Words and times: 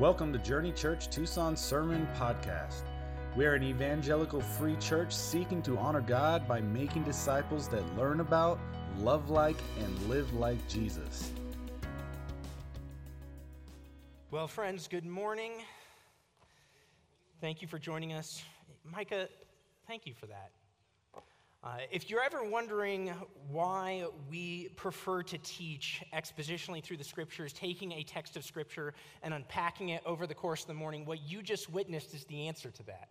Welcome 0.00 0.32
to 0.32 0.40
Journey 0.40 0.72
Church 0.72 1.08
Tucson 1.08 1.56
Sermon 1.56 2.08
Podcast. 2.18 2.82
We 3.36 3.46
are 3.46 3.54
an 3.54 3.62
evangelical 3.62 4.40
free 4.40 4.74
church 4.80 5.14
seeking 5.14 5.62
to 5.62 5.78
honor 5.78 6.00
God 6.00 6.48
by 6.48 6.60
making 6.62 7.04
disciples 7.04 7.68
that 7.68 7.96
learn 7.96 8.18
about, 8.18 8.58
love 8.98 9.30
like, 9.30 9.56
and 9.78 10.08
live 10.08 10.34
like 10.34 10.58
Jesus. 10.66 11.30
Well, 14.32 14.48
friends, 14.48 14.88
good 14.88 15.06
morning. 15.06 15.52
Thank 17.40 17.62
you 17.62 17.68
for 17.68 17.78
joining 17.78 18.14
us. 18.14 18.42
Micah, 18.84 19.28
thank 19.86 20.08
you 20.08 20.14
for 20.14 20.26
that. 20.26 20.50
Uh, 21.64 21.78
if 21.90 22.10
you're 22.10 22.22
ever 22.22 22.44
wondering 22.44 23.10
why 23.50 24.04
we 24.28 24.68
prefer 24.76 25.22
to 25.22 25.38
teach 25.38 26.02
expositionally 26.12 26.84
through 26.84 26.98
the 26.98 27.04
scriptures, 27.04 27.54
taking 27.54 27.92
a 27.92 28.02
text 28.02 28.36
of 28.36 28.44
scripture 28.44 28.92
and 29.22 29.32
unpacking 29.32 29.88
it 29.88 30.02
over 30.04 30.26
the 30.26 30.34
course 30.34 30.60
of 30.60 30.66
the 30.66 30.74
morning, 30.74 31.06
what 31.06 31.22
you 31.26 31.40
just 31.40 31.70
witnessed 31.70 32.12
is 32.12 32.24
the 32.26 32.48
answer 32.48 32.70
to 32.70 32.82
that. 32.82 33.08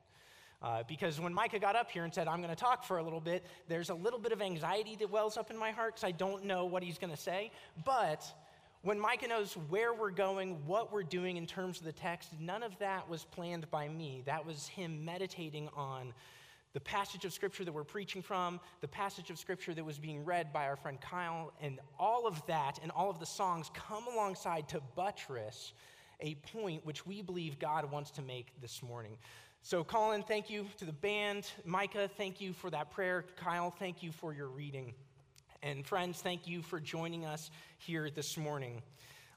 Uh, 0.61 0.83
because 0.87 1.19
when 1.19 1.33
Micah 1.33 1.57
got 1.57 1.75
up 1.75 1.89
here 1.89 2.03
and 2.03 2.13
said, 2.13 2.27
I'm 2.27 2.43
going 2.43 2.53
to 2.53 2.55
talk 2.55 2.83
for 2.83 2.99
a 2.99 3.03
little 3.03 3.19
bit, 3.19 3.43
there's 3.67 3.89
a 3.89 3.95
little 3.95 4.19
bit 4.19 4.31
of 4.31 4.39
anxiety 4.39 4.95
that 4.97 5.09
wells 5.09 5.35
up 5.35 5.49
in 5.49 5.57
my 5.57 5.71
heart 5.71 5.95
because 5.95 6.07
I 6.07 6.11
don't 6.11 6.45
know 6.45 6.65
what 6.65 6.83
he's 6.83 6.99
going 6.99 7.11
to 7.11 7.19
say. 7.19 7.49
But 7.83 8.23
when 8.83 8.99
Micah 8.99 9.29
knows 9.29 9.53
where 9.67 9.95
we're 9.95 10.11
going, 10.11 10.63
what 10.67 10.93
we're 10.93 11.01
doing 11.01 11.37
in 11.37 11.47
terms 11.47 11.79
of 11.79 11.85
the 11.85 11.91
text, 11.91 12.29
none 12.39 12.61
of 12.61 12.77
that 12.77 13.09
was 13.09 13.25
planned 13.25 13.71
by 13.71 13.89
me. 13.89 14.21
That 14.27 14.45
was 14.45 14.67
him 14.67 15.03
meditating 15.03 15.69
on 15.75 16.13
the 16.73 16.79
passage 16.79 17.23
of 17.23 17.31
scripture 17.31 17.63
that 17.63 17.71
we're 17.71 17.83
preaching 17.83 18.21
from, 18.21 18.59
the 18.81 18.87
passage 18.87 19.29
of 19.29 19.37
scripture 19.37 19.73
that 19.73 19.85
was 19.85 19.99
being 19.99 20.25
read 20.25 20.51
by 20.51 20.65
our 20.65 20.75
friend 20.75 20.99
Kyle, 20.99 21.53
and 21.61 21.79
all 21.99 22.27
of 22.27 22.45
that 22.47 22.79
and 22.81 22.91
all 22.91 23.09
of 23.09 23.19
the 23.19 23.25
songs 23.25 23.69
come 23.73 24.05
alongside 24.07 24.67
to 24.69 24.81
buttress 24.95 25.73
a 26.19 26.35
point 26.35 26.85
which 26.85 27.05
we 27.05 27.21
believe 27.21 27.59
God 27.59 27.89
wants 27.91 28.09
to 28.11 28.21
make 28.21 28.53
this 28.61 28.81
morning. 28.81 29.17
So, 29.61 29.83
Colin, 29.83 30.23
thank 30.23 30.49
you 30.49 30.65
to 30.77 30.85
the 30.85 30.91
band. 30.91 31.49
Micah, 31.63 32.09
thank 32.17 32.41
you 32.41 32.53
for 32.53 32.69
that 32.71 32.91
prayer. 32.91 33.23
Kyle, 33.37 33.71
thank 33.71 34.03
you 34.03 34.11
for 34.11 34.33
your 34.33 34.47
reading. 34.47 34.93
And, 35.61 35.85
friends, 35.85 36.21
thank 36.21 36.47
you 36.47 36.61
for 36.61 36.79
joining 36.79 37.23
us 37.25 37.51
here 37.77 38.09
this 38.09 38.35
morning. 38.35 38.81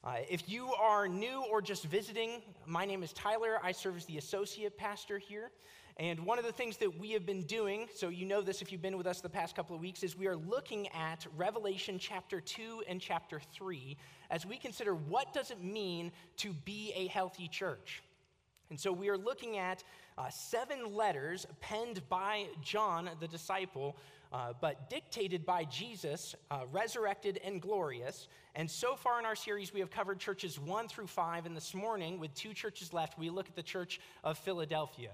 Uh, 0.02 0.16
if 0.28 0.48
you 0.48 0.72
are 0.74 1.06
new 1.06 1.44
or 1.50 1.60
just 1.60 1.84
visiting, 1.84 2.42
my 2.64 2.84
name 2.84 3.02
is 3.02 3.12
Tyler. 3.12 3.58
I 3.62 3.72
serve 3.72 3.96
as 3.96 4.06
the 4.06 4.18
associate 4.18 4.76
pastor 4.76 5.18
here. 5.18 5.50
And 5.98 6.26
one 6.26 6.38
of 6.38 6.44
the 6.44 6.52
things 6.52 6.76
that 6.78 6.98
we 6.98 7.12
have 7.12 7.24
been 7.24 7.44
doing, 7.44 7.88
so 7.94 8.10
you 8.10 8.26
know 8.26 8.42
this 8.42 8.60
if 8.60 8.70
you've 8.70 8.82
been 8.82 8.98
with 8.98 9.06
us 9.06 9.22
the 9.22 9.30
past 9.30 9.56
couple 9.56 9.74
of 9.74 9.80
weeks, 9.80 10.02
is 10.02 10.14
we 10.14 10.26
are 10.26 10.36
looking 10.36 10.88
at 10.88 11.26
Revelation 11.38 11.98
chapter 11.98 12.38
2 12.38 12.82
and 12.86 13.00
chapter 13.00 13.40
3 13.54 13.96
as 14.30 14.44
we 14.44 14.58
consider 14.58 14.94
what 14.94 15.32
does 15.32 15.50
it 15.50 15.62
mean 15.62 16.12
to 16.36 16.52
be 16.52 16.92
a 16.94 17.06
healthy 17.06 17.48
church. 17.48 18.02
And 18.68 18.78
so 18.78 18.92
we 18.92 19.08
are 19.08 19.16
looking 19.16 19.56
at 19.56 19.84
uh, 20.18 20.28
seven 20.28 20.94
letters 20.94 21.46
penned 21.60 22.06
by 22.10 22.46
John 22.60 23.08
the 23.18 23.28
disciple, 23.28 23.96
uh, 24.34 24.52
but 24.60 24.90
dictated 24.90 25.46
by 25.46 25.64
Jesus, 25.64 26.34
uh, 26.50 26.64
resurrected 26.72 27.40
and 27.42 27.62
glorious. 27.62 28.28
And 28.54 28.70
so 28.70 28.96
far 28.96 29.18
in 29.18 29.24
our 29.24 29.36
series, 29.36 29.72
we 29.72 29.80
have 29.80 29.90
covered 29.90 30.18
churches 30.18 30.58
one 30.58 30.88
through 30.88 31.06
five. 31.06 31.46
And 31.46 31.56
this 31.56 31.72
morning, 31.72 32.18
with 32.18 32.34
two 32.34 32.52
churches 32.52 32.92
left, 32.92 33.18
we 33.18 33.30
look 33.30 33.48
at 33.48 33.56
the 33.56 33.62
church 33.62 33.98
of 34.24 34.36
Philadelphia. 34.36 35.12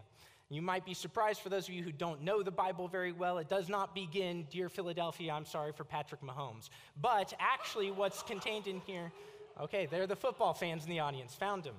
You 0.52 0.60
might 0.60 0.84
be 0.84 0.92
surprised 0.92 1.40
for 1.40 1.48
those 1.48 1.66
of 1.66 1.72
you 1.72 1.82
who 1.82 1.92
don't 1.92 2.20
know 2.20 2.42
the 2.42 2.50
Bible 2.50 2.86
very 2.86 3.12
well. 3.12 3.38
It 3.38 3.48
does 3.48 3.70
not 3.70 3.94
begin, 3.94 4.46
Dear 4.50 4.68
Philadelphia, 4.68 5.32
I'm 5.32 5.46
sorry 5.46 5.72
for 5.72 5.84
Patrick 5.84 6.20
Mahomes. 6.20 6.68
But 7.00 7.32
actually, 7.40 7.90
what's 7.90 8.22
contained 8.22 8.66
in 8.66 8.80
here, 8.80 9.10
okay, 9.58 9.86
they're 9.86 10.06
the 10.06 10.14
football 10.14 10.52
fans 10.52 10.84
in 10.84 10.90
the 10.90 11.00
audience, 11.00 11.34
found 11.34 11.64
them. 11.64 11.74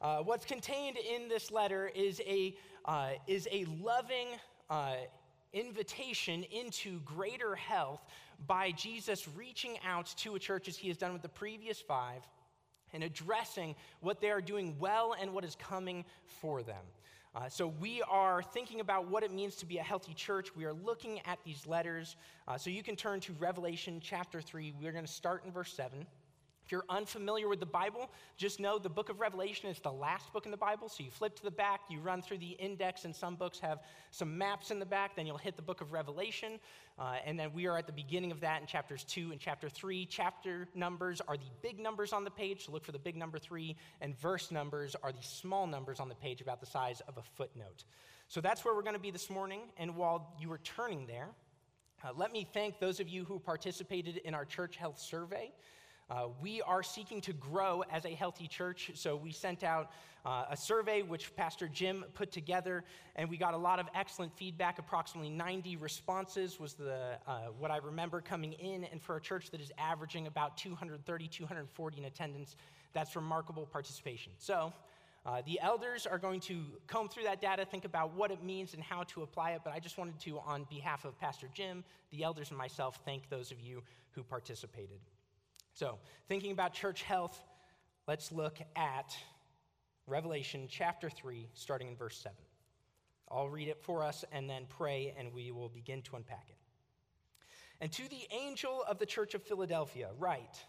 Uh, 0.00 0.20
what's 0.20 0.46
contained 0.46 0.96
in 0.96 1.28
this 1.28 1.50
letter 1.50 1.90
is 1.94 2.22
a, 2.26 2.56
uh, 2.86 3.10
is 3.26 3.46
a 3.52 3.66
loving 3.82 4.28
uh, 4.70 4.94
invitation 5.52 6.42
into 6.44 7.00
greater 7.00 7.54
health 7.54 8.00
by 8.46 8.70
Jesus 8.70 9.28
reaching 9.36 9.76
out 9.86 10.06
to 10.16 10.36
a 10.36 10.38
church 10.38 10.68
as 10.68 10.76
he 10.78 10.88
has 10.88 10.96
done 10.96 11.12
with 11.12 11.20
the 11.20 11.28
previous 11.28 11.82
five 11.82 12.22
and 12.92 13.02
addressing 13.02 13.74
what 14.00 14.20
they 14.20 14.30
are 14.30 14.40
doing 14.40 14.76
well 14.78 15.14
and 15.20 15.32
what 15.32 15.44
is 15.44 15.56
coming 15.56 16.04
for 16.40 16.62
them. 16.62 16.82
Uh, 17.34 17.48
so, 17.48 17.68
we 17.80 18.02
are 18.10 18.42
thinking 18.42 18.80
about 18.80 19.06
what 19.06 19.22
it 19.22 19.32
means 19.32 19.54
to 19.54 19.64
be 19.64 19.78
a 19.78 19.82
healthy 19.82 20.12
church. 20.14 20.56
We 20.56 20.64
are 20.64 20.72
looking 20.72 21.20
at 21.26 21.38
these 21.44 21.64
letters. 21.64 22.16
Uh, 22.48 22.58
so, 22.58 22.70
you 22.70 22.82
can 22.82 22.96
turn 22.96 23.20
to 23.20 23.32
Revelation 23.34 24.00
chapter 24.02 24.40
3. 24.40 24.72
We're 24.82 24.90
going 24.90 25.06
to 25.06 25.12
start 25.12 25.44
in 25.44 25.52
verse 25.52 25.72
7. 25.72 26.06
If 26.70 26.72
you're 26.72 26.84
unfamiliar 26.88 27.48
with 27.48 27.58
the 27.58 27.66
Bible, 27.66 28.12
just 28.36 28.60
know 28.60 28.78
the 28.78 28.88
book 28.88 29.08
of 29.08 29.18
Revelation 29.18 29.68
is 29.68 29.80
the 29.80 29.90
last 29.90 30.32
book 30.32 30.44
in 30.44 30.52
the 30.52 30.56
Bible. 30.56 30.88
So 30.88 31.02
you 31.02 31.10
flip 31.10 31.34
to 31.34 31.42
the 31.42 31.50
back, 31.50 31.80
you 31.90 31.98
run 31.98 32.22
through 32.22 32.38
the 32.38 32.50
index, 32.50 33.04
and 33.04 33.12
some 33.12 33.34
books 33.34 33.58
have 33.58 33.80
some 34.12 34.38
maps 34.38 34.70
in 34.70 34.78
the 34.78 34.86
back. 34.86 35.16
Then 35.16 35.26
you'll 35.26 35.36
hit 35.36 35.56
the 35.56 35.62
book 35.62 35.80
of 35.80 35.90
Revelation. 35.90 36.60
Uh, 36.96 37.16
and 37.26 37.36
then 37.36 37.52
we 37.52 37.66
are 37.66 37.76
at 37.76 37.88
the 37.88 37.92
beginning 37.92 38.30
of 38.30 38.38
that 38.42 38.60
in 38.60 38.68
chapters 38.68 39.02
2 39.02 39.32
and 39.32 39.40
chapter 39.40 39.68
3. 39.68 40.06
Chapter 40.06 40.68
numbers 40.76 41.20
are 41.26 41.36
the 41.36 41.50
big 41.60 41.80
numbers 41.80 42.12
on 42.12 42.22
the 42.22 42.30
page, 42.30 42.66
so 42.66 42.70
look 42.70 42.84
for 42.84 42.92
the 42.92 43.00
big 43.00 43.16
number 43.16 43.40
3. 43.40 43.74
And 44.00 44.16
verse 44.20 44.52
numbers 44.52 44.94
are 45.02 45.10
the 45.10 45.22
small 45.22 45.66
numbers 45.66 45.98
on 45.98 46.08
the 46.08 46.14
page, 46.14 46.40
about 46.40 46.60
the 46.60 46.66
size 46.66 47.02
of 47.08 47.16
a 47.18 47.22
footnote. 47.34 47.82
So 48.28 48.40
that's 48.40 48.64
where 48.64 48.76
we're 48.76 48.82
going 48.82 48.94
to 48.94 49.00
be 49.00 49.10
this 49.10 49.28
morning. 49.28 49.62
And 49.76 49.96
while 49.96 50.36
you 50.38 50.52
are 50.52 50.58
turning 50.58 51.08
there, 51.08 51.30
uh, 52.04 52.10
let 52.16 52.30
me 52.30 52.46
thank 52.54 52.78
those 52.78 53.00
of 53.00 53.08
you 53.08 53.24
who 53.24 53.40
participated 53.40 54.18
in 54.18 54.34
our 54.34 54.44
church 54.44 54.76
health 54.76 55.00
survey. 55.00 55.50
Uh, 56.10 56.26
we 56.42 56.60
are 56.62 56.82
seeking 56.82 57.20
to 57.20 57.32
grow 57.32 57.84
as 57.90 58.04
a 58.04 58.10
healthy 58.10 58.48
church, 58.48 58.90
so 58.94 59.14
we 59.14 59.30
sent 59.30 59.62
out 59.62 59.92
uh, 60.26 60.44
a 60.50 60.56
survey 60.56 61.02
which 61.02 61.34
Pastor 61.36 61.68
Jim 61.68 62.04
put 62.14 62.32
together, 62.32 62.82
and 63.14 63.30
we 63.30 63.36
got 63.36 63.54
a 63.54 63.56
lot 63.56 63.78
of 63.78 63.86
excellent 63.94 64.36
feedback. 64.36 64.80
Approximately 64.80 65.30
90 65.30 65.76
responses 65.76 66.58
was 66.58 66.74
the 66.74 67.16
uh, 67.28 67.42
what 67.58 67.70
I 67.70 67.76
remember 67.76 68.20
coming 68.20 68.54
in, 68.54 68.84
and 68.84 69.00
for 69.00 69.16
a 69.16 69.20
church 69.20 69.50
that 69.50 69.60
is 69.60 69.70
averaging 69.78 70.26
about 70.26 70.56
230, 70.56 71.28
240 71.28 71.98
in 71.98 72.04
attendance, 72.04 72.56
that's 72.92 73.14
remarkable 73.16 73.66
participation. 73.66 74.32
So. 74.38 74.72
Uh, 75.26 75.42
the 75.44 75.60
elders 75.60 76.06
are 76.06 76.16
going 76.16 76.40
to 76.40 76.64
comb 76.86 77.06
through 77.06 77.24
that 77.24 77.42
data, 77.42 77.62
think 77.62 77.84
about 77.84 78.14
what 78.14 78.30
it 78.30 78.42
means 78.42 78.72
and 78.72 78.82
how 78.82 79.02
to 79.02 79.20
apply 79.20 79.50
it. 79.50 79.60
But 79.62 79.74
I 79.74 79.78
just 79.78 79.98
wanted 79.98 80.18
to, 80.20 80.38
on 80.38 80.66
behalf 80.70 81.04
of 81.04 81.20
Pastor 81.20 81.46
Jim, 81.52 81.84
the 82.10 82.22
elders, 82.24 82.48
and 82.48 82.56
myself, 82.56 83.00
thank 83.04 83.28
those 83.28 83.50
of 83.50 83.60
you 83.60 83.82
who 84.12 84.22
participated. 84.22 84.98
So, 85.74 85.98
thinking 86.28 86.52
about 86.52 86.74
church 86.74 87.02
health, 87.02 87.38
let's 88.06 88.32
look 88.32 88.58
at 88.76 89.16
Revelation 90.06 90.66
chapter 90.68 91.08
3, 91.08 91.48
starting 91.54 91.88
in 91.88 91.96
verse 91.96 92.16
7. 92.16 92.36
I'll 93.30 93.48
read 93.48 93.68
it 93.68 93.80
for 93.82 94.02
us 94.02 94.24
and 94.32 94.50
then 94.50 94.64
pray, 94.68 95.14
and 95.16 95.32
we 95.32 95.52
will 95.52 95.68
begin 95.68 96.02
to 96.02 96.16
unpack 96.16 96.46
it. 96.48 96.56
And 97.80 97.90
to 97.92 98.02
the 98.08 98.26
angel 98.30 98.84
of 98.88 98.98
the 98.98 99.06
church 99.06 99.34
of 99.34 99.42
Philadelphia, 99.42 100.10
write 100.18 100.62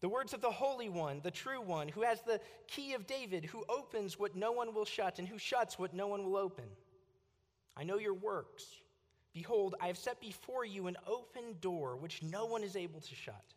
the 0.00 0.08
words 0.08 0.34
of 0.34 0.42
the 0.42 0.50
Holy 0.50 0.90
One, 0.90 1.20
the 1.22 1.30
true 1.30 1.62
One, 1.62 1.88
who 1.88 2.02
has 2.02 2.20
the 2.20 2.40
key 2.68 2.92
of 2.92 3.06
David, 3.06 3.46
who 3.46 3.64
opens 3.70 4.18
what 4.18 4.36
no 4.36 4.52
one 4.52 4.74
will 4.74 4.84
shut, 4.84 5.18
and 5.18 5.26
who 5.26 5.38
shuts 5.38 5.78
what 5.78 5.94
no 5.94 6.06
one 6.06 6.24
will 6.24 6.36
open. 6.36 6.66
I 7.74 7.84
know 7.84 7.98
your 7.98 8.14
works. 8.14 8.66
Behold, 9.32 9.74
I 9.80 9.86
have 9.86 9.96
set 9.96 10.20
before 10.20 10.64
you 10.64 10.86
an 10.86 10.96
open 11.06 11.56
door 11.60 11.96
which 11.96 12.22
no 12.22 12.44
one 12.44 12.62
is 12.62 12.76
able 12.76 13.00
to 13.00 13.14
shut. 13.14 13.54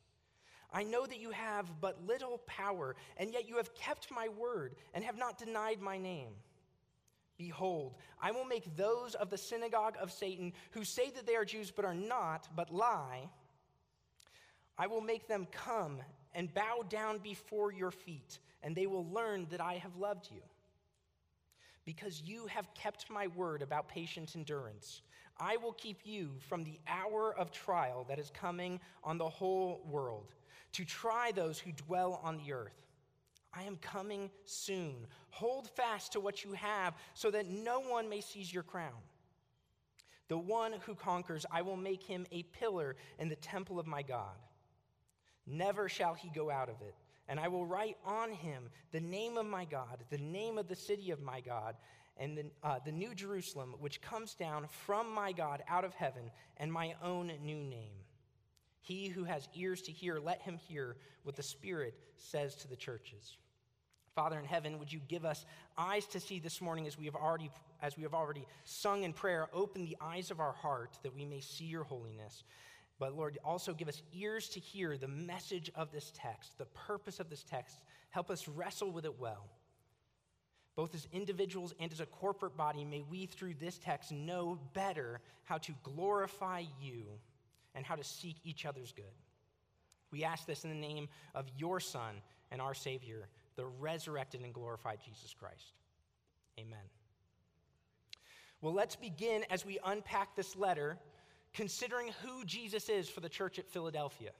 I 0.73 0.83
know 0.83 1.05
that 1.05 1.19
you 1.19 1.31
have 1.31 1.79
but 1.79 2.05
little 2.05 2.39
power, 2.39 2.95
and 3.17 3.31
yet 3.31 3.47
you 3.47 3.57
have 3.57 3.73
kept 3.73 4.11
my 4.11 4.27
word 4.27 4.75
and 4.93 5.03
have 5.03 5.17
not 5.17 5.37
denied 5.37 5.81
my 5.81 5.97
name. 5.97 6.31
Behold, 7.37 7.95
I 8.21 8.31
will 8.31 8.45
make 8.45 8.75
those 8.75 9.13
of 9.15 9.29
the 9.29 9.37
synagogue 9.37 9.95
of 10.01 10.11
Satan 10.11 10.53
who 10.71 10.83
say 10.83 11.09
that 11.11 11.25
they 11.25 11.35
are 11.35 11.45
Jews 11.45 11.71
but 11.71 11.85
are 11.85 11.93
not, 11.93 12.47
but 12.55 12.73
lie, 12.73 13.29
I 14.77 14.87
will 14.87 15.01
make 15.01 15.27
them 15.27 15.47
come 15.51 16.01
and 16.33 16.53
bow 16.53 16.83
down 16.89 17.19
before 17.19 17.71
your 17.71 17.91
feet, 17.91 18.39
and 18.61 18.75
they 18.75 18.87
will 18.87 19.07
learn 19.11 19.47
that 19.51 19.61
I 19.61 19.75
have 19.75 19.95
loved 19.95 20.29
you. 20.31 20.41
Because 21.85 22.21
you 22.21 22.47
have 22.47 22.73
kept 22.73 23.09
my 23.09 23.27
word 23.27 23.61
about 23.61 23.87
patient 23.87 24.35
endurance, 24.35 25.01
I 25.39 25.57
will 25.57 25.73
keep 25.73 26.01
you 26.03 26.31
from 26.49 26.63
the 26.63 26.79
hour 26.87 27.33
of 27.37 27.51
trial 27.51 28.05
that 28.09 28.19
is 28.19 28.31
coming 28.31 28.79
on 29.03 29.17
the 29.17 29.29
whole 29.29 29.81
world 29.89 30.33
to 30.73 30.85
try 30.85 31.31
those 31.31 31.59
who 31.59 31.71
dwell 31.71 32.19
on 32.23 32.37
the 32.37 32.53
earth. 32.53 32.87
I 33.53 33.63
am 33.63 33.77
coming 33.77 34.29
soon. 34.45 35.07
Hold 35.29 35.69
fast 35.69 36.13
to 36.13 36.19
what 36.19 36.43
you 36.43 36.53
have 36.53 36.93
so 37.13 37.31
that 37.31 37.47
no 37.47 37.79
one 37.79 38.09
may 38.09 38.21
seize 38.21 38.53
your 38.53 38.63
crown. 38.63 39.01
The 40.27 40.37
one 40.37 40.73
who 40.85 40.93
conquers, 40.93 41.45
I 41.51 41.61
will 41.61 41.77
make 41.77 42.03
him 42.03 42.25
a 42.31 42.43
pillar 42.43 42.95
in 43.17 43.29
the 43.29 43.35
temple 43.35 43.79
of 43.79 43.87
my 43.87 44.01
God. 44.01 44.35
Never 45.45 45.87
shall 45.87 46.13
he 46.13 46.29
go 46.29 46.51
out 46.51 46.69
of 46.69 46.81
it. 46.81 46.95
And 47.29 47.39
I 47.39 47.47
will 47.47 47.65
write 47.65 47.97
on 48.05 48.31
him 48.31 48.69
the 48.91 48.99
name 48.99 49.37
of 49.37 49.45
my 49.45 49.65
God, 49.65 50.03
the 50.09 50.17
name 50.17 50.57
of 50.57 50.67
the 50.67 50.75
city 50.75 51.11
of 51.11 51.21
my 51.21 51.41
God, 51.41 51.75
and 52.17 52.37
the, 52.37 52.45
uh, 52.63 52.79
the 52.85 52.91
new 52.91 53.13
Jerusalem, 53.13 53.75
which 53.79 54.01
comes 54.01 54.33
down 54.33 54.67
from 54.85 55.13
my 55.13 55.31
God 55.31 55.63
out 55.67 55.83
of 55.83 55.93
heaven, 55.93 56.31
and 56.57 56.71
my 56.71 56.95
own 57.03 57.31
new 57.43 57.63
name. 57.63 57.95
He 58.87 59.09
who 59.09 59.25
has 59.25 59.49
ears 59.53 59.81
to 59.81 59.91
hear, 59.91 60.17
let 60.17 60.41
him 60.41 60.57
hear 60.69 60.95
what 61.23 61.35
the 61.35 61.43
Spirit 61.43 61.93
says 62.15 62.55
to 62.55 62.69
the 62.69 62.75
churches. 62.77 63.35
Father 64.15 64.39
in 64.39 64.45
heaven, 64.45 64.79
would 64.79 64.93
you 64.93 65.01
give 65.09 65.25
us 65.25 65.45
eyes 65.77 66.05
to 66.05 66.21
see 66.21 66.39
this 66.39 66.61
morning 66.61 66.87
as 66.87 66.97
we 66.97 67.03
have 67.03 67.15
already 67.15 67.51
as 67.81 67.97
we 67.97 68.03
have 68.03 68.13
already 68.13 68.47
sung 68.63 69.03
in 69.03 69.11
prayer, 69.11 69.49
open 69.53 69.83
the 69.83 69.97
eyes 69.99 70.31
of 70.31 70.39
our 70.39 70.53
heart 70.53 70.97
that 71.03 71.13
we 71.13 71.25
may 71.25 71.41
see 71.41 71.65
your 71.65 71.83
holiness. 71.83 72.45
But 72.97 73.15
Lord, 73.15 73.37
also 73.43 73.73
give 73.73 73.89
us 73.89 74.01
ears 74.13 74.47
to 74.49 74.59
hear 74.61 74.97
the 74.97 75.07
message 75.07 75.69
of 75.75 75.91
this 75.91 76.11
text, 76.15 76.57
the 76.57 76.65
purpose 76.65 77.19
of 77.19 77.29
this 77.29 77.43
text. 77.43 77.77
Help 78.09 78.31
us 78.31 78.47
wrestle 78.47 78.89
with 78.89 79.05
it 79.05 79.19
well. 79.19 79.45
Both 80.75 80.95
as 80.95 81.07
individuals 81.11 81.75
and 81.79 81.91
as 81.91 81.99
a 81.99 82.05
corporate 82.05 82.55
body, 82.55 82.85
may 82.85 83.03
we 83.07 83.25
through 83.25 83.55
this 83.55 83.77
text 83.77 84.13
know 84.13 84.57
better 84.73 85.19
how 85.43 85.57
to 85.59 85.73
glorify 85.83 86.63
you 86.81 87.03
and 87.77 87.85
how 87.85 87.95
to 87.95 88.03
seek 88.03 88.35
each 88.43 88.65
other's 88.65 88.91
good. 88.91 89.05
We 90.11 90.23
ask 90.23 90.45
this 90.45 90.63
in 90.63 90.69
the 90.69 90.75
name 90.75 91.07
of 91.35 91.45
your 91.55 91.79
Son 91.79 92.15
and 92.51 92.59
our 92.59 92.73
Savior, 92.73 93.27
the 93.55 93.65
resurrected 93.65 94.41
and 94.41 94.53
glorified 94.53 94.99
Jesus 95.05 95.33
Christ. 95.37 95.73
Amen. 96.59 96.79
Well, 98.61 98.73
let's 98.73 98.95
begin 98.95 99.45
as 99.51 99.63
we 99.65 99.77
unpack 99.85 100.35
this 100.35 100.55
letter, 100.55 100.97
considering 101.53 102.11
who 102.23 102.43
Jesus 102.43 102.89
is 102.89 103.07
for 103.07 103.19
the 103.19 103.29
church 103.29 103.59
at 103.59 103.69
Philadelphia. 103.69 104.31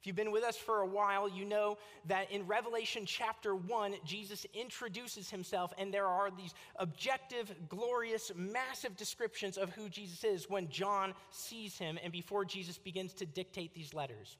If 0.00 0.06
you've 0.06 0.16
been 0.16 0.32
with 0.32 0.44
us 0.44 0.56
for 0.56 0.80
a 0.80 0.86
while, 0.86 1.28
you 1.28 1.44
know 1.44 1.76
that 2.06 2.30
in 2.30 2.46
Revelation 2.46 3.04
chapter 3.04 3.54
1, 3.54 3.96
Jesus 4.06 4.46
introduces 4.54 5.28
himself, 5.28 5.74
and 5.76 5.92
there 5.92 6.06
are 6.06 6.30
these 6.30 6.54
objective, 6.76 7.54
glorious, 7.68 8.32
massive 8.34 8.96
descriptions 8.96 9.58
of 9.58 9.68
who 9.70 9.90
Jesus 9.90 10.24
is 10.24 10.48
when 10.48 10.70
John 10.70 11.12
sees 11.30 11.76
him 11.76 11.98
and 12.02 12.10
before 12.10 12.46
Jesus 12.46 12.78
begins 12.78 13.12
to 13.14 13.26
dictate 13.26 13.74
these 13.74 13.92
letters. 13.92 14.38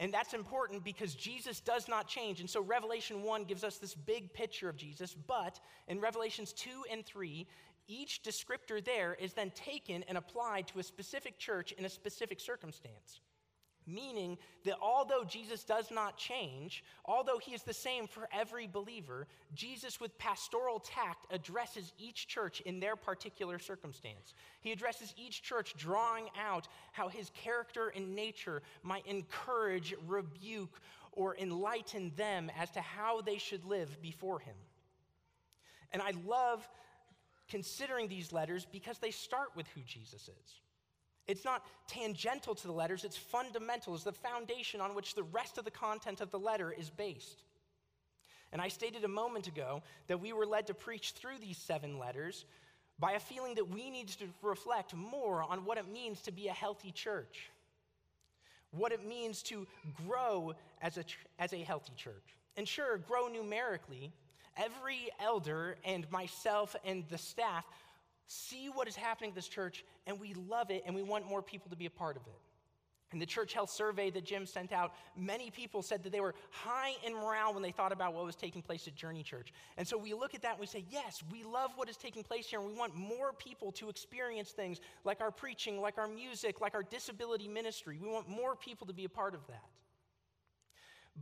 And 0.00 0.12
that's 0.12 0.34
important 0.34 0.82
because 0.82 1.14
Jesus 1.14 1.60
does 1.60 1.86
not 1.86 2.08
change. 2.08 2.40
And 2.40 2.50
so 2.50 2.60
Revelation 2.60 3.22
1 3.22 3.44
gives 3.44 3.62
us 3.62 3.78
this 3.78 3.94
big 3.94 4.32
picture 4.34 4.68
of 4.68 4.74
Jesus, 4.74 5.14
but 5.14 5.60
in 5.86 6.00
Revelations 6.00 6.52
2 6.52 6.70
and 6.90 7.06
3, 7.06 7.46
each 7.86 8.24
descriptor 8.24 8.84
there 8.84 9.14
is 9.20 9.34
then 9.34 9.52
taken 9.52 10.02
and 10.08 10.18
applied 10.18 10.66
to 10.66 10.80
a 10.80 10.82
specific 10.82 11.38
church 11.38 11.70
in 11.70 11.84
a 11.84 11.88
specific 11.88 12.40
circumstance. 12.40 13.20
Meaning 13.86 14.38
that 14.64 14.78
although 14.80 15.24
Jesus 15.24 15.62
does 15.62 15.90
not 15.90 16.16
change, 16.16 16.82
although 17.04 17.38
he 17.38 17.52
is 17.52 17.62
the 17.62 17.74
same 17.74 18.06
for 18.06 18.28
every 18.32 18.66
believer, 18.66 19.26
Jesus, 19.54 20.00
with 20.00 20.16
pastoral 20.16 20.80
tact, 20.80 21.26
addresses 21.30 21.92
each 21.98 22.26
church 22.26 22.62
in 22.62 22.80
their 22.80 22.96
particular 22.96 23.58
circumstance. 23.58 24.32
He 24.60 24.72
addresses 24.72 25.12
each 25.18 25.42
church, 25.42 25.74
drawing 25.76 26.28
out 26.42 26.66
how 26.92 27.08
his 27.08 27.30
character 27.30 27.92
and 27.94 28.14
nature 28.14 28.62
might 28.82 29.06
encourage, 29.06 29.94
rebuke, 30.06 30.80
or 31.12 31.36
enlighten 31.36 32.10
them 32.16 32.50
as 32.58 32.70
to 32.70 32.80
how 32.80 33.20
they 33.20 33.38
should 33.38 33.64
live 33.66 34.00
before 34.00 34.40
him. 34.40 34.56
And 35.92 36.00
I 36.00 36.12
love 36.26 36.66
considering 37.48 38.08
these 38.08 38.32
letters 38.32 38.66
because 38.70 38.98
they 38.98 39.10
start 39.10 39.50
with 39.54 39.66
who 39.68 39.82
Jesus 39.82 40.22
is. 40.22 40.60
It's 41.26 41.44
not 41.44 41.64
tangential 41.88 42.54
to 42.54 42.66
the 42.66 42.72
letters, 42.72 43.04
it's 43.04 43.16
fundamental, 43.16 43.94
it's 43.94 44.04
the 44.04 44.12
foundation 44.12 44.80
on 44.80 44.94
which 44.94 45.14
the 45.14 45.22
rest 45.22 45.58
of 45.58 45.64
the 45.64 45.70
content 45.70 46.20
of 46.20 46.30
the 46.30 46.38
letter 46.38 46.70
is 46.72 46.90
based. 46.90 47.42
And 48.52 48.60
I 48.60 48.68
stated 48.68 49.04
a 49.04 49.08
moment 49.08 49.48
ago 49.48 49.82
that 50.06 50.20
we 50.20 50.32
were 50.32 50.46
led 50.46 50.68
to 50.68 50.74
preach 50.74 51.12
through 51.12 51.38
these 51.40 51.58
seven 51.58 51.98
letters 51.98 52.44
by 52.98 53.12
a 53.12 53.20
feeling 53.20 53.56
that 53.56 53.68
we 53.68 53.90
need 53.90 54.08
to 54.08 54.26
reflect 54.42 54.94
more 54.94 55.42
on 55.42 55.64
what 55.64 55.78
it 55.78 55.90
means 55.92 56.20
to 56.22 56.32
be 56.32 56.48
a 56.48 56.52
healthy 56.52 56.92
church, 56.92 57.50
what 58.70 58.92
it 58.92 59.04
means 59.04 59.42
to 59.42 59.66
grow 60.06 60.54
as 60.80 60.98
a, 60.98 61.04
as 61.38 61.52
a 61.52 61.58
healthy 61.58 61.94
church. 61.96 62.36
And 62.56 62.68
sure, 62.68 62.98
grow 62.98 63.26
numerically. 63.26 64.12
Every 64.56 65.08
elder 65.20 65.76
and 65.84 66.08
myself 66.12 66.76
and 66.84 67.02
the 67.10 67.18
staff 67.18 67.64
see 68.26 68.68
what 68.68 68.88
is 68.88 68.96
happening 68.96 69.30
at 69.30 69.34
this 69.34 69.48
church, 69.48 69.84
and 70.06 70.18
we 70.20 70.34
love 70.34 70.70
it, 70.70 70.82
and 70.86 70.94
we 70.94 71.02
want 71.02 71.28
more 71.28 71.42
people 71.42 71.70
to 71.70 71.76
be 71.76 71.86
a 71.86 71.90
part 71.90 72.16
of 72.16 72.22
it. 72.26 72.40
In 73.12 73.20
the 73.20 73.26
church 73.26 73.54
health 73.54 73.70
survey 73.70 74.10
that 74.10 74.24
Jim 74.24 74.44
sent 74.44 74.72
out, 74.72 74.92
many 75.16 75.48
people 75.48 75.82
said 75.82 76.02
that 76.02 76.10
they 76.10 76.20
were 76.20 76.34
high 76.50 76.94
in 77.06 77.14
morale 77.14 77.54
when 77.54 77.62
they 77.62 77.70
thought 77.70 77.92
about 77.92 78.12
what 78.12 78.24
was 78.24 78.34
taking 78.34 78.60
place 78.60 78.88
at 78.88 78.96
Journey 78.96 79.22
Church. 79.22 79.52
And 79.76 79.86
so 79.86 79.96
we 79.96 80.14
look 80.14 80.34
at 80.34 80.42
that 80.42 80.52
and 80.52 80.60
we 80.60 80.66
say, 80.66 80.84
yes, 80.90 81.22
we 81.30 81.44
love 81.44 81.70
what 81.76 81.88
is 81.88 81.96
taking 81.96 82.24
place 82.24 82.48
here, 82.48 82.58
and 82.58 82.66
we 82.66 82.74
want 82.74 82.96
more 82.96 83.32
people 83.32 83.70
to 83.72 83.88
experience 83.88 84.50
things 84.50 84.80
like 85.04 85.20
our 85.20 85.30
preaching, 85.30 85.80
like 85.80 85.96
our 85.96 86.08
music, 86.08 86.60
like 86.60 86.74
our 86.74 86.82
disability 86.82 87.46
ministry. 87.46 87.98
We 88.02 88.08
want 88.08 88.28
more 88.28 88.56
people 88.56 88.88
to 88.88 88.92
be 88.92 89.04
a 89.04 89.08
part 89.08 89.34
of 89.34 89.46
that. 89.46 89.70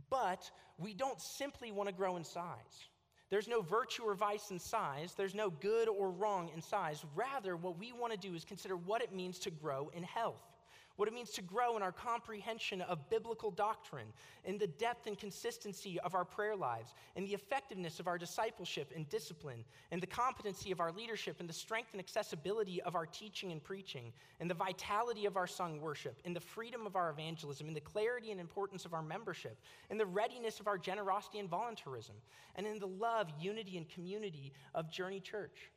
But 0.09 0.49
we 0.79 0.95
don't 0.95 1.21
simply 1.21 1.71
want 1.71 1.89
to 1.89 1.93
grow 1.93 2.15
in 2.15 2.23
size. 2.23 2.87
There's 3.33 3.47
no 3.47 3.61
virtue 3.61 4.03
or 4.03 4.13
vice 4.13 4.51
in 4.51 4.59
size. 4.59 5.15
There's 5.17 5.33
no 5.33 5.49
good 5.49 5.89
or 5.89 6.11
wrong 6.11 6.51
in 6.53 6.61
size. 6.61 7.03
Rather, 7.15 7.55
what 7.55 7.79
we 7.79 7.91
want 7.91 8.13
to 8.13 8.19
do 8.19 8.35
is 8.35 8.45
consider 8.45 8.77
what 8.77 9.01
it 9.01 9.11
means 9.11 9.39
to 9.39 9.49
grow 9.49 9.89
in 9.95 10.03
health 10.03 10.52
what 10.95 11.07
it 11.07 11.13
means 11.13 11.31
to 11.31 11.41
grow 11.41 11.75
in 11.75 11.81
our 11.81 11.91
comprehension 11.91 12.81
of 12.81 13.09
biblical 13.09 13.49
doctrine, 13.49 14.07
in 14.45 14.57
the 14.57 14.67
depth 14.67 15.07
and 15.07 15.17
consistency 15.17 15.99
of 16.01 16.13
our 16.13 16.25
prayer 16.25 16.55
lives, 16.55 16.93
in 17.15 17.25
the 17.25 17.33
effectiveness 17.33 17.99
of 17.99 18.07
our 18.07 18.17
discipleship 18.17 18.91
and 18.95 19.09
discipline, 19.09 19.63
in 19.91 19.99
the 19.99 20.07
competency 20.07 20.71
of 20.71 20.79
our 20.79 20.91
leadership, 20.91 21.39
in 21.39 21.47
the 21.47 21.53
strength 21.53 21.89
and 21.93 21.99
accessibility 21.99 22.81
of 22.83 22.95
our 22.95 23.07
teaching 23.07 23.51
and 23.51 23.63
preaching, 23.63 24.13
in 24.39 24.47
the 24.47 24.53
vitality 24.53 25.25
of 25.25 25.35
our 25.35 25.47
sung 25.47 25.81
worship, 25.81 26.19
in 26.25 26.33
the 26.33 26.39
freedom 26.39 26.85
of 26.85 26.95
our 26.95 27.09
evangelism, 27.09 27.67
in 27.67 27.73
the 27.73 27.81
clarity 27.81 28.31
and 28.31 28.39
importance 28.39 28.85
of 28.85 28.93
our 28.93 29.01
membership, 29.01 29.57
in 29.89 29.97
the 29.97 30.05
readiness 30.05 30.59
of 30.59 30.67
our 30.67 30.77
generosity 30.77 31.39
and 31.39 31.49
voluntarism, 31.49 32.15
and 32.55 32.67
in 32.67 32.77
the 32.77 32.87
love, 32.87 33.31
unity, 33.39 33.77
and 33.77 33.89
community 33.89 34.53
of 34.75 34.91
Journey 34.91 35.19
Church. 35.19 35.71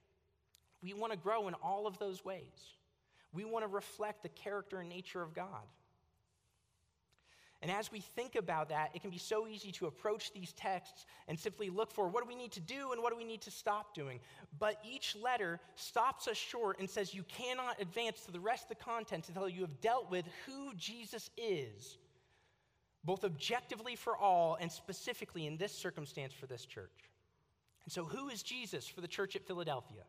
We 0.82 0.92
want 0.92 1.12
to 1.12 1.18
grow 1.18 1.48
in 1.48 1.54
all 1.54 1.86
of 1.86 1.98
those 1.98 2.24
ways. 2.24 2.76
We 3.36 3.44
want 3.44 3.64
to 3.64 3.68
reflect 3.68 4.22
the 4.22 4.30
character 4.30 4.80
and 4.80 4.88
nature 4.88 5.22
of 5.22 5.34
God. 5.34 5.62
And 7.60 7.70
as 7.70 7.92
we 7.92 8.00
think 8.00 8.34
about 8.34 8.70
that, 8.70 8.90
it 8.94 9.02
can 9.02 9.10
be 9.10 9.18
so 9.18 9.46
easy 9.46 9.72
to 9.72 9.86
approach 9.86 10.32
these 10.32 10.52
texts 10.54 11.04
and 11.28 11.38
simply 11.38 11.68
look 11.68 11.92
for 11.92 12.08
what 12.08 12.22
do 12.22 12.28
we 12.28 12.34
need 12.34 12.52
to 12.52 12.60
do 12.60 12.92
and 12.92 13.02
what 13.02 13.12
do 13.12 13.16
we 13.16 13.24
need 13.24 13.42
to 13.42 13.50
stop 13.50 13.94
doing. 13.94 14.20
But 14.58 14.80
each 14.88 15.16
letter 15.16 15.60
stops 15.74 16.28
us 16.28 16.36
short 16.36 16.78
and 16.78 16.88
says 16.88 17.14
you 17.14 17.24
cannot 17.24 17.80
advance 17.80 18.20
to 18.22 18.30
the 18.32 18.40
rest 18.40 18.64
of 18.64 18.68
the 18.70 18.84
content 18.84 19.28
until 19.28 19.48
you 19.48 19.62
have 19.62 19.80
dealt 19.82 20.10
with 20.10 20.24
who 20.46 20.72
Jesus 20.74 21.28
is, 21.36 21.98
both 23.04 23.22
objectively 23.22 23.96
for 23.96 24.16
all 24.16 24.56
and 24.58 24.72
specifically 24.72 25.46
in 25.46 25.58
this 25.58 25.72
circumstance 25.72 26.32
for 26.32 26.46
this 26.46 26.64
church. 26.64 27.10
And 27.84 27.92
so, 27.92 28.04
who 28.04 28.28
is 28.28 28.42
Jesus 28.42 28.86
for 28.86 29.02
the 29.02 29.08
church 29.08 29.36
at 29.36 29.46
Philadelphia? 29.46 30.04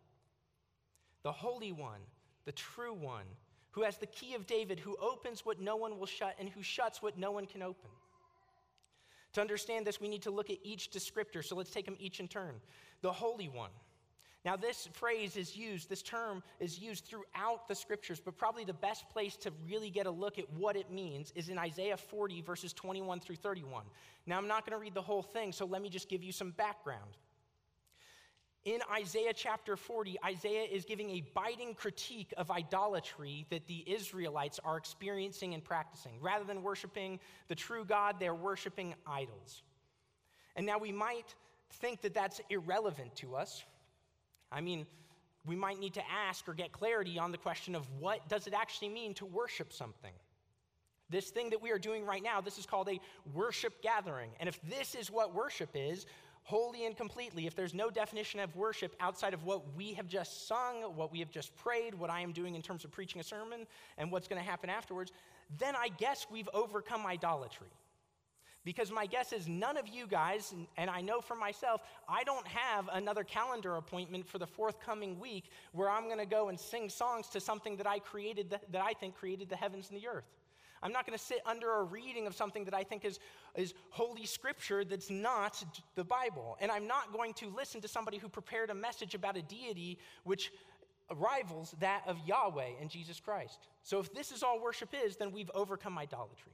The 1.23 1.31
Holy 1.31 1.71
One 1.71 2.01
the 2.47 2.53
true 2.53 2.93
one, 2.93 3.25
who 3.71 3.83
has 3.83 3.97
the 3.97 4.07
key 4.07 4.33
of 4.33 4.47
David, 4.47 4.79
who 4.79 4.95
opens 4.99 5.45
what 5.45 5.59
no 5.59 5.75
one 5.75 5.99
will 5.99 6.07
shut 6.07 6.33
and 6.39 6.49
who 6.49 6.63
shuts 6.63 7.01
what 7.01 7.19
no 7.19 7.29
one 7.29 7.45
can 7.45 7.61
open. 7.61 7.89
To 9.33 9.41
understand 9.41 9.85
this, 9.85 9.99
we 10.01 10.07
need 10.07 10.23
to 10.23 10.31
look 10.31 10.49
at 10.49 10.57
each 10.63 10.89
descriptor. 10.89 11.43
So 11.43 11.55
let's 11.55 11.69
take 11.69 11.85
them 11.85 11.97
each 11.99 12.19
in 12.21 12.27
turn. 12.27 12.55
The 13.01 13.11
Holy 13.11 13.49
One. 13.49 13.69
Now, 14.45 14.55
this 14.55 14.87
phrase 14.93 15.35
is 15.35 15.57
used, 15.57 15.89
this 15.89 16.01
term 16.01 16.41
is 16.61 16.79
used 16.79 17.05
throughout 17.05 17.67
the 17.67 17.75
scriptures, 17.75 18.21
but 18.23 18.37
probably 18.37 18.63
the 18.63 18.71
best 18.71 19.09
place 19.09 19.35
to 19.37 19.51
really 19.67 19.89
get 19.89 20.05
a 20.05 20.11
look 20.11 20.39
at 20.39 20.49
what 20.53 20.77
it 20.77 20.89
means 20.89 21.33
is 21.35 21.49
in 21.49 21.57
Isaiah 21.57 21.97
40, 21.97 22.41
verses 22.43 22.71
21 22.71 23.19
through 23.19 23.35
31. 23.35 23.83
Now, 24.25 24.37
I'm 24.37 24.47
not 24.47 24.65
going 24.65 24.79
to 24.79 24.81
read 24.81 24.93
the 24.93 25.01
whole 25.01 25.21
thing, 25.21 25.51
so 25.51 25.65
let 25.65 25.81
me 25.81 25.89
just 25.89 26.07
give 26.07 26.23
you 26.23 26.31
some 26.31 26.51
background. 26.51 27.17
In 28.67 28.81
Isaiah 28.91 29.31
chapter 29.33 29.77
40, 29.77 30.17
Isaiah 30.25 30.65
is 30.65 30.83
giving 30.83 31.11
a 31.11 31.23
biting 31.33 31.73
critique 31.73 32.33
of 32.35 32.51
idolatry 32.51 33.45
that 33.49 33.65
the 33.65 33.81
Israelites 33.87 34.59
are 34.61 34.75
experiencing 34.75 35.53
and 35.53 35.63
practicing. 35.63 36.19
Rather 36.19 36.43
than 36.43 36.61
worshiping 36.61 37.21
the 37.47 37.55
true 37.55 37.85
God, 37.85 38.17
they're 38.19 38.35
worshiping 38.35 38.93
idols. 39.07 39.63
And 40.57 40.65
now 40.65 40.79
we 40.79 40.91
might 40.91 41.33
think 41.75 42.01
that 42.01 42.13
that's 42.13 42.41
irrelevant 42.49 43.15
to 43.15 43.37
us. 43.37 43.63
I 44.51 44.59
mean, 44.59 44.85
we 45.45 45.55
might 45.55 45.79
need 45.79 45.93
to 45.93 46.03
ask 46.11 46.45
or 46.49 46.53
get 46.53 46.73
clarity 46.73 47.17
on 47.17 47.31
the 47.31 47.37
question 47.37 47.73
of 47.73 47.87
what 48.01 48.27
does 48.27 48.47
it 48.47 48.53
actually 48.53 48.89
mean 48.89 49.13
to 49.13 49.25
worship 49.25 49.71
something? 49.71 50.11
This 51.09 51.29
thing 51.29 51.51
that 51.51 51.61
we 51.61 51.71
are 51.71 51.79
doing 51.79 52.05
right 52.05 52.21
now, 52.21 52.41
this 52.41 52.57
is 52.57 52.65
called 52.65 52.89
a 52.89 52.99
worship 53.33 53.81
gathering. 53.81 54.31
And 54.41 54.49
if 54.49 54.59
this 54.69 54.93
is 54.93 55.09
what 55.09 55.33
worship 55.33 55.69
is, 55.73 56.05
wholly 56.47 56.85
and 56.85 56.95
completely, 56.95 57.45
if 57.45 57.55
there's 57.55 57.73
no 57.73 57.89
definition 57.89 58.39
of 58.39 58.55
worship 58.55 58.95
outside 59.01 59.33
of 59.33 59.43
what 59.43 59.75
we 59.75 59.91
have 59.91 60.07
just 60.07 60.47
sung, 60.47 60.81
what 60.95 61.11
we 61.11 61.19
have 61.19 61.29
just 61.29 61.53
prayed, 61.57 61.93
what 61.93 62.09
I 62.09 62.21
am 62.21 62.31
doing 62.31 62.55
in 62.55 62.61
terms 62.61 62.85
of 62.85 62.91
preaching 62.91 63.19
a 63.19 63.23
sermon, 63.23 63.67
and 63.97 64.09
what's 64.09 64.29
going 64.29 64.41
to 64.41 64.49
happen 64.49 64.69
afterwards, 64.69 65.11
then 65.59 65.75
I 65.75 65.89
guess 65.89 66.25
we've 66.31 66.47
overcome 66.53 67.05
idolatry. 67.05 67.67
Because 68.63 68.93
my 68.93 69.07
guess 69.07 69.33
is 69.33 69.49
none 69.49 69.75
of 69.75 69.89
you 69.89 70.07
guys, 70.07 70.53
and 70.77 70.89
I 70.89 71.01
know 71.01 71.19
for 71.19 71.35
myself, 71.35 71.81
I 72.07 72.23
don't 72.23 72.47
have 72.47 72.89
another 72.93 73.25
calendar 73.25 73.75
appointment 73.75 74.25
for 74.25 74.37
the 74.37 74.47
forthcoming 74.47 75.19
week 75.19 75.49
where 75.73 75.89
I'm 75.89 76.05
going 76.05 76.17
to 76.17 76.25
go 76.25 76.47
and 76.47 76.57
sing 76.57 76.87
songs 76.87 77.27
to 77.29 77.41
something 77.41 77.75
that 77.75 77.87
I 77.87 77.99
created, 77.99 78.57
that 78.71 78.81
I 78.81 78.93
think 78.93 79.15
created 79.15 79.49
the 79.49 79.57
heavens 79.57 79.89
and 79.89 80.01
the 80.01 80.07
earth. 80.07 80.36
I'm 80.83 80.91
not 80.91 81.05
going 81.05 81.17
to 81.17 81.23
sit 81.23 81.41
under 81.45 81.71
a 81.79 81.83
reading 81.83 82.27
of 82.27 82.35
something 82.35 82.65
that 82.65 82.73
I 82.73 82.83
think 82.83 83.05
is, 83.05 83.19
is 83.55 83.73
holy 83.89 84.25
scripture 84.25 84.83
that's 84.83 85.09
not 85.09 85.63
the 85.95 86.03
Bible. 86.03 86.57
And 86.61 86.71
I'm 86.71 86.87
not 86.87 87.11
going 87.11 87.33
to 87.35 87.49
listen 87.55 87.81
to 87.81 87.87
somebody 87.87 88.17
who 88.17 88.29
prepared 88.29 88.69
a 88.69 88.75
message 88.75 89.15
about 89.15 89.37
a 89.37 89.41
deity 89.41 89.97
which 90.23 90.51
rivals 91.15 91.73
that 91.79 92.03
of 92.05 92.17
Yahweh 92.25 92.71
and 92.81 92.89
Jesus 92.89 93.19
Christ. 93.19 93.67
So 93.83 93.99
if 93.99 94.13
this 94.13 94.31
is 94.31 94.43
all 94.43 94.61
worship 94.61 94.93
is, 95.05 95.15
then 95.15 95.31
we've 95.31 95.51
overcome 95.53 95.97
idolatry. 95.97 96.53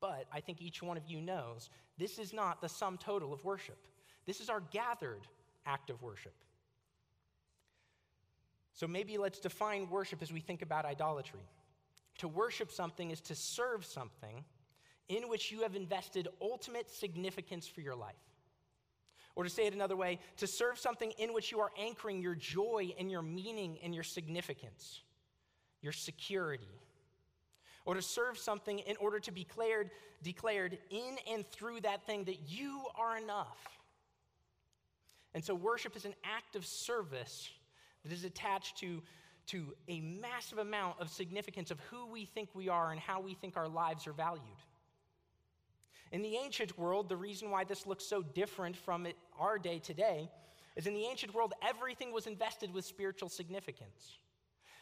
But 0.00 0.26
I 0.32 0.40
think 0.40 0.62
each 0.62 0.82
one 0.82 0.96
of 0.96 1.06
you 1.06 1.20
knows 1.20 1.70
this 1.98 2.18
is 2.18 2.32
not 2.32 2.60
the 2.60 2.68
sum 2.68 2.98
total 2.98 3.32
of 3.32 3.44
worship. 3.44 3.78
This 4.26 4.40
is 4.40 4.48
our 4.48 4.62
gathered 4.70 5.26
act 5.66 5.90
of 5.90 6.02
worship. 6.02 6.34
So 8.74 8.86
maybe 8.86 9.18
let's 9.18 9.40
define 9.40 9.90
worship 9.90 10.22
as 10.22 10.32
we 10.32 10.38
think 10.38 10.62
about 10.62 10.84
idolatry. 10.84 11.40
To 12.18 12.28
worship 12.28 12.70
something 12.70 13.10
is 13.10 13.20
to 13.22 13.34
serve 13.34 13.84
something 13.84 14.44
in 15.08 15.28
which 15.28 15.50
you 15.50 15.62
have 15.62 15.74
invested 15.74 16.28
ultimate 16.40 16.90
significance 16.90 17.66
for 17.66 17.80
your 17.80 17.94
life. 17.94 18.14
Or 19.34 19.44
to 19.44 19.50
say 19.50 19.66
it 19.66 19.72
another 19.72 19.96
way, 19.96 20.18
to 20.38 20.46
serve 20.46 20.78
something 20.78 21.12
in 21.12 21.32
which 21.32 21.52
you 21.52 21.60
are 21.60 21.70
anchoring 21.78 22.20
your 22.20 22.34
joy 22.34 22.92
and 22.98 23.10
your 23.10 23.22
meaning 23.22 23.78
and 23.82 23.94
your 23.94 24.02
significance, 24.02 25.02
your 25.80 25.92
security. 25.92 26.80
Or 27.84 27.94
to 27.94 28.02
serve 28.02 28.36
something 28.36 28.80
in 28.80 28.96
order 28.96 29.20
to 29.20 29.30
be 29.30 29.44
declared, 29.44 29.90
declared 30.22 30.76
in 30.90 31.16
and 31.32 31.46
through 31.46 31.82
that 31.82 32.04
thing 32.04 32.24
that 32.24 32.48
you 32.48 32.82
are 32.96 33.16
enough. 33.16 33.58
And 35.34 35.44
so 35.44 35.54
worship 35.54 35.96
is 35.96 36.04
an 36.04 36.14
act 36.24 36.56
of 36.56 36.66
service 36.66 37.48
that 38.02 38.12
is 38.12 38.24
attached 38.24 38.78
to, 38.78 39.02
to 39.48 39.74
a 39.88 40.00
massive 40.00 40.58
amount 40.58 41.00
of 41.00 41.10
significance 41.10 41.70
of 41.70 41.80
who 41.90 42.06
we 42.06 42.24
think 42.24 42.50
we 42.54 42.68
are 42.68 42.92
and 42.92 43.00
how 43.00 43.20
we 43.20 43.34
think 43.34 43.56
our 43.56 43.68
lives 43.68 44.06
are 44.06 44.12
valued. 44.12 44.42
In 46.12 46.22
the 46.22 46.36
ancient 46.36 46.78
world, 46.78 47.08
the 47.08 47.16
reason 47.16 47.50
why 47.50 47.64
this 47.64 47.86
looks 47.86 48.04
so 48.04 48.22
different 48.22 48.76
from 48.76 49.06
it, 49.06 49.16
our 49.38 49.58
day 49.58 49.78
today 49.78 50.30
is 50.76 50.86
in 50.86 50.94
the 50.94 51.04
ancient 51.04 51.34
world, 51.34 51.52
everything 51.66 52.12
was 52.12 52.26
invested 52.26 52.72
with 52.72 52.84
spiritual 52.84 53.28
significance. 53.28 54.18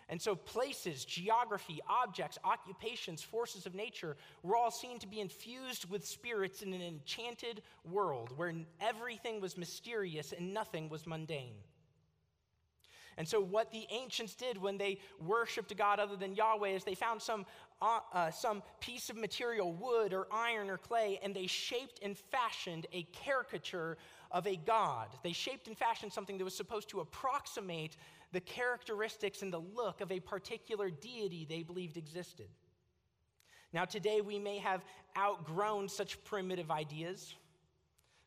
And 0.08 0.22
so, 0.22 0.36
places, 0.36 1.04
geography, 1.04 1.80
objects, 1.88 2.38
occupations, 2.44 3.22
forces 3.22 3.66
of 3.66 3.74
nature 3.74 4.16
were 4.44 4.54
all 4.54 4.70
seen 4.70 5.00
to 5.00 5.06
be 5.08 5.18
infused 5.18 5.90
with 5.90 6.06
spirits 6.06 6.62
in 6.62 6.72
an 6.72 6.82
enchanted 6.82 7.62
world 7.90 8.30
where 8.36 8.54
everything 8.80 9.40
was 9.40 9.56
mysterious 9.56 10.32
and 10.32 10.54
nothing 10.54 10.88
was 10.88 11.08
mundane. 11.08 11.56
And 13.18 13.26
so, 13.26 13.40
what 13.40 13.70
the 13.70 13.86
ancients 13.90 14.34
did 14.34 14.58
when 14.58 14.76
they 14.76 14.98
worshiped 15.18 15.72
a 15.72 15.74
God 15.74 15.98
other 15.98 16.16
than 16.16 16.34
Yahweh 16.34 16.68
is 16.68 16.84
they 16.84 16.94
found 16.94 17.22
some, 17.22 17.46
uh, 17.80 18.00
uh, 18.12 18.30
some 18.30 18.62
piece 18.80 19.08
of 19.08 19.16
material, 19.16 19.72
wood 19.72 20.12
or 20.12 20.26
iron 20.30 20.68
or 20.68 20.76
clay, 20.76 21.18
and 21.22 21.34
they 21.34 21.46
shaped 21.46 22.00
and 22.02 22.16
fashioned 22.16 22.86
a 22.92 23.04
caricature 23.12 23.96
of 24.30 24.46
a 24.46 24.56
God. 24.56 25.08
They 25.22 25.32
shaped 25.32 25.66
and 25.66 25.76
fashioned 25.76 26.12
something 26.12 26.36
that 26.36 26.44
was 26.44 26.54
supposed 26.54 26.90
to 26.90 27.00
approximate 27.00 27.96
the 28.32 28.40
characteristics 28.40 29.40
and 29.40 29.52
the 29.52 29.60
look 29.60 30.02
of 30.02 30.12
a 30.12 30.20
particular 30.20 30.90
deity 30.90 31.46
they 31.48 31.62
believed 31.62 31.96
existed. 31.96 32.48
Now, 33.72 33.86
today 33.86 34.20
we 34.20 34.38
may 34.38 34.58
have 34.58 34.84
outgrown 35.16 35.88
such 35.88 36.22
primitive 36.24 36.70
ideas 36.70 37.34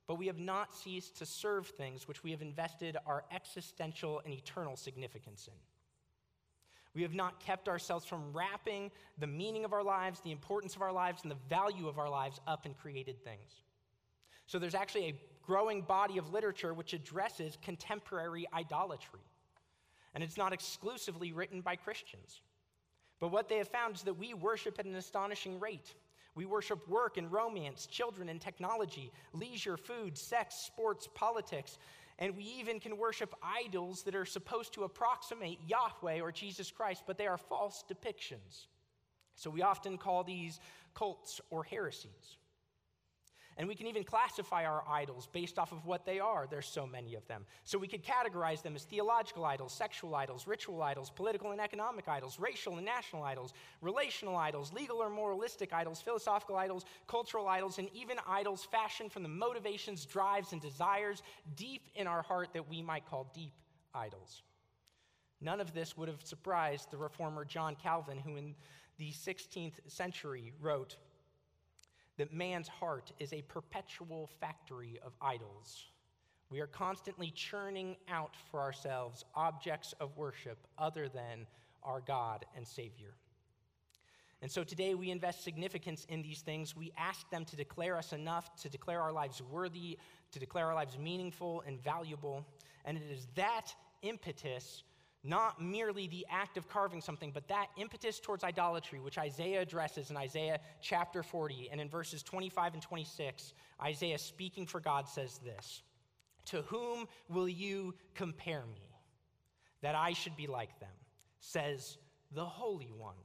but 0.10 0.18
we 0.18 0.26
have 0.26 0.40
not 0.40 0.74
ceased 0.74 1.20
to 1.20 1.26
serve 1.26 1.68
things 1.68 2.08
which 2.08 2.24
we 2.24 2.32
have 2.32 2.42
invested 2.42 2.98
our 3.06 3.24
existential 3.32 4.24
and 4.26 4.34
eternal 4.34 4.76
significance 4.76 5.48
in. 5.48 5.54
We 6.96 7.04
have 7.04 7.14
not 7.14 7.40
kept 7.40 7.70
ourselves 7.70 8.06
from 8.06 8.34
wrapping 8.34 8.90
the 9.20 9.28
meaning 9.28 9.66
of 9.66 9.72
our 9.72 9.84
lives, 9.84 10.20
the 10.22 10.32
importance 10.32 10.76
of 10.76 10.82
our 10.82 10.92
lives, 10.92 11.22
and 11.22 11.30
the 11.30 11.38
value 11.48 11.88
of 11.88 12.00
our 12.00 12.10
lives 12.10 12.42
up 12.48 12.66
in 12.66 12.74
created 12.74 13.24
things. 13.24 13.62
So 14.48 14.58
there's 14.58 14.74
actually 14.74 15.10
a 15.10 15.22
growing 15.46 15.84
body 15.84 16.18
of 16.18 16.34
literature 16.34 16.74
which 16.74 16.94
addresses 16.94 17.60
contemporary 17.62 18.48
idolatry. 18.52 19.22
And 20.16 20.24
it's 20.24 20.38
not 20.38 20.54
exclusively 20.54 21.34
written 21.34 21.62
by 21.62 21.76
Christians. 21.76 22.42
But 23.20 23.28
what 23.28 23.48
they 23.48 23.58
have 23.58 23.68
found 23.68 23.98
is 23.98 24.02
that 24.02 24.18
we 24.18 24.34
worship 24.34 24.80
at 24.80 24.86
an 24.86 24.96
astonishing 24.96 25.60
rate. 25.60 25.94
We 26.40 26.46
worship 26.46 26.88
work 26.88 27.18
and 27.18 27.30
romance, 27.30 27.86
children 27.86 28.30
and 28.30 28.40
technology, 28.40 29.12
leisure, 29.34 29.76
food, 29.76 30.18
sex, 30.18 30.56
sports, 30.56 31.06
politics, 31.14 31.78
and 32.18 32.34
we 32.34 32.46
even 32.46 32.80
can 32.80 32.98
worship 32.98 33.36
idols 33.44 34.04
that 34.04 34.16
are 34.16 34.24
supposed 34.24 34.74
to 34.76 34.84
approximate 34.84 35.60
Yahweh 35.68 36.22
or 36.22 36.32
Jesus 36.32 36.72
Christ, 36.72 37.04
but 37.06 37.18
they 37.18 37.28
are 37.28 37.38
false 37.38 37.84
depictions. 37.92 38.68
So 39.36 39.50
we 39.50 39.64
often 39.64 39.98
call 39.98 40.24
these 40.24 40.62
cults 40.94 41.42
or 41.50 41.66
heresies. 41.66 42.38
And 43.60 43.68
we 43.68 43.76
can 43.76 43.88
even 43.88 44.06
classify 44.06 44.64
our 44.64 44.86
idols 44.90 45.28
based 45.34 45.60
off 45.60 45.74
of 45.74 45.86
what 45.86 46.06
they 46.06 46.18
are. 46.22 46.48
There's 46.50 46.66
so 46.66 46.88
many 46.88 47.16
of 47.16 47.28
them. 47.28 47.46
So 47.66 47.78
we 47.78 47.90
could 47.90 48.06
categorize 48.06 48.64
them 48.64 48.74
as 48.74 48.86
theological 48.86 49.44
idols, 49.44 49.74
sexual 49.74 50.16
idols, 50.16 50.48
ritual 50.48 50.82
idols, 50.82 51.10
political 51.10 51.52
and 51.52 51.60
economic 51.60 52.08
idols, 52.08 52.40
racial 52.40 52.78
and 52.78 52.86
national 52.86 53.22
idols, 53.22 53.52
relational 53.82 54.38
idols, 54.38 54.72
legal 54.72 55.04
or 55.04 55.10
moralistic 55.10 55.74
idols, 55.74 56.02
philosophical 56.02 56.56
idols, 56.56 56.86
cultural 57.08 57.50
idols, 57.50 57.80
and 57.80 57.90
even 57.94 58.16
idols 58.26 58.66
fashioned 58.72 59.12
from 59.12 59.24
the 59.24 59.30
motivations, 59.30 60.06
drives, 60.06 60.54
and 60.54 60.62
desires 60.62 61.22
deep 61.58 61.82
in 61.96 62.08
our 62.08 62.22
heart 62.22 62.54
that 62.54 62.70
we 62.70 62.82
might 62.82 63.06
call 63.10 63.30
deep 63.36 63.52
idols. 63.94 64.42
None 65.42 65.60
of 65.60 65.74
this 65.74 65.98
would 65.98 66.08
have 66.08 66.24
surprised 66.24 66.92
the 66.92 66.98
reformer 66.98 67.44
John 67.44 67.76
Calvin, 67.76 68.20
who 68.20 68.38
in 68.38 68.56
the 68.98 69.12
16th 69.12 69.74
century 69.88 70.54
wrote, 70.62 70.96
that 72.20 72.34
man's 72.34 72.68
heart 72.68 73.12
is 73.18 73.32
a 73.32 73.42
perpetual 73.44 74.30
factory 74.42 75.00
of 75.06 75.14
idols. 75.22 75.86
We 76.50 76.60
are 76.60 76.68
constantly 76.68 77.32
churning 77.32 77.96
out 78.10 78.36
for 78.52 78.60
ourselves 78.60 79.24
objects 79.36 79.94
of 80.02 80.18
worship 80.18 80.58
other 80.78 81.08
than 81.08 81.48
our 81.82 82.02
God 82.02 82.46
and 82.58 82.68
Savior. 82.68 83.16
And 84.42 84.52
so 84.52 84.66
today 84.66 84.96
we 84.96 85.12
invest 85.12 85.46
significance 85.46 86.06
in 86.10 86.22
these 86.22 86.42
things. 86.42 86.76
We 86.76 86.92
ask 86.98 87.30
them 87.30 87.46
to 87.46 87.56
declare 87.56 87.98
us 87.98 88.12
enough, 88.12 88.54
to 88.64 88.70
declare 88.70 89.02
our 89.02 89.14
lives 89.14 89.42
worthy, 89.42 89.98
to 90.32 90.40
declare 90.40 90.68
our 90.68 90.76
lives 90.76 90.98
meaningful 90.98 91.64
and 91.66 91.82
valuable. 91.82 92.46
And 92.84 92.98
it 92.98 93.04
is 93.12 93.28
that 93.36 93.74
impetus 94.02 94.84
not 95.24 95.62
merely 95.62 96.08
the 96.08 96.26
act 96.30 96.58
of 96.58 96.70
carving 96.70 97.02
something, 97.02 97.32
but 97.34 97.48
that 97.50 97.68
impetus 97.78 98.20
towards 98.20 98.44
idolatry, 98.44 99.00
which 99.00 99.18
Isaiah 99.18 99.62
addresses 99.62 100.10
in 100.10 100.18
Isaiah 100.18 100.60
chapter 100.82 101.24
40. 101.24 101.70
And 101.72 101.82
in 101.82 101.90
verses 101.90 102.24
25 102.24 102.76
and 102.76 102.82
26, 102.82 103.54
Isaiah, 103.84 104.18
speaking 104.18 104.66
for 104.66 104.80
God, 104.80 105.08
says 105.10 105.40
this 105.44 105.84
To 106.46 106.62
whom 106.64 107.08
will 107.28 107.50
you 107.50 107.96
compare 108.16 108.64
me, 108.74 108.90
that 109.82 109.96
I 109.96 110.14
should 110.14 110.38
be 110.38 110.48
like 110.48 110.80
them? 110.80 110.90
says 111.40 111.98
the 112.32 112.46
Holy 112.46 112.92
One. 112.98 113.16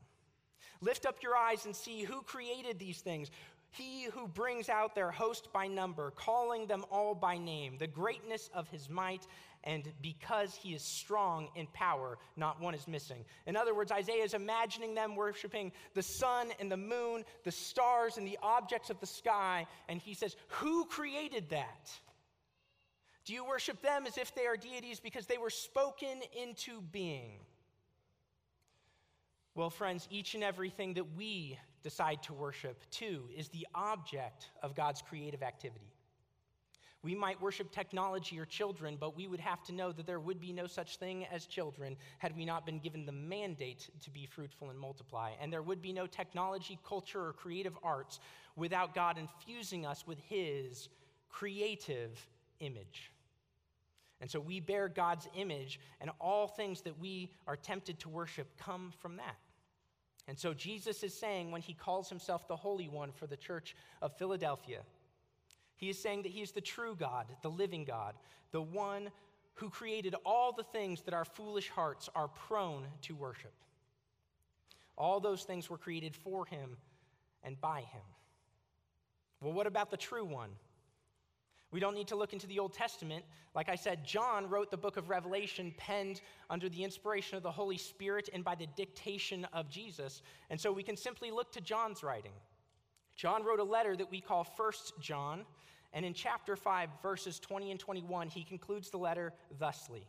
Lift 0.80 1.06
up 1.06 1.22
your 1.22 1.36
eyes 1.36 1.66
and 1.66 1.74
see 1.74 2.02
who 2.02 2.22
created 2.22 2.78
these 2.78 3.00
things. 3.00 3.30
He 3.76 4.04
who 4.04 4.28
brings 4.28 4.68
out 4.68 4.94
their 4.94 5.10
host 5.10 5.52
by 5.52 5.66
number, 5.66 6.12
calling 6.12 6.66
them 6.66 6.84
all 6.90 7.12
by 7.12 7.38
name, 7.38 7.76
the 7.76 7.88
greatness 7.88 8.48
of 8.54 8.68
his 8.68 8.88
might 8.88 9.26
and 9.64 9.90
because 10.00 10.54
he 10.54 10.74
is 10.74 10.82
strong 10.82 11.48
in 11.56 11.66
power, 11.72 12.18
not 12.36 12.60
one 12.60 12.74
is 12.74 12.86
missing. 12.86 13.24
In 13.46 13.56
other 13.56 13.74
words, 13.74 13.90
Isaiah 13.90 14.22
is 14.22 14.34
imagining 14.34 14.94
them 14.94 15.16
worshiping 15.16 15.72
the 15.94 16.02
sun 16.02 16.50
and 16.60 16.70
the 16.70 16.76
moon, 16.76 17.24
the 17.42 17.50
stars 17.50 18.16
and 18.16 18.26
the 18.26 18.38
objects 18.42 18.90
of 18.90 19.00
the 19.00 19.06
sky, 19.06 19.66
and 19.88 20.00
he 20.00 20.14
says, 20.14 20.36
Who 20.48 20.84
created 20.84 21.48
that? 21.50 21.90
Do 23.24 23.32
you 23.32 23.44
worship 23.44 23.80
them 23.82 24.06
as 24.06 24.18
if 24.18 24.34
they 24.34 24.46
are 24.46 24.56
deities 24.56 25.00
because 25.00 25.26
they 25.26 25.38
were 25.38 25.50
spoken 25.50 26.20
into 26.40 26.80
being? 26.92 27.40
Well, 29.54 29.70
friends, 29.70 30.06
each 30.10 30.34
and 30.34 30.44
everything 30.44 30.94
that 30.94 31.16
we 31.16 31.58
decide 31.84 32.22
to 32.24 32.32
worship, 32.32 32.82
too, 32.90 33.28
is 33.36 33.48
the 33.48 33.66
object 33.74 34.50
of 34.62 34.74
God's 34.74 35.02
creative 35.02 35.42
activity. 35.42 35.92
We 37.02 37.14
might 37.14 37.40
worship 37.40 37.70
technology 37.70 38.40
or 38.40 38.46
children, 38.46 38.96
but 38.98 39.14
we 39.14 39.28
would 39.28 39.38
have 39.38 39.62
to 39.64 39.74
know 39.74 39.92
that 39.92 40.06
there 40.06 40.18
would 40.18 40.40
be 40.40 40.54
no 40.54 40.66
such 40.66 40.96
thing 40.96 41.26
as 41.26 41.44
children 41.44 41.96
had 42.16 42.34
we 42.34 42.46
not 42.46 42.64
been 42.64 42.78
given 42.78 43.04
the 43.04 43.12
mandate 43.12 43.90
to 44.02 44.10
be 44.10 44.24
fruitful 44.24 44.70
and 44.70 44.78
multiply. 44.78 45.32
And 45.38 45.52
there 45.52 45.60
would 45.60 45.82
be 45.82 45.92
no 45.92 46.06
technology, 46.06 46.78
culture, 46.82 47.26
or 47.26 47.34
creative 47.34 47.76
arts 47.82 48.20
without 48.56 48.94
God 48.94 49.18
infusing 49.18 49.84
us 49.84 50.06
with 50.06 50.18
His 50.20 50.88
creative 51.28 52.26
image. 52.60 53.12
And 54.22 54.30
so 54.30 54.40
we 54.40 54.60
bear 54.60 54.88
God's 54.88 55.28
image, 55.36 55.78
and 56.00 56.10
all 56.18 56.48
things 56.48 56.80
that 56.82 56.98
we 56.98 57.30
are 57.46 57.56
tempted 57.56 57.98
to 58.00 58.08
worship 58.08 58.48
come 58.56 58.94
from 58.98 59.18
that. 59.18 59.36
And 60.26 60.38
so 60.38 60.54
Jesus 60.54 61.02
is 61.02 61.12
saying 61.12 61.50
when 61.50 61.60
he 61.60 61.74
calls 61.74 62.08
himself 62.08 62.48
the 62.48 62.56
Holy 62.56 62.88
One 62.88 63.12
for 63.12 63.26
the 63.26 63.36
church 63.36 63.76
of 64.00 64.16
Philadelphia, 64.16 64.80
he 65.76 65.90
is 65.90 65.98
saying 66.00 66.22
that 66.22 66.32
He 66.32 66.42
is 66.42 66.52
the 66.52 66.60
true 66.60 66.96
God, 66.98 67.26
the 67.42 67.50
living 67.50 67.84
God, 67.84 68.14
the 68.52 68.62
one 68.62 69.10
who 69.54 69.70
created 69.70 70.14
all 70.24 70.52
the 70.52 70.64
things 70.64 71.02
that 71.02 71.14
our 71.14 71.24
foolish 71.24 71.68
hearts 71.68 72.08
are 72.14 72.28
prone 72.28 72.86
to 73.02 73.14
worship. 73.14 73.52
All 74.96 75.20
those 75.20 75.42
things 75.42 75.68
were 75.68 75.78
created 75.78 76.14
for 76.14 76.46
him 76.46 76.76
and 77.42 77.60
by 77.60 77.80
him. 77.80 78.02
Well, 79.40 79.52
what 79.52 79.66
about 79.66 79.90
the 79.90 79.96
true 79.96 80.24
one? 80.24 80.50
We 81.74 81.80
don't 81.80 81.96
need 81.96 82.06
to 82.06 82.14
look 82.14 82.32
into 82.32 82.46
the 82.46 82.60
Old 82.60 82.72
Testament. 82.72 83.24
Like 83.52 83.68
I 83.68 83.74
said, 83.74 84.04
John 84.04 84.48
wrote 84.48 84.70
the 84.70 84.76
book 84.76 84.96
of 84.96 85.10
Revelation 85.10 85.74
penned 85.76 86.20
under 86.48 86.68
the 86.68 86.84
inspiration 86.84 87.36
of 87.36 87.42
the 87.42 87.50
Holy 87.50 87.78
Spirit 87.78 88.28
and 88.32 88.44
by 88.44 88.54
the 88.54 88.68
dictation 88.76 89.44
of 89.52 89.68
Jesus. 89.68 90.22
And 90.50 90.60
so 90.60 90.70
we 90.70 90.84
can 90.84 90.96
simply 90.96 91.32
look 91.32 91.50
to 91.50 91.60
John's 91.60 92.04
writing. 92.04 92.30
John 93.16 93.42
wrote 93.42 93.58
a 93.58 93.64
letter 93.64 93.96
that 93.96 94.08
we 94.08 94.20
call 94.20 94.44
First 94.44 94.92
John, 95.00 95.44
and 95.92 96.04
in 96.04 96.14
chapter 96.14 96.54
5, 96.54 96.90
verses 97.02 97.40
20 97.40 97.72
and 97.72 97.80
21, 97.80 98.28
he 98.28 98.44
concludes 98.44 98.90
the 98.90 98.98
letter 98.98 99.32
thusly. 99.58 100.06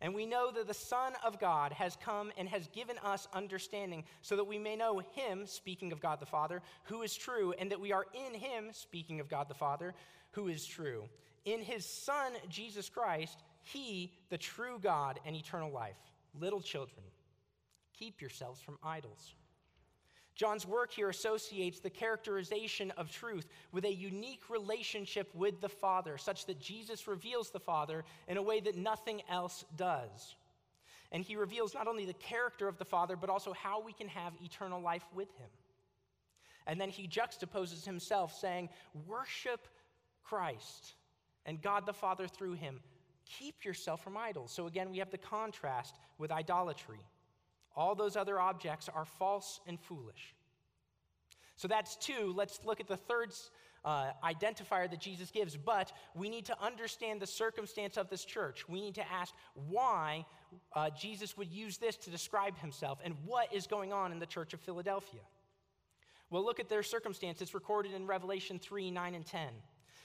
And 0.00 0.14
we 0.14 0.24
know 0.24 0.50
that 0.50 0.66
the 0.66 0.74
Son 0.74 1.12
of 1.24 1.38
God 1.38 1.72
has 1.74 1.96
come 2.02 2.32
and 2.36 2.48
has 2.48 2.66
given 2.68 2.96
us 3.04 3.28
understanding 3.34 4.04
so 4.20 4.36
that 4.36 4.44
we 4.44 4.58
may 4.58 4.74
know 4.74 5.02
him, 5.12 5.46
speaking 5.46 5.92
of 5.92 6.00
God 6.00 6.18
the 6.18 6.26
Father, 6.26 6.60
who 6.84 7.02
is 7.02 7.14
true, 7.14 7.52
and 7.58 7.70
that 7.70 7.80
we 7.80 7.92
are 7.92 8.06
in 8.14 8.34
him, 8.34 8.70
speaking 8.72 9.20
of 9.20 9.28
God 9.28 9.48
the 9.48 9.54
Father, 9.54 9.94
who 10.32 10.48
is 10.48 10.66
true. 10.66 11.04
In 11.44 11.60
his 11.60 11.86
Son, 11.86 12.32
Jesus 12.48 12.88
Christ, 12.88 13.38
he, 13.62 14.12
the 14.28 14.38
true 14.38 14.78
God 14.80 15.20
and 15.24 15.36
eternal 15.36 15.70
life. 15.70 15.96
Little 16.38 16.60
children, 16.60 17.04
keep 17.92 18.20
yourselves 18.20 18.60
from 18.60 18.78
idols. 18.82 19.34
John's 20.34 20.66
work 20.66 20.92
here 20.92 21.10
associates 21.10 21.80
the 21.80 21.90
characterization 21.90 22.90
of 22.92 23.10
truth 23.10 23.46
with 23.70 23.84
a 23.84 23.92
unique 23.92 24.48
relationship 24.48 25.30
with 25.34 25.60
the 25.60 25.68
Father, 25.68 26.16
such 26.16 26.46
that 26.46 26.58
Jesus 26.58 27.06
reveals 27.06 27.50
the 27.50 27.60
Father 27.60 28.04
in 28.28 28.38
a 28.38 28.42
way 28.42 28.60
that 28.60 28.76
nothing 28.76 29.20
else 29.28 29.64
does. 29.76 30.34
And 31.10 31.22
he 31.22 31.36
reveals 31.36 31.74
not 31.74 31.86
only 31.86 32.06
the 32.06 32.14
character 32.14 32.66
of 32.66 32.78
the 32.78 32.86
Father, 32.86 33.14
but 33.14 33.28
also 33.28 33.52
how 33.52 33.82
we 33.82 33.92
can 33.92 34.08
have 34.08 34.32
eternal 34.42 34.80
life 34.80 35.04
with 35.14 35.28
him. 35.36 35.50
And 36.66 36.80
then 36.80 36.88
he 36.88 37.06
juxtaposes 37.06 37.84
himself, 37.84 38.34
saying, 38.40 38.70
Worship 39.06 39.68
Christ 40.22 40.94
and 41.46 41.60
God 41.60 41.86
the 41.86 41.92
Father 41.92 42.26
through 42.26 42.54
him. 42.54 42.80
Keep 43.24 43.64
yourself 43.64 44.02
from 44.02 44.16
idols. 44.16 44.52
So 44.52 44.66
again, 44.66 44.90
we 44.90 44.98
have 44.98 45.10
the 45.10 45.18
contrast 45.18 45.96
with 46.18 46.30
idolatry. 46.30 47.00
All 47.74 47.94
those 47.94 48.16
other 48.16 48.38
objects 48.38 48.88
are 48.92 49.04
false 49.04 49.60
and 49.66 49.80
foolish. 49.80 50.34
So 51.56 51.68
that's 51.68 51.96
two. 51.96 52.32
Let's 52.36 52.60
look 52.64 52.80
at 52.80 52.88
the 52.88 52.96
third 52.96 53.32
uh, 53.84 54.10
identifier 54.24 54.88
that 54.90 55.00
Jesus 55.00 55.30
gives. 55.30 55.56
But 55.56 55.92
we 56.14 56.28
need 56.28 56.46
to 56.46 56.62
understand 56.62 57.20
the 57.20 57.26
circumstance 57.26 57.96
of 57.96 58.08
this 58.08 58.24
church. 58.24 58.68
We 58.68 58.80
need 58.80 58.94
to 58.96 59.12
ask 59.12 59.34
why 59.54 60.24
uh, 60.74 60.90
Jesus 60.90 61.36
would 61.36 61.50
use 61.50 61.78
this 61.78 61.96
to 61.98 62.10
describe 62.10 62.58
himself 62.58 63.00
and 63.04 63.14
what 63.24 63.52
is 63.52 63.66
going 63.66 63.92
on 63.92 64.12
in 64.12 64.18
the 64.18 64.26
church 64.26 64.54
of 64.54 64.60
Philadelphia. 64.60 65.20
Well, 66.30 66.44
look 66.44 66.60
at 66.60 66.68
their 66.68 66.82
circumstance. 66.82 67.42
It's 67.42 67.54
recorded 67.54 67.92
in 67.92 68.06
Revelation 68.06 68.58
3 68.58 68.90
9 68.90 69.14
and 69.14 69.26
10. 69.26 69.48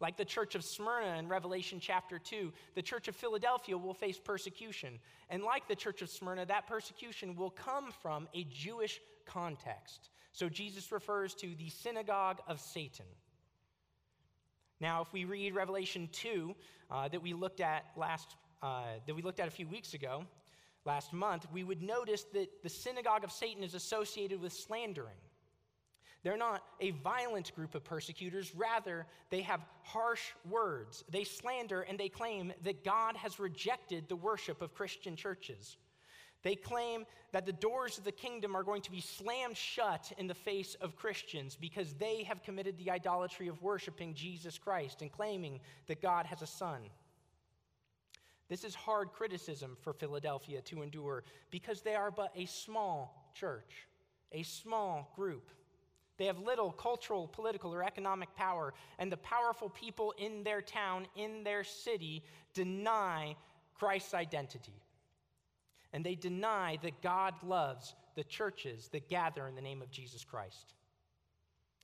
Like 0.00 0.16
the 0.16 0.24
church 0.24 0.54
of 0.54 0.64
Smyrna 0.64 1.18
in 1.18 1.28
Revelation 1.28 1.78
chapter 1.80 2.18
2, 2.18 2.52
the 2.74 2.82
church 2.82 3.08
of 3.08 3.14
Philadelphia 3.14 3.78
will 3.78 3.94
face 3.94 4.18
persecution. 4.18 4.98
And 5.30 5.42
like 5.42 5.68
the 5.68 5.76
church 5.76 6.02
of 6.02 6.10
Smyrna, 6.10 6.46
that 6.46 6.66
persecution 6.66 7.36
will 7.36 7.50
come 7.50 7.92
from 8.02 8.28
a 8.34 8.44
Jewish 8.44 9.00
context. 9.24 10.10
So 10.32 10.48
Jesus 10.48 10.90
refers 10.90 11.34
to 11.36 11.54
the 11.54 11.68
synagogue 11.68 12.40
of 12.48 12.60
Satan. 12.60 13.06
Now, 14.80 15.00
if 15.02 15.12
we 15.12 15.24
read 15.24 15.54
Revelation 15.54 16.08
2 16.12 16.54
uh, 16.90 17.08
that 17.08 17.22
we 17.22 17.32
looked 17.32 17.60
at 17.60 17.84
last, 17.96 18.34
uh, 18.62 18.82
that 19.06 19.14
we 19.14 19.22
looked 19.22 19.38
at 19.38 19.46
a 19.46 19.52
few 19.52 19.68
weeks 19.68 19.94
ago, 19.94 20.24
last 20.84 21.12
month, 21.12 21.46
we 21.52 21.62
would 21.62 21.80
notice 21.80 22.24
that 22.32 22.48
the 22.62 22.68
synagogue 22.68 23.22
of 23.22 23.30
Satan 23.30 23.62
is 23.62 23.74
associated 23.74 24.40
with 24.40 24.52
slandering. 24.52 25.16
They're 26.24 26.38
not 26.38 26.64
a 26.80 26.90
violent 26.90 27.54
group 27.54 27.74
of 27.74 27.84
persecutors. 27.84 28.54
Rather, 28.56 29.06
they 29.28 29.42
have 29.42 29.60
harsh 29.82 30.22
words. 30.48 31.04
They 31.10 31.22
slander 31.22 31.82
and 31.82 32.00
they 32.00 32.08
claim 32.08 32.52
that 32.64 32.82
God 32.82 33.14
has 33.16 33.38
rejected 33.38 34.08
the 34.08 34.16
worship 34.16 34.62
of 34.62 34.74
Christian 34.74 35.16
churches. 35.16 35.76
They 36.42 36.54
claim 36.54 37.04
that 37.32 37.44
the 37.44 37.52
doors 37.52 37.98
of 37.98 38.04
the 38.04 38.12
kingdom 38.12 38.56
are 38.56 38.62
going 38.62 38.82
to 38.82 38.90
be 38.90 39.02
slammed 39.02 39.56
shut 39.56 40.12
in 40.16 40.26
the 40.26 40.34
face 40.34 40.76
of 40.80 40.96
Christians 40.96 41.56
because 41.60 41.92
they 41.94 42.22
have 42.22 42.42
committed 42.42 42.78
the 42.78 42.90
idolatry 42.90 43.48
of 43.48 43.62
worshiping 43.62 44.14
Jesus 44.14 44.56
Christ 44.56 45.02
and 45.02 45.12
claiming 45.12 45.60
that 45.88 46.00
God 46.00 46.24
has 46.24 46.40
a 46.40 46.46
son. 46.46 46.80
This 48.48 48.64
is 48.64 48.74
hard 48.74 49.12
criticism 49.12 49.76
for 49.82 49.92
Philadelphia 49.92 50.62
to 50.62 50.82
endure 50.82 51.24
because 51.50 51.82
they 51.82 51.94
are 51.94 52.10
but 52.10 52.32
a 52.34 52.46
small 52.46 53.30
church, 53.34 53.88
a 54.32 54.42
small 54.42 55.12
group. 55.16 55.50
They 56.16 56.26
have 56.26 56.38
little 56.38 56.70
cultural, 56.70 57.26
political, 57.26 57.74
or 57.74 57.82
economic 57.82 58.34
power, 58.36 58.72
and 58.98 59.10
the 59.10 59.16
powerful 59.16 59.68
people 59.68 60.14
in 60.16 60.44
their 60.44 60.62
town, 60.62 61.06
in 61.16 61.42
their 61.42 61.64
city, 61.64 62.22
deny 62.52 63.34
Christ's 63.74 64.14
identity. 64.14 64.80
And 65.92 66.04
they 66.04 66.14
deny 66.14 66.78
that 66.82 67.02
God 67.02 67.34
loves 67.42 67.94
the 68.14 68.24
churches 68.24 68.88
that 68.92 69.08
gather 69.08 69.48
in 69.48 69.54
the 69.54 69.60
name 69.60 69.82
of 69.82 69.90
Jesus 69.90 70.24
Christ. 70.24 70.74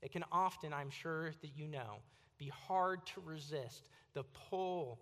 It 0.03 0.12
can 0.12 0.25
often, 0.31 0.73
I'm 0.73 0.90
sure 0.90 1.33
that 1.43 1.57
you 1.57 1.66
know, 1.66 1.97
be 2.38 2.51
hard 2.66 3.05
to 3.07 3.21
resist 3.21 3.88
the 4.14 4.25
pull 4.49 5.01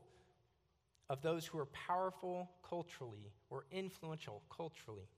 of 1.08 1.22
those 1.22 1.46
who 1.46 1.58
are 1.58 1.66
powerful 1.66 2.50
culturally 2.68 3.32
or 3.50 3.64
influential 3.70 4.42
culturally. 4.54 5.08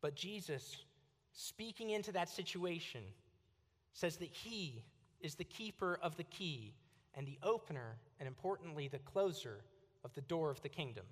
But 0.00 0.14
Jesus 0.14 0.76
speaking 1.36 1.90
into 1.90 2.10
that 2.12 2.28
situation, 2.28 3.02
says 3.92 4.16
that 4.16 4.30
he 4.30 4.82
is 5.20 5.34
the 5.34 5.44
keeper 5.44 5.98
of 6.02 6.16
the 6.16 6.24
key 6.24 6.74
and 7.14 7.26
the 7.26 7.38
opener, 7.42 7.96
and 8.18 8.26
importantly, 8.26 8.88
the 8.88 8.98
closer 8.98 9.60
of 10.04 10.12
the 10.14 10.22
door 10.22 10.50
of 10.50 10.60
the 10.62 10.68
kingdom. 10.68 11.04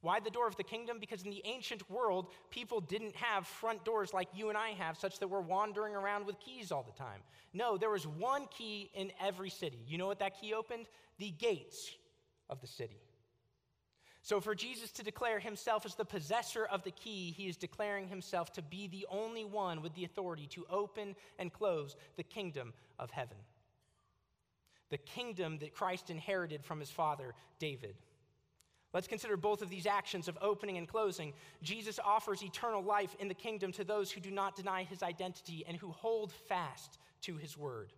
Why 0.00 0.20
the 0.20 0.30
door 0.30 0.46
of 0.46 0.56
the 0.56 0.62
kingdom? 0.62 0.98
Because 1.00 1.22
in 1.22 1.30
the 1.30 1.42
ancient 1.44 1.88
world, 1.90 2.28
people 2.50 2.80
didn't 2.80 3.16
have 3.16 3.46
front 3.46 3.84
doors 3.84 4.12
like 4.12 4.28
you 4.34 4.48
and 4.48 4.58
I 4.58 4.70
have, 4.70 4.96
such 4.96 5.18
that 5.18 5.28
we're 5.28 5.40
wandering 5.40 5.94
around 5.94 6.26
with 6.26 6.38
keys 6.38 6.70
all 6.70 6.82
the 6.82 6.92
time. 6.92 7.20
No, 7.52 7.76
there 7.76 7.90
was 7.90 8.06
one 8.06 8.46
key 8.56 8.90
in 8.94 9.10
every 9.20 9.50
city. 9.50 9.80
You 9.86 9.98
know 9.98 10.06
what 10.06 10.18
that 10.20 10.40
key 10.40 10.54
opened? 10.54 10.86
The 11.18 11.30
gates 11.30 11.90
of 12.48 12.60
the 12.60 12.66
city. 12.66 13.00
So, 14.26 14.40
for 14.40 14.56
Jesus 14.56 14.90
to 14.90 15.04
declare 15.04 15.38
himself 15.38 15.86
as 15.86 15.94
the 15.94 16.04
possessor 16.04 16.64
of 16.64 16.82
the 16.82 16.90
key, 16.90 17.32
he 17.36 17.46
is 17.46 17.56
declaring 17.56 18.08
himself 18.08 18.52
to 18.54 18.60
be 18.60 18.88
the 18.88 19.06
only 19.08 19.44
one 19.44 19.82
with 19.82 19.94
the 19.94 20.02
authority 20.02 20.48
to 20.48 20.66
open 20.68 21.14
and 21.38 21.52
close 21.52 21.94
the 22.16 22.24
kingdom 22.24 22.72
of 22.98 23.12
heaven. 23.12 23.36
The 24.90 24.98
kingdom 24.98 25.58
that 25.58 25.74
Christ 25.74 26.10
inherited 26.10 26.64
from 26.64 26.80
his 26.80 26.90
father, 26.90 27.34
David. 27.60 27.94
Let's 28.92 29.06
consider 29.06 29.36
both 29.36 29.62
of 29.62 29.70
these 29.70 29.86
actions 29.86 30.26
of 30.26 30.36
opening 30.42 30.76
and 30.76 30.88
closing. 30.88 31.32
Jesus 31.62 32.00
offers 32.04 32.42
eternal 32.42 32.82
life 32.82 33.14
in 33.20 33.28
the 33.28 33.32
kingdom 33.34 33.70
to 33.74 33.84
those 33.84 34.10
who 34.10 34.20
do 34.20 34.32
not 34.32 34.56
deny 34.56 34.82
his 34.82 35.04
identity 35.04 35.64
and 35.68 35.76
who 35.76 35.92
hold 35.92 36.32
fast 36.48 36.98
to 37.20 37.36
his 37.36 37.56
word. 37.56 37.92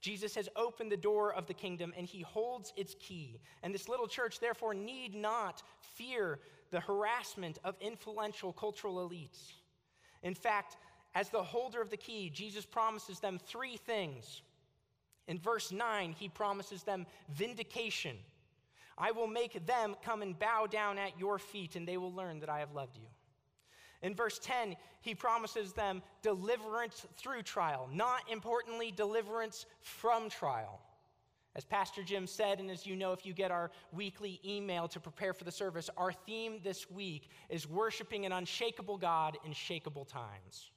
Jesus 0.00 0.34
has 0.34 0.48
opened 0.56 0.92
the 0.92 0.96
door 0.96 1.32
of 1.32 1.46
the 1.46 1.54
kingdom 1.54 1.92
and 1.96 2.06
he 2.06 2.20
holds 2.20 2.72
its 2.76 2.94
key. 3.00 3.40
And 3.62 3.74
this 3.74 3.88
little 3.88 4.06
church, 4.06 4.40
therefore, 4.40 4.74
need 4.74 5.14
not 5.14 5.62
fear 5.80 6.38
the 6.70 6.80
harassment 6.80 7.58
of 7.64 7.76
influential 7.80 8.52
cultural 8.52 9.08
elites. 9.08 9.52
In 10.22 10.34
fact, 10.34 10.76
as 11.14 11.30
the 11.30 11.42
holder 11.42 11.80
of 11.80 11.90
the 11.90 11.96
key, 11.96 12.30
Jesus 12.30 12.66
promises 12.66 13.20
them 13.20 13.38
three 13.38 13.76
things. 13.76 14.42
In 15.28 15.38
verse 15.38 15.72
9, 15.72 16.14
he 16.18 16.28
promises 16.28 16.82
them 16.82 17.06
vindication. 17.30 18.16
I 18.98 19.12
will 19.12 19.26
make 19.26 19.66
them 19.66 19.96
come 20.04 20.22
and 20.22 20.38
bow 20.38 20.66
down 20.66 20.98
at 20.98 21.18
your 21.18 21.38
feet, 21.38 21.76
and 21.76 21.86
they 21.86 21.96
will 21.96 22.12
learn 22.12 22.40
that 22.40 22.48
I 22.48 22.60
have 22.60 22.72
loved 22.72 22.96
you. 22.96 23.06
In 24.02 24.14
verse 24.14 24.38
10, 24.38 24.76
he 25.00 25.14
promises 25.14 25.72
them 25.72 26.02
deliverance 26.22 27.06
through 27.16 27.42
trial, 27.42 27.88
not 27.92 28.20
importantly, 28.30 28.90
deliverance 28.90 29.66
from 29.80 30.28
trial. 30.28 30.80
As 31.54 31.64
Pastor 31.64 32.02
Jim 32.02 32.26
said, 32.26 32.60
and 32.60 32.70
as 32.70 32.86
you 32.86 32.96
know, 32.96 33.12
if 33.12 33.24
you 33.24 33.32
get 33.32 33.50
our 33.50 33.70
weekly 33.90 34.40
email 34.44 34.88
to 34.88 35.00
prepare 35.00 35.32
for 35.32 35.44
the 35.44 35.50
service, 35.50 35.88
our 35.96 36.12
theme 36.12 36.60
this 36.62 36.90
week 36.90 37.30
is 37.48 37.66
worshiping 37.66 38.26
an 38.26 38.32
unshakable 38.32 38.98
God 38.98 39.38
in 39.42 39.52
shakable 39.52 40.06
times. 40.06 40.70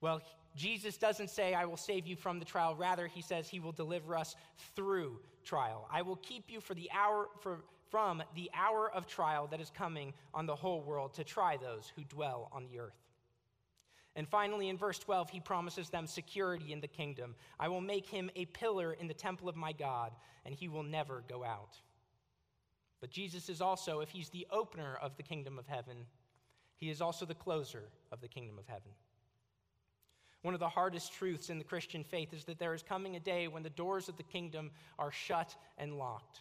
Well, 0.00 0.20
Jesus 0.56 0.96
doesn't 0.96 1.30
say, 1.30 1.54
I 1.54 1.64
will 1.64 1.76
save 1.76 2.06
you 2.06 2.16
from 2.16 2.40
the 2.40 2.44
trial. 2.44 2.74
Rather, 2.74 3.06
he 3.06 3.22
says 3.22 3.48
he 3.48 3.60
will 3.60 3.72
deliver 3.72 4.16
us 4.16 4.34
through 4.74 5.20
trial. 5.44 5.88
I 5.90 6.02
will 6.02 6.16
keep 6.16 6.50
you 6.50 6.60
for 6.60 6.74
the 6.74 6.90
hour, 6.92 7.28
for, 7.40 7.60
from 7.92 8.22
the 8.34 8.50
hour 8.54 8.90
of 8.90 9.06
trial 9.06 9.46
that 9.48 9.60
is 9.60 9.70
coming 9.70 10.14
on 10.32 10.46
the 10.46 10.56
whole 10.56 10.80
world 10.80 11.12
to 11.12 11.22
try 11.22 11.58
those 11.58 11.92
who 11.94 12.02
dwell 12.04 12.48
on 12.50 12.64
the 12.64 12.78
earth. 12.78 12.96
And 14.16 14.26
finally, 14.26 14.70
in 14.70 14.78
verse 14.78 14.98
12, 14.98 15.28
he 15.28 15.40
promises 15.40 15.90
them 15.90 16.06
security 16.06 16.72
in 16.72 16.80
the 16.80 16.88
kingdom. 16.88 17.34
I 17.60 17.68
will 17.68 17.82
make 17.82 18.06
him 18.06 18.30
a 18.34 18.46
pillar 18.46 18.94
in 18.94 19.08
the 19.08 19.14
temple 19.14 19.46
of 19.46 19.56
my 19.56 19.72
God, 19.72 20.12
and 20.46 20.54
he 20.54 20.68
will 20.68 20.82
never 20.82 21.22
go 21.28 21.44
out. 21.44 21.76
But 23.02 23.10
Jesus 23.10 23.50
is 23.50 23.60
also, 23.60 24.00
if 24.00 24.08
he's 24.08 24.30
the 24.30 24.46
opener 24.50 24.96
of 25.02 25.16
the 25.18 25.22
kingdom 25.22 25.58
of 25.58 25.66
heaven, 25.66 26.06
he 26.76 26.88
is 26.88 27.02
also 27.02 27.26
the 27.26 27.34
closer 27.34 27.84
of 28.10 28.22
the 28.22 28.28
kingdom 28.28 28.58
of 28.58 28.66
heaven. 28.66 28.92
One 30.40 30.54
of 30.54 30.60
the 30.60 30.68
hardest 30.68 31.12
truths 31.12 31.50
in 31.50 31.58
the 31.58 31.64
Christian 31.64 32.04
faith 32.04 32.32
is 32.32 32.44
that 32.44 32.58
there 32.58 32.74
is 32.74 32.82
coming 32.82 33.16
a 33.16 33.20
day 33.20 33.48
when 33.48 33.62
the 33.62 33.70
doors 33.70 34.08
of 34.08 34.16
the 34.16 34.22
kingdom 34.22 34.70
are 34.98 35.12
shut 35.12 35.54
and 35.76 35.98
locked. 35.98 36.40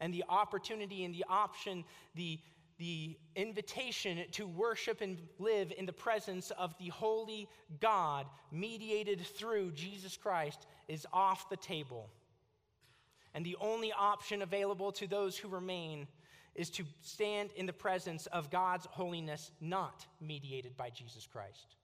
And 0.00 0.12
the 0.12 0.24
opportunity 0.28 1.04
and 1.04 1.14
the 1.14 1.24
option, 1.28 1.84
the, 2.14 2.38
the 2.78 3.16
invitation 3.34 4.18
to 4.32 4.46
worship 4.46 5.00
and 5.00 5.18
live 5.38 5.72
in 5.76 5.86
the 5.86 5.92
presence 5.92 6.50
of 6.52 6.74
the 6.78 6.88
holy 6.88 7.48
God, 7.80 8.26
mediated 8.52 9.20
through 9.20 9.72
Jesus 9.72 10.16
Christ, 10.16 10.66
is 10.86 11.06
off 11.12 11.48
the 11.50 11.56
table. 11.56 12.08
And 13.34 13.44
the 13.44 13.56
only 13.60 13.92
option 13.92 14.42
available 14.42 14.92
to 14.92 15.06
those 15.06 15.36
who 15.36 15.48
remain 15.48 16.06
is 16.54 16.70
to 16.70 16.84
stand 17.02 17.50
in 17.56 17.66
the 17.66 17.72
presence 17.72 18.26
of 18.26 18.50
God's 18.50 18.86
holiness, 18.86 19.52
not 19.60 20.06
mediated 20.20 20.76
by 20.76 20.90
Jesus 20.90 21.26
Christ 21.26 21.76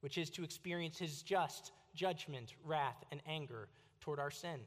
which 0.00 0.18
is 0.18 0.30
to 0.30 0.44
experience 0.44 0.98
his 0.98 1.22
just 1.22 1.72
judgment, 1.94 2.54
wrath, 2.64 3.04
and 3.10 3.20
anger 3.26 3.68
toward 4.00 4.20
our 4.20 4.30
sin. 4.30 4.60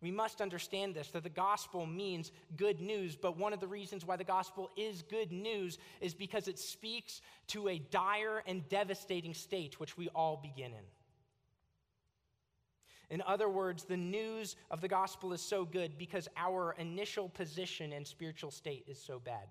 We 0.00 0.10
must 0.12 0.40
understand 0.40 0.94
this 0.94 1.08
that 1.08 1.24
the 1.24 1.28
gospel 1.28 1.84
means 1.84 2.30
good 2.56 2.80
news, 2.80 3.16
but 3.16 3.36
one 3.36 3.52
of 3.52 3.60
the 3.60 3.66
reasons 3.66 4.06
why 4.06 4.16
the 4.16 4.24
gospel 4.24 4.70
is 4.76 5.02
good 5.02 5.32
news 5.32 5.78
is 6.00 6.14
because 6.14 6.46
it 6.46 6.58
speaks 6.58 7.20
to 7.48 7.68
a 7.68 7.78
dire 7.78 8.42
and 8.46 8.68
devastating 8.68 9.34
state 9.34 9.80
which 9.80 9.96
we 9.96 10.08
all 10.10 10.36
begin 10.36 10.72
in. 10.72 10.84
In 13.10 13.22
other 13.22 13.48
words, 13.48 13.84
the 13.84 13.96
news 13.96 14.54
of 14.70 14.80
the 14.80 14.88
gospel 14.88 15.32
is 15.32 15.40
so 15.40 15.64
good 15.64 15.98
because 15.98 16.28
our 16.36 16.76
initial 16.78 17.28
position 17.28 17.92
and 17.92 18.06
spiritual 18.06 18.50
state 18.50 18.84
is 18.86 19.00
so 19.02 19.18
bad. 19.18 19.48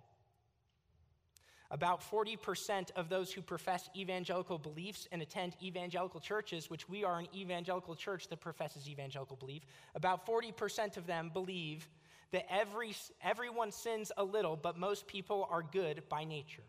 About 1.70 2.02
40% 2.02 2.92
of 2.96 3.10
those 3.10 3.32
who 3.32 3.42
profess 3.42 3.90
evangelical 3.96 4.58
beliefs 4.58 5.08
and 5.12 5.22
attend 5.22 5.56
evangelical 5.62 6.22
churches, 6.22 6.70
which 6.70 6.88
we 6.88 7.04
are 7.04 7.20
an 7.20 7.28
evangelical 7.36 7.94
church 7.94 8.30
that 8.30 8.40
professes 8.40 8.88
evangelical 8.88 9.36
belief, 9.36 9.66
about 9.94 10.26
40% 10.26 10.96
of 10.96 11.06
them 11.06 11.30
believe 11.34 11.90
that 12.32 12.46
every, 12.50 12.96
everyone 13.22 13.72
sins 13.72 14.12
a 14.18 14.24
little, 14.24 14.56
but 14.56 14.78
most 14.78 15.08
people 15.08 15.48
are 15.50 15.62
good 15.62 16.04
by 16.10 16.24
nature. 16.24 16.64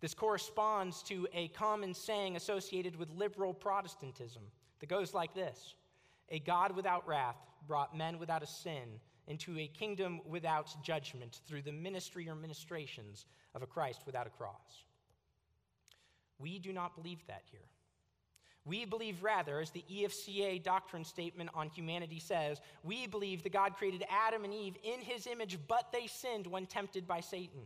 This 0.00 0.14
corresponds 0.14 1.02
to 1.04 1.26
a 1.32 1.48
common 1.48 1.94
saying 1.94 2.36
associated 2.36 2.94
with 2.96 3.10
liberal 3.10 3.54
Protestantism 3.54 4.42
that 4.80 4.88
goes 4.88 5.14
like 5.14 5.34
this 5.34 5.74
A 6.28 6.38
God 6.38 6.76
without 6.76 7.08
wrath 7.08 7.38
brought 7.66 7.96
men 7.96 8.18
without 8.18 8.42
a 8.42 8.46
sin 8.46 9.00
into 9.26 9.58
a 9.58 9.66
kingdom 9.66 10.20
without 10.26 10.74
judgment 10.82 11.40
through 11.46 11.62
the 11.62 11.72
ministry 11.72 12.28
or 12.28 12.34
ministrations 12.34 13.26
of 13.54 13.62
a 13.62 13.66
Christ 13.66 14.02
without 14.06 14.26
a 14.26 14.30
cross. 14.30 14.84
We 16.38 16.58
do 16.58 16.72
not 16.72 16.96
believe 16.96 17.26
that 17.26 17.42
here. 17.50 17.60
We 18.66 18.86
believe 18.86 19.22
rather, 19.22 19.60
as 19.60 19.70
the 19.70 19.84
EFCA 19.92 20.62
doctrine 20.62 21.04
statement 21.04 21.50
on 21.54 21.68
humanity 21.68 22.18
says, 22.18 22.60
we 22.82 23.06
believe 23.06 23.42
that 23.42 23.52
God 23.52 23.76
created 23.76 24.04
Adam 24.08 24.44
and 24.44 24.54
Eve 24.54 24.76
in 24.82 25.00
his 25.00 25.26
image, 25.26 25.58
but 25.68 25.92
they 25.92 26.06
sinned 26.06 26.46
when 26.46 26.64
tempted 26.64 27.06
by 27.06 27.20
Satan. 27.20 27.60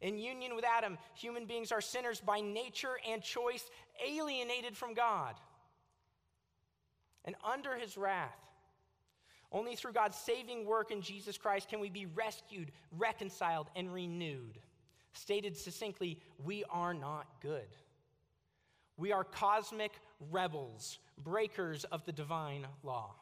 In 0.00 0.16
union 0.16 0.54
with 0.54 0.64
Adam, 0.64 0.96
human 1.14 1.46
beings 1.46 1.72
are 1.72 1.80
sinners 1.80 2.20
by 2.20 2.40
nature 2.40 2.98
and 3.08 3.20
choice, 3.20 3.68
alienated 4.06 4.76
from 4.76 4.94
God. 4.94 5.34
And 7.24 7.34
under 7.44 7.76
his 7.76 7.96
wrath, 7.98 8.38
only 9.50 9.76
through 9.76 9.92
God's 9.92 10.16
saving 10.16 10.66
work 10.66 10.90
in 10.90 11.00
Jesus 11.00 11.38
Christ 11.38 11.68
can 11.68 11.80
we 11.80 11.88
be 11.88 12.06
rescued, 12.06 12.70
reconciled, 12.92 13.68
and 13.74 13.92
renewed. 13.92 14.58
Stated 15.12 15.56
succinctly, 15.56 16.20
we 16.44 16.64
are 16.70 16.92
not 16.92 17.26
good. 17.40 17.68
We 18.96 19.12
are 19.12 19.24
cosmic 19.24 19.92
rebels, 20.30 20.98
breakers 21.16 21.84
of 21.84 22.04
the 22.04 22.12
divine 22.12 22.66
law. 22.82 23.14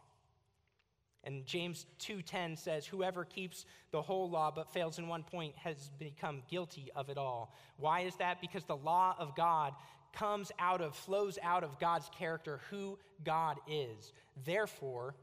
And 1.23 1.45
James 1.45 1.87
2:10 1.99 2.57
says 2.57 2.87
whoever 2.87 3.25
keeps 3.25 3.67
the 3.91 4.01
whole 4.01 4.31
law 4.31 4.51
but 4.51 4.73
fails 4.73 4.99
in 4.99 5.09
one 5.09 5.25
point 5.25 5.57
has 5.57 5.91
become 5.99 6.43
guilty 6.49 6.91
of 6.95 7.11
it 7.11 7.19
all. 7.19 7.53
Why 7.79 8.01
is 8.01 8.17
that? 8.17 8.41
Because 8.41 8.65
the 8.65 8.77
law 8.77 9.17
of 9.19 9.35
God 9.35 9.75
comes 10.13 10.53
out 10.59 10.81
of 10.81 10.95
flows 10.95 11.39
out 11.43 11.65
of 11.65 11.79
God's 11.79 12.09
character, 12.11 12.61
who 12.71 12.99
God 13.25 13.59
is. 13.67 14.13
Therefore, 14.45 15.15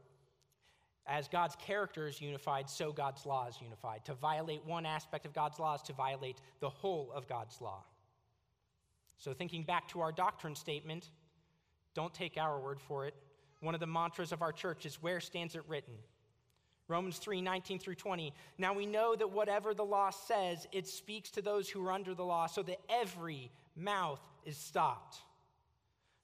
as 1.06 1.28
God's 1.28 1.56
character 1.56 2.06
is 2.06 2.20
unified, 2.20 2.68
so 2.68 2.92
God's 2.92 3.26
law 3.26 3.46
is 3.46 3.56
unified. 3.60 4.04
To 4.06 4.14
violate 4.14 4.64
one 4.64 4.86
aspect 4.86 5.26
of 5.26 5.34
God's 5.34 5.58
law 5.58 5.74
is 5.74 5.82
to 5.82 5.92
violate 5.92 6.38
the 6.60 6.70
whole 6.70 7.10
of 7.14 7.28
God's 7.28 7.60
law. 7.60 7.84
So, 9.18 9.32
thinking 9.32 9.62
back 9.62 9.88
to 9.88 10.00
our 10.00 10.12
doctrine 10.12 10.54
statement, 10.54 11.10
don't 11.94 12.12
take 12.12 12.36
our 12.36 12.58
word 12.58 12.80
for 12.80 13.06
it. 13.06 13.14
One 13.60 13.74
of 13.74 13.80
the 13.80 13.86
mantras 13.86 14.32
of 14.32 14.42
our 14.42 14.52
church 14.52 14.86
is 14.86 15.02
Where 15.02 15.20
stands 15.20 15.54
it 15.54 15.62
written? 15.68 15.94
Romans 16.88 17.18
3 17.18 17.40
19 17.40 17.78
through 17.78 17.94
20. 17.94 18.32
Now 18.58 18.72
we 18.72 18.86
know 18.86 19.14
that 19.14 19.30
whatever 19.30 19.74
the 19.74 19.84
law 19.84 20.10
says, 20.10 20.66
it 20.72 20.86
speaks 20.86 21.30
to 21.32 21.42
those 21.42 21.68
who 21.68 21.86
are 21.86 21.92
under 21.92 22.14
the 22.14 22.24
law, 22.24 22.46
so 22.46 22.62
that 22.62 22.80
every 22.88 23.50
mouth 23.76 24.20
is 24.44 24.56
stopped 24.56 25.18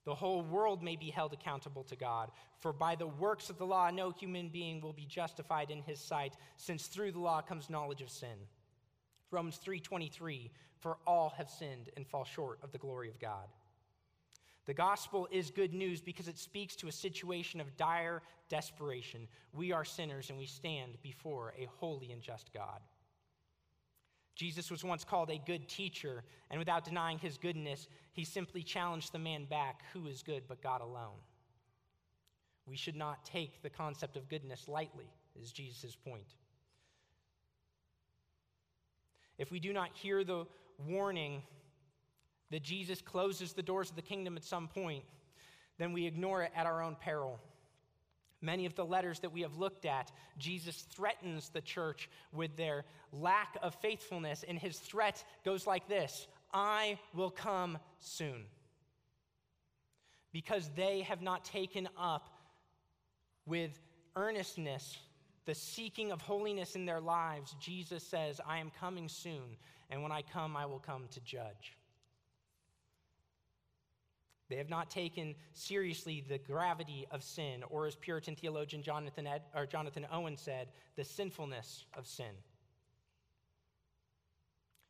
the 0.05 0.15
whole 0.15 0.43
world 0.43 0.83
may 0.83 0.97
be 0.97 1.11
held 1.11 1.33
accountable 1.33 1.85
to 1.85 1.97
God. 1.97 2.31
For 2.59 2.73
by 2.73 2.95
the 2.95 3.07
works 3.07 3.51
of 3.51 3.59
the 3.59 3.67
law, 3.67 3.91
no 3.91 4.11
human 4.11 4.49
being 4.49 4.81
will 4.81 4.93
be 4.93 5.05
justified 5.05 5.71
in 5.71 5.83
his 5.83 6.01
sight, 6.01 6.35
since 6.57 6.87
through 6.87 7.13
the 7.13 7.19
law 7.21 7.43
comes 7.43 7.69
knowledge 7.69 8.01
of 8.01 8.11
sin. 8.11 8.49
Romans 9.31 9.59
3:23 9.59 10.51
For 10.79 10.99
all 11.07 11.31
have 11.31 11.51
sinned 11.51 11.91
and 11.97 12.07
fall 12.07 12.25
short 12.25 12.59
of 12.63 12.73
the 12.73 12.79
glory 12.79 13.11
of 13.11 13.19
God. 13.19 13.49
The 14.67 14.75
gospel 14.75 15.29
is 15.31 15.51
good 15.51 15.75
news 15.75 16.01
because 16.01 16.29
it 16.29 16.39
speaks 16.39 16.77
to 16.77 16.89
a 16.89 16.93
situation 16.93 17.61
of 17.61 17.77
dire 17.77 18.23
desperation. 18.49 19.27
We 19.53 19.73
are 19.73 19.85
sinners 19.85 20.31
and 20.31 20.39
we 20.39 20.47
stand 20.47 21.01
before 21.03 21.55
a 21.59 21.69
holy 21.79 22.13
and 22.13 22.23
just 22.23 22.53
God. 22.53 22.81
Jesus 24.41 24.71
was 24.71 24.83
once 24.83 25.05
called 25.05 25.29
a 25.29 25.37
good 25.37 25.69
teacher, 25.69 26.25
and 26.51 26.59
without 26.59 26.83
denying 26.83 27.19
his 27.19 27.37
goodness, 27.37 27.87
he 28.13 28.25
simply 28.25 28.63
challenged 28.63 29.13
the 29.13 29.19
man 29.19 29.45
back 29.45 29.83
who 29.93 30.07
is 30.07 30.23
good 30.23 30.45
but 30.49 30.63
God 30.63 30.81
alone. 30.81 31.19
We 32.65 32.75
should 32.75 32.97
not 32.97 33.23
take 33.23 33.63
the 33.63 33.69
concept 33.69 34.17
of 34.17 34.31
goodness 34.31 34.67
lightly, 34.67 35.13
is 35.39 35.53
Jesus' 35.53 35.95
point. 35.95 36.37
If 39.37 39.53
we 39.53 39.61
do 39.61 39.75
not 39.75 39.91
hear 39.93 40.25
the 40.25 40.47
warning 40.89 41.43
that 42.51 42.63
Jesus 42.63 43.03
closes 43.03 43.53
the 43.53 43.63
doors 43.63 43.91
of 43.91 43.97
the 43.97 44.01
kingdom 44.01 44.39
at 44.39 44.45
some 44.45 44.69
point, 44.69 45.05
then 45.77 45.93
we 45.93 46.07
ignore 46.07 46.45
it 46.45 46.53
at 46.57 46.65
our 46.65 46.81
own 46.81 46.97
peril. 46.99 47.39
Many 48.43 48.67
of 48.67 48.75
the 48.75 48.85
letters 48.85 49.21
that 49.21 49.33
we 49.33 49.43
have 49.43 49.57
looked 49.57 49.85
at, 49.85 50.11
Jesus 50.39 50.83
threatens 50.83 51.51
the 51.51 51.61
church 51.61 52.09
with 52.33 52.57
their 52.57 52.85
lack 53.13 53.57
of 53.63 53.75
faithfulness, 53.77 54.45
and 54.47 54.59
his 54.59 54.79
threat 54.79 55.23
goes 55.45 55.67
like 55.67 55.89
this 55.89 56.27
I 56.53 56.99
will 57.15 57.31
come 57.31 57.79
soon. 57.99 58.45
Because 60.33 60.71
they 60.77 61.03
have 61.03 61.23
not 61.23 61.45
taken 61.45 61.89
up 61.99 62.29
with 63.47 63.79
earnestness 64.17 64.97
the 65.47 65.55
seeking 65.55 66.13
of 66.13 66.21
holiness 66.21 66.77
in 66.77 66.87
their 66.87 67.01
lives, 67.01 67.57
Jesus 67.59 68.05
says, 68.05 68.41
I 68.47 68.59
am 68.59 68.71
coming 68.79 69.09
soon, 69.09 69.57
and 69.91 70.03
when 70.03 70.13
I 70.13 70.23
come, 70.23 70.57
I 70.57 70.67
will 70.67 70.79
come 70.79 71.09
to 71.11 71.21
judge. 71.21 71.77
They 74.51 74.57
have 74.57 74.69
not 74.69 74.91
taken 74.91 75.37
seriously 75.53 76.25
the 76.29 76.39
gravity 76.39 77.07
of 77.13 77.23
sin, 77.23 77.63
or 77.71 77.87
as 77.87 77.95
Puritan 77.95 78.35
theologian 78.35 78.83
Jonathan, 78.83 79.27
Ed, 79.27 79.43
or 79.55 79.65
Jonathan 79.65 80.07
Owen 80.13 80.37
said, 80.37 80.69
the 80.97 81.05
sinfulness 81.05 81.85
of 81.97 82.09
sin. 82.09 82.35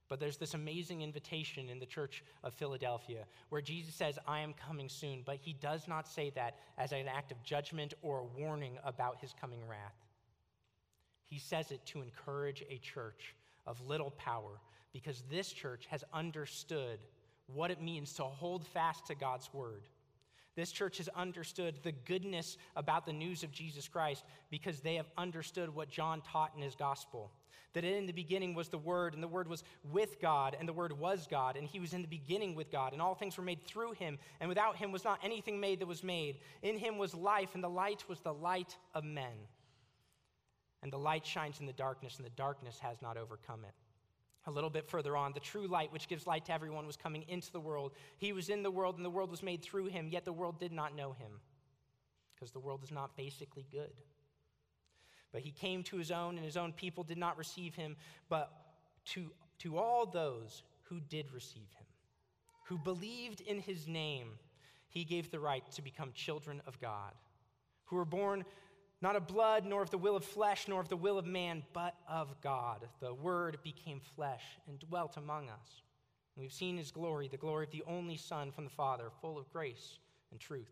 But 0.09 0.19
there's 0.19 0.39
this 0.39 0.55
amazing 0.55 1.03
invitation 1.03 1.69
in 1.69 1.79
the 1.79 1.87
church 1.87 2.25
of 2.43 2.55
Philadelphia 2.55 3.27
where 3.51 3.61
Jesus 3.61 3.95
says, 3.95 4.19
I 4.27 4.41
am 4.41 4.55
coming 4.55 4.89
soon, 4.89 5.23
but 5.25 5.37
he 5.37 5.53
does 5.53 5.87
not 5.87 6.09
say 6.09 6.31
that 6.31 6.57
as 6.79 6.93
an 6.93 7.07
act 7.07 7.31
of 7.31 7.43
judgment 7.45 7.95
or 8.03 8.21
a 8.21 8.41
warning 8.41 8.79
about 8.83 9.21
his 9.21 9.35
coming 9.39 9.61
wrath. 9.69 9.95
He 11.27 11.39
says 11.39 11.71
it 11.71 11.85
to 11.87 12.01
encourage 12.01 12.65
a 12.69 12.79
church 12.79 13.37
of 13.67 13.87
little 13.87 14.11
power 14.13 14.59
because 14.93 15.23
this 15.31 15.53
church 15.53 15.87
has 15.91 16.03
understood 16.13 16.99
what 17.55 17.71
it 17.71 17.81
means 17.81 18.13
to 18.15 18.25
hold 18.25 18.67
fast 18.67 19.07
to 19.07 19.15
God's 19.15 19.53
word. 19.53 19.83
This 20.57 20.73
church 20.73 20.99
has 20.99 21.09
understood 21.11 21.77
the 21.83 21.93
goodness 21.93 22.57
about 22.77 23.07
the 23.07 23.13
news 23.13 23.43
of 23.43 23.53
Jesus 23.53 23.89
Christ 23.89 24.25
because 24.51 24.81
they 24.81 24.97
have 24.97 25.09
understood 25.17 25.75
what 25.75 25.89
John 25.89 26.23
taught 26.23 26.53
in 26.57 26.63
his 26.63 26.75
gospel. 26.75 27.31
That 27.73 27.85
in 27.85 28.07
the 28.07 28.13
beginning 28.13 28.55
was 28.55 28.69
the 28.69 28.79
Word, 28.79 29.15
and 29.15 29.23
the 29.23 29.29
Word 29.29 29.47
was 29.47 29.63
with 29.93 30.21
God, 30.21 30.57
and 30.59 30.69
the 30.69 30.73
Word 30.73 30.93
was 30.99 31.29
God, 31.31 31.57
and 31.57 31.69
He 31.69 31.79
was 31.79 31.93
in 31.93 32.03
the 32.03 32.09
beginning 32.09 32.57
with 32.57 32.73
God, 32.73 32.93
and 32.93 33.01
all 33.01 33.15
things 33.15 33.39
were 33.39 33.45
made 33.45 33.63
through 33.63 33.93
Him, 33.93 34.19
and 34.41 34.49
without 34.49 34.77
Him 34.77 34.91
was 34.91 35.05
not 35.05 35.21
anything 35.23 35.61
made 35.61 35.79
that 35.79 35.87
was 35.87 36.03
made. 36.03 36.39
In 36.63 36.77
Him 36.77 36.99
was 36.99 37.15
life, 37.15 37.51
and 37.55 37.63
the 37.63 37.71
light 37.71 38.05
was 38.09 38.19
the 38.21 38.35
light 38.35 38.77
of 38.93 39.05
men. 39.05 39.47
And 40.83 40.93
the 40.93 40.99
light 40.99 41.25
shines 41.25 41.61
in 41.61 41.67
the 41.67 41.73
darkness, 41.73 42.17
and 42.17 42.27
the 42.27 42.31
darkness 42.31 42.81
has 42.81 43.01
not 43.03 43.17
overcome 43.17 43.65
it. 43.65 43.75
A 44.51 44.53
little 44.53 44.69
bit 44.69 44.89
further 44.89 45.17
on, 45.17 45.33
the 45.33 45.39
true 45.39 45.69
light, 45.69 45.93
which 45.93 46.09
gives 46.09 46.27
light 46.27 46.45
to 46.47 46.53
everyone, 46.53 46.85
was 46.85 46.97
coming 46.97 47.25
into 47.29 47.53
the 47.53 47.61
world. 47.61 47.93
He 48.19 48.33
was 48.33 48.49
in 48.49 48.65
the 48.65 48.71
world, 48.71 48.97
and 48.97 49.05
the 49.05 49.11
world 49.11 49.31
was 49.31 49.45
made 49.45 49.63
through 49.63 49.87
him, 49.87 50.09
yet 50.09 50.25
the 50.25 50.33
world 50.33 50.59
did 50.59 50.73
not 50.73 50.97
know 50.97 51.13
him, 51.13 51.31
because 52.35 52.51
the 52.51 52.59
world 52.59 52.83
is 52.83 52.91
not 52.91 53.17
basically 53.17 53.65
good. 53.71 53.93
But 55.31 55.43
he 55.43 55.53
came 55.53 55.85
to 55.85 55.97
his 55.97 56.11
own, 56.11 56.37
and 56.37 56.45
his 56.45 56.57
own 56.57 56.73
people 56.73 57.05
did 57.05 57.17
not 57.17 57.39
receive 57.39 57.77
him. 57.77 57.97
But 58.29 58.51
to, 59.11 59.31
to 59.61 59.79
all 59.79 60.05
those 60.05 60.65
who 60.83 60.99
did 60.99 61.33
receive 61.33 61.71
him, 61.77 61.87
who 62.65 62.77
believed 62.77 63.41
in 63.43 63.61
his 63.61 63.87
name, 63.87 64.33
he 64.89 65.05
gave 65.05 65.31
the 65.31 65.39
right 65.39 65.65
to 65.71 65.83
become 65.83 66.11
children 66.13 66.61
of 66.67 66.81
God, 66.81 67.13
who 67.85 67.95
were 67.95 68.05
born 68.05 68.45
not 69.03 69.17
of 69.17 69.27
blood, 69.27 69.65
nor 69.65 69.83
of 69.83 69.91
the 69.91 69.99
will 69.99 70.17
of 70.17 70.25
flesh, 70.25 70.67
nor 70.69 70.81
of 70.81 70.89
the 70.89 70.97
will 70.97 71.19
of 71.19 71.27
man, 71.27 71.63
but 71.73 71.95
of 72.09 72.35
God. 72.43 72.87
The 73.01 73.15
Word 73.15 73.59
became 73.63 74.01
flesh 74.15 74.43
and 74.69 74.79
dwelt 74.79 75.17
among 75.17 75.49
us. 75.49 75.83
And 76.35 76.43
we've 76.43 76.53
seen 76.53 76.77
his 76.77 76.91
glory, 76.91 77.29
the 77.29 77.37
glory 77.37 77.65
of 77.65 77.71
the 77.71 77.85
only 77.87 78.17
Son 78.17 78.53
from 78.53 78.65
the 78.65 78.71
Father, 78.71 79.05
full 79.21 79.39
of 79.39 79.51
grace 79.53 79.99
and 80.31 80.39
truth. 80.39 80.71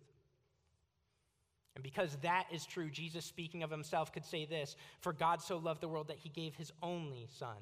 And 1.74 1.82
because 1.82 2.16
that 2.22 2.46
is 2.52 2.66
true, 2.66 2.90
Jesus, 2.90 3.24
speaking 3.24 3.62
of 3.62 3.70
himself, 3.70 4.12
could 4.12 4.24
say 4.24 4.44
this 4.44 4.76
For 5.00 5.12
God 5.12 5.40
so 5.40 5.56
loved 5.56 5.80
the 5.80 5.88
world 5.88 6.08
that 6.08 6.18
he 6.18 6.28
gave 6.28 6.54
his 6.54 6.72
only 6.82 7.28
Son, 7.38 7.56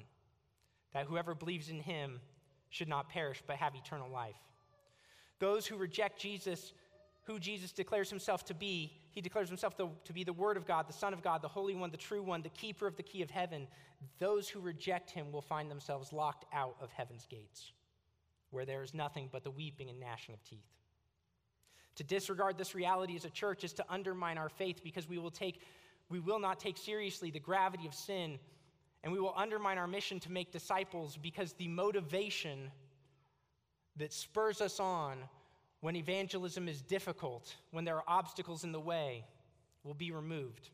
that 0.92 1.06
whoever 1.06 1.34
believes 1.34 1.68
in 1.68 1.80
him 1.80 2.20
should 2.70 2.88
not 2.88 3.08
perish, 3.08 3.42
but 3.46 3.56
have 3.56 3.74
eternal 3.74 4.10
life. 4.10 4.34
Those 5.38 5.66
who 5.66 5.76
reject 5.76 6.20
Jesus 6.20 6.72
who 7.26 7.38
Jesus 7.38 7.72
declares 7.72 8.08
himself 8.08 8.44
to 8.46 8.54
be. 8.54 8.92
He 9.16 9.22
declares 9.22 9.48
himself 9.48 9.74
to, 9.78 9.88
to, 10.04 10.12
be 10.12 10.24
the 10.24 10.32
Word 10.34 10.58
of 10.58 10.66
God, 10.66 10.86
the 10.86 10.92
Son 10.92 11.14
of 11.14 11.22
God, 11.22 11.40
the 11.40 11.48
Holy 11.48 11.74
One, 11.74 11.90
the 11.90 11.96
true 11.96 12.22
One, 12.22 12.42
the 12.42 12.50
keeper 12.50 12.86
of 12.86 12.98
the 12.98 13.02
key 13.02 13.22
of 13.22 13.30
heaven. 13.30 13.66
Those 14.18 14.46
who 14.46 14.60
reject 14.60 15.10
him 15.10 15.32
will 15.32 15.40
find 15.40 15.70
themselves 15.70 16.12
locked 16.12 16.44
out 16.52 16.76
of 16.82 16.92
heaven's 16.92 17.24
gates, 17.24 17.72
where 18.50 18.66
there 18.66 18.82
is 18.82 18.92
nothing 18.92 19.30
but 19.32 19.42
the 19.42 19.50
weeping 19.50 19.88
and 19.88 19.98
gnashing 19.98 20.34
of 20.34 20.44
teeth. 20.44 20.68
To 21.94 22.04
disregard 22.04 22.58
this 22.58 22.74
reality 22.74 23.16
as 23.16 23.24
a 23.24 23.30
church 23.30 23.64
is 23.64 23.72
to 23.72 23.86
undermine 23.88 24.36
our 24.36 24.50
faith 24.50 24.82
because 24.84 25.08
we 25.08 25.16
will, 25.16 25.30
take, 25.30 25.62
we 26.10 26.20
will 26.20 26.38
not 26.38 26.60
take 26.60 26.76
seriously 26.76 27.30
the 27.30 27.40
gravity 27.40 27.86
of 27.86 27.94
sin, 27.94 28.38
and 29.02 29.10
we 29.10 29.18
will 29.18 29.32
undermine 29.34 29.78
our 29.78 29.86
mission 29.86 30.20
to 30.20 30.30
make 30.30 30.52
disciples 30.52 31.16
because 31.16 31.54
the 31.54 31.68
motivation 31.68 32.70
that 33.96 34.12
spurs 34.12 34.60
us 34.60 34.78
on 34.78 35.16
when 35.86 35.94
evangelism 35.94 36.66
is 36.66 36.82
difficult, 36.82 37.54
when 37.70 37.84
there 37.84 37.94
are 37.94 38.02
obstacles 38.08 38.64
in 38.64 38.72
the 38.72 38.80
way, 38.80 39.24
will 39.84 39.94
be 39.94 40.10
removed. 40.10 40.70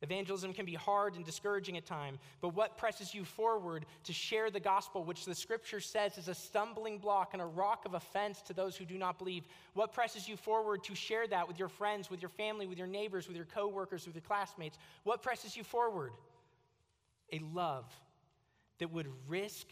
Evangelism 0.00 0.54
can 0.54 0.64
be 0.64 0.72
hard 0.72 1.16
and 1.16 1.24
discouraging 1.26 1.76
at 1.76 1.84
times, 1.84 2.18
but 2.40 2.54
what 2.54 2.78
presses 2.78 3.14
you 3.14 3.26
forward 3.26 3.84
to 4.04 4.12
share 4.14 4.50
the 4.50 4.58
gospel, 4.58 5.04
which 5.04 5.26
the 5.26 5.34
scripture 5.34 5.80
says 5.80 6.16
is 6.16 6.28
a 6.28 6.34
stumbling 6.34 6.96
block 6.96 7.34
and 7.34 7.42
a 7.42 7.44
rock 7.44 7.84
of 7.84 7.92
offense 7.92 8.40
to 8.40 8.54
those 8.54 8.74
who 8.74 8.86
do 8.86 8.96
not 8.96 9.18
believe? 9.18 9.44
What 9.74 9.92
presses 9.92 10.26
you 10.26 10.38
forward 10.38 10.82
to 10.84 10.94
share 10.94 11.26
that 11.26 11.46
with 11.46 11.58
your 11.58 11.68
friends, 11.68 12.08
with 12.08 12.22
your 12.22 12.30
family, 12.30 12.66
with 12.66 12.78
your 12.78 12.86
neighbors, 12.86 13.28
with 13.28 13.36
your 13.36 13.44
coworkers, 13.44 14.06
with 14.06 14.14
your 14.14 14.22
classmates? 14.22 14.78
What 15.04 15.20
presses 15.20 15.58
you 15.58 15.62
forward? 15.62 16.12
A 17.34 17.40
love 17.52 17.84
that 18.78 18.90
would 18.90 19.08
risk 19.28 19.66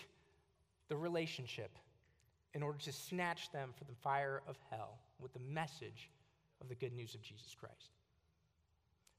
the 0.89 0.99
relationship 0.99 1.71
in 2.55 2.63
order 2.63 2.79
to 2.79 2.93
snatch 2.93 3.51
them 3.53 3.71
from 3.77 3.87
the 3.89 3.95
fire 3.95 4.43
of 4.47 4.57
hell 4.71 4.99
with 5.21 5.33
the 5.33 5.41
message 5.41 6.11
of 6.61 6.69
the 6.69 6.75
good 6.75 6.93
news 6.93 7.15
of 7.15 7.23
Jesus 7.23 7.55
Christ. 7.59 7.91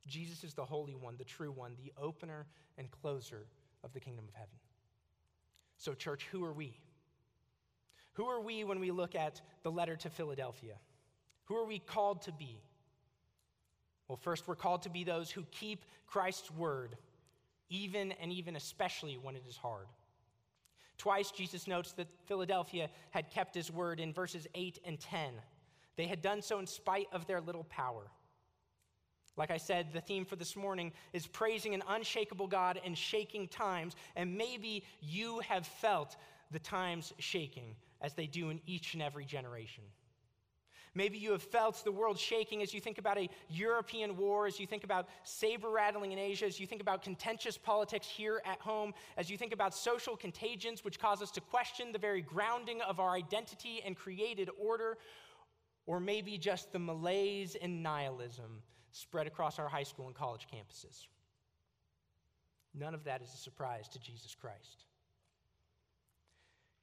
Jesus 0.08 0.44
is 0.44 0.54
the 0.54 0.66
Holy 0.66 0.96
One, 0.96 1.16
the 1.18 1.24
true 1.24 1.52
one, 1.52 1.76
the 1.84 1.94
opener 2.02 2.46
and 2.78 2.90
closer 2.92 3.46
of 3.84 3.94
the 3.94 4.00
kingdom 4.00 4.26
of 4.28 4.34
heaven. 4.34 4.56
So, 5.78 5.94
church, 5.94 6.28
who 6.32 6.44
are 6.44 6.54
we? 6.54 6.78
Who 8.14 8.26
are 8.26 8.42
we 8.42 8.64
when 8.64 8.80
we 8.80 8.92
look 8.92 9.16
at 9.16 9.42
the 9.64 9.72
letter 9.72 9.96
to 9.98 10.10
Philadelphia? 10.10 10.76
Who 11.46 11.56
are 11.56 11.66
we 11.66 11.80
called 11.80 12.24
to 12.24 12.32
be? 12.32 12.62
Well, 14.08 14.18
first, 14.18 14.48
we're 14.48 14.56
called 14.56 14.84
to 14.84 14.90
be 14.90 15.04
those 15.04 15.32
who 15.32 15.44
keep 15.52 15.86
Christ's 16.06 16.52
word, 16.52 16.98
even 17.70 18.12
and 18.14 18.32
even 18.32 18.56
especially 18.56 19.18
when 19.22 19.36
it 19.36 19.44
is 19.48 19.56
hard. 19.56 19.88
Twice, 21.02 21.32
Jesus 21.32 21.66
notes 21.66 21.94
that 21.94 22.08
Philadelphia 22.28 22.88
had 23.10 23.32
kept 23.32 23.56
his 23.56 23.72
word 23.72 24.00
in 24.00 24.14
verses 24.14 24.46
8 24.54 24.78
and 24.86 25.00
10. 25.00 25.34
They 25.96 26.06
had 26.06 26.22
done 26.22 26.44
so 26.44 26.60
in 26.60 26.68
spite 26.68 27.08
of 27.12 27.26
their 27.26 27.42
little 27.42 27.64
power. 27.64 28.04
Like 29.36 29.50
I 29.50 29.58
said, 29.58 29.88
the 29.94 30.00
theme 30.00 30.26
for 30.26 30.36
this 30.36 30.56
morning 30.56 30.92
is 31.12 31.26
praising 31.26 31.74
an 31.74 31.82
unshakable 31.90 32.46
God 32.46 32.80
in 32.86 32.94
shaking 32.94 33.48
times, 33.48 33.96
and 34.16 34.38
maybe 34.38 34.84
you 35.00 35.40
have 35.40 35.66
felt 35.66 36.18
the 36.52 36.60
times 36.60 37.14
shaking 37.18 37.76
as 38.00 38.14
they 38.14 38.28
do 38.28 38.52
in 38.52 38.62
each 38.68 38.94
and 38.94 39.02
every 39.02 39.26
generation. 39.26 39.84
Maybe 40.94 41.18
you 41.18 41.32
have 41.32 41.44
felt 41.44 41.82
the 41.86 41.92
world 41.92 42.20
shaking 42.20 42.62
as 42.62 42.74
you 42.74 42.82
think 42.82 42.98
about 42.98 43.18
a 43.18 43.30
European 43.50 44.18
war, 44.18 44.46
as 44.46 44.60
you 44.60 44.68
think 44.68 44.84
about 44.84 45.08
saber 45.24 45.70
rattling 45.70 46.12
in 46.12 46.20
Asia, 46.20 46.46
as 46.46 46.60
you 46.60 46.68
think 46.68 46.82
about 46.82 47.02
contentious 47.02 47.58
politics 47.58 48.08
here 48.08 48.42
at 48.46 48.60
home, 48.60 48.94
as 49.16 49.30
you 49.30 49.38
think 49.38 49.54
about 49.54 49.74
social 49.74 50.18
contagions 50.18 50.84
which 50.84 51.00
cause 51.00 51.22
us 51.22 51.32
to 51.32 51.42
question 51.42 51.94
the 51.94 52.00
very 52.00 52.22
grounding 52.22 52.82
of 52.82 53.00
our 53.00 53.12
identity 53.12 53.82
and 53.86 53.96
created 53.96 54.50
order, 54.60 54.98
or 55.86 56.02
maybe 56.02 56.38
just 56.38 56.74
the 56.74 56.80
malaise 56.80 57.56
and 57.62 57.82
nihilism 57.82 58.62
spread 58.92 59.28
across 59.28 59.60
our 59.60 59.70
high 59.70 59.84
school 59.84 60.08
and 60.08 60.16
college 60.16 60.46
campuses. 60.54 61.08
None 62.74 62.94
of 62.94 63.06
that 63.06 63.22
is 63.22 63.34
a 63.34 63.38
surprise 63.38 63.88
to 63.90 64.00
Jesus 64.00 64.36
Christ. 64.36 64.86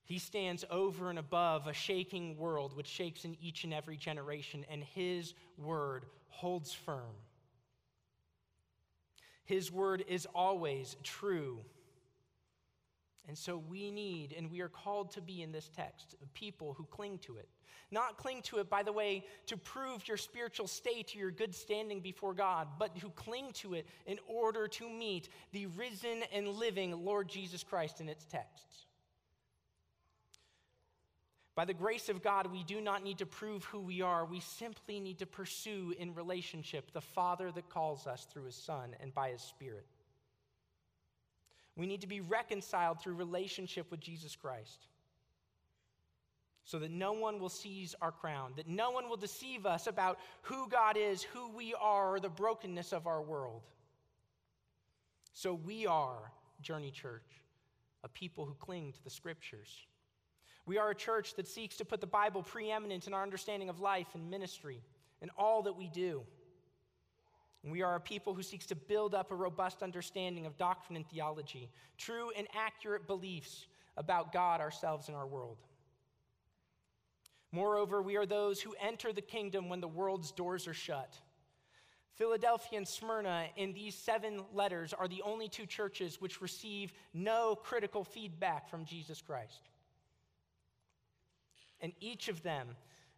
He 0.09 0.19
stands 0.19 0.65
over 0.71 1.11
and 1.11 1.19
above 1.19 1.67
a 1.67 1.75
shaking 1.75 2.39
world 2.39 2.75
which 2.75 2.87
shakes 2.87 3.27
in 3.27 3.37
each 3.43 3.65
and 3.65 3.75
every 3.75 3.99
generation, 3.99 4.65
and 4.71 4.83
His 4.83 5.35
word 5.59 6.07
holds 6.29 6.73
firm. 6.73 7.15
His 9.45 9.71
word 9.71 10.03
is 10.09 10.27
always 10.35 10.97
true. 11.03 11.59
And 13.27 13.37
so 13.37 13.63
we 13.69 13.91
need, 13.91 14.35
and 14.35 14.51
we 14.51 14.63
are 14.63 14.71
called 14.71 15.11
to 15.11 15.21
be 15.21 15.43
in 15.43 15.53
this 15.53 15.69
text, 15.77 16.15
people 16.33 16.73
who 16.73 16.85
cling 16.85 17.19
to 17.19 17.37
it. 17.37 17.49
Not 17.91 18.17
cling 18.17 18.41
to 18.45 18.59
it, 18.59 18.71
by 18.71 18.83
the 18.83 18.93
way, 18.93 19.27
to 19.47 19.59
prove 19.59 20.09
your 20.09 20.17
spiritual 20.17 20.69
state 20.69 21.15
or 21.15 21.19
your 21.19 21.31
good 21.31 21.55
standing 21.55 22.01
before 22.01 22.33
God, 22.33 22.69
but 22.79 22.97
who 22.97 23.11
cling 23.11 23.53
to 23.57 23.75
it 23.75 23.87
in 24.07 24.19
order 24.27 24.69
to 24.69 24.89
meet 24.89 25.29
the 25.53 25.67
risen 25.67 26.23
and 26.33 26.49
living 26.49 27.05
Lord 27.05 27.29
Jesus 27.29 27.63
Christ 27.63 28.01
in 28.01 28.09
its 28.09 28.25
texts. 28.25 28.68
By 31.59 31.65
the 31.65 31.75
grace 31.75 32.09
of 32.09 32.23
God, 32.23 32.53
we 32.53 32.63
do 32.63 32.81
not 32.81 33.03
need 33.03 33.19
to 33.19 33.27
prove 33.27 33.65
who 33.65 33.81
we 33.81 34.01
are. 34.01 34.25
We 34.25 34.39
simply 34.39 35.01
need 35.01 35.19
to 35.19 35.27
pursue 35.27 35.93
in 35.99 36.15
relationship 36.15 36.93
the 36.93 37.01
Father 37.01 37.51
that 37.51 37.69
calls 37.69 38.07
us 38.07 38.29
through 38.31 38.45
His 38.45 38.55
Son 38.55 38.95
and 39.01 39.13
by 39.13 39.31
His 39.31 39.43
Spirit. 39.43 39.85
We 41.75 41.89
need 41.89 42.03
to 42.03 42.07
be 42.07 42.21
reconciled 42.21 43.01
through 43.01 43.15
relationship 43.15 43.91
with 43.91 43.99
Jesus 43.99 44.37
Christ 44.37 44.87
so 46.63 46.79
that 46.79 46.93
no 46.93 47.15
one 47.15 47.41
will 47.41 47.49
seize 47.49 47.93
our 48.01 48.13
crown, 48.13 48.53
that 48.55 48.69
no 48.69 48.93
one 48.93 49.09
will 49.09 49.17
deceive 49.17 49.67
us 49.67 49.89
about 49.89 50.21
who 50.43 50.69
God 50.69 50.97
is, 50.97 51.25
who 51.25 51.51
we 51.51 51.75
are, 51.75 52.15
or 52.15 52.21
the 52.21 52.29
brokenness 52.29 52.93
of 52.93 53.09
our 53.09 53.21
world. 53.21 53.63
So 55.33 55.55
we 55.55 55.89
are, 55.89 56.31
Journey 56.61 56.93
Church, 56.93 57.43
a 58.05 58.09
people 58.09 58.45
who 58.45 58.55
cling 58.61 58.93
to 58.93 59.03
the 59.03 59.11
Scriptures 59.11 59.88
we 60.69 60.77
are 60.77 60.91
a 60.91 60.95
church 60.95 61.35
that 61.37 61.49
seeks 61.49 61.77
to 61.77 61.85
put 61.87 62.03
the 62.03 62.07
Bible 62.07 62.43
preeminent 62.43 63.07
in 63.07 63.15
our 63.15 63.23
understanding 63.23 63.71
of 63.71 63.81
life 63.81 64.09
and 64.13 64.29
ministry 64.29 64.83
and 65.23 65.31
all 65.39 65.63
that 65.63 65.75
we 65.75 65.89
do. 65.89 66.23
We 67.65 67.81
are 67.81 67.95
a 67.95 68.01
people 68.01 68.35
who 68.35 68.43
seeks 68.43 68.67
to 68.67 68.77
build 68.77 69.15
up 69.15 69.31
a 69.31 69.35
robust 69.35 69.83
understanding 69.83 70.45
of 70.45 70.59
doctrine 70.59 70.97
and 70.97 71.09
theology, 71.09 71.71
true 71.97 72.31
and 72.37 72.47
accurate 72.55 73.07
beliefs 73.07 73.67
about 73.97 74.31
God, 74.31 74.61
ourselves, 74.61 75.09
and 75.09 75.17
our 75.17 75.27
world. 75.27 75.57
Moreover, 77.51 78.03
we 78.03 78.17
are 78.17 78.27
those 78.27 78.61
who 78.61 78.75
enter 78.79 79.11
the 79.11 79.23
kingdom 79.23 79.71
when 79.71 79.81
the 79.81 79.89
world's 79.89 80.33
doors 80.33 80.69
are 80.69 80.75
shut. 80.75 81.17
Philadelphia 82.17 82.77
and 82.77 82.87
Smyrna, 82.87 83.47
in 83.57 83.73
these 83.73 83.95
seven 83.95 84.43
letters, 84.53 84.93
are 84.93 85.09
the 85.09 85.23
only 85.23 85.49
two 85.49 85.65
churches 85.65 86.21
which 86.21 86.43
receive 86.43 86.93
no 87.15 87.55
critical 87.55 88.05
feedback 88.05 88.69
from 88.69 88.85
Jesus 88.85 89.23
Christ. 89.23 89.63
And 91.81 91.93
each 92.01 92.29
of 92.29 92.43
them 92.43 92.69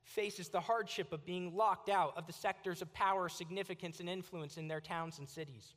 faces 0.02 0.48
the 0.48 0.60
hardship 0.60 1.12
of 1.12 1.24
being 1.24 1.54
locked 1.54 1.88
out 1.88 2.16
of 2.16 2.26
the 2.26 2.32
sectors 2.32 2.82
of 2.82 2.92
power, 2.92 3.28
significance, 3.28 4.00
and 4.00 4.08
influence 4.08 4.56
in 4.56 4.68
their 4.68 4.80
towns 4.80 5.18
and 5.18 5.28
cities. 5.28 5.74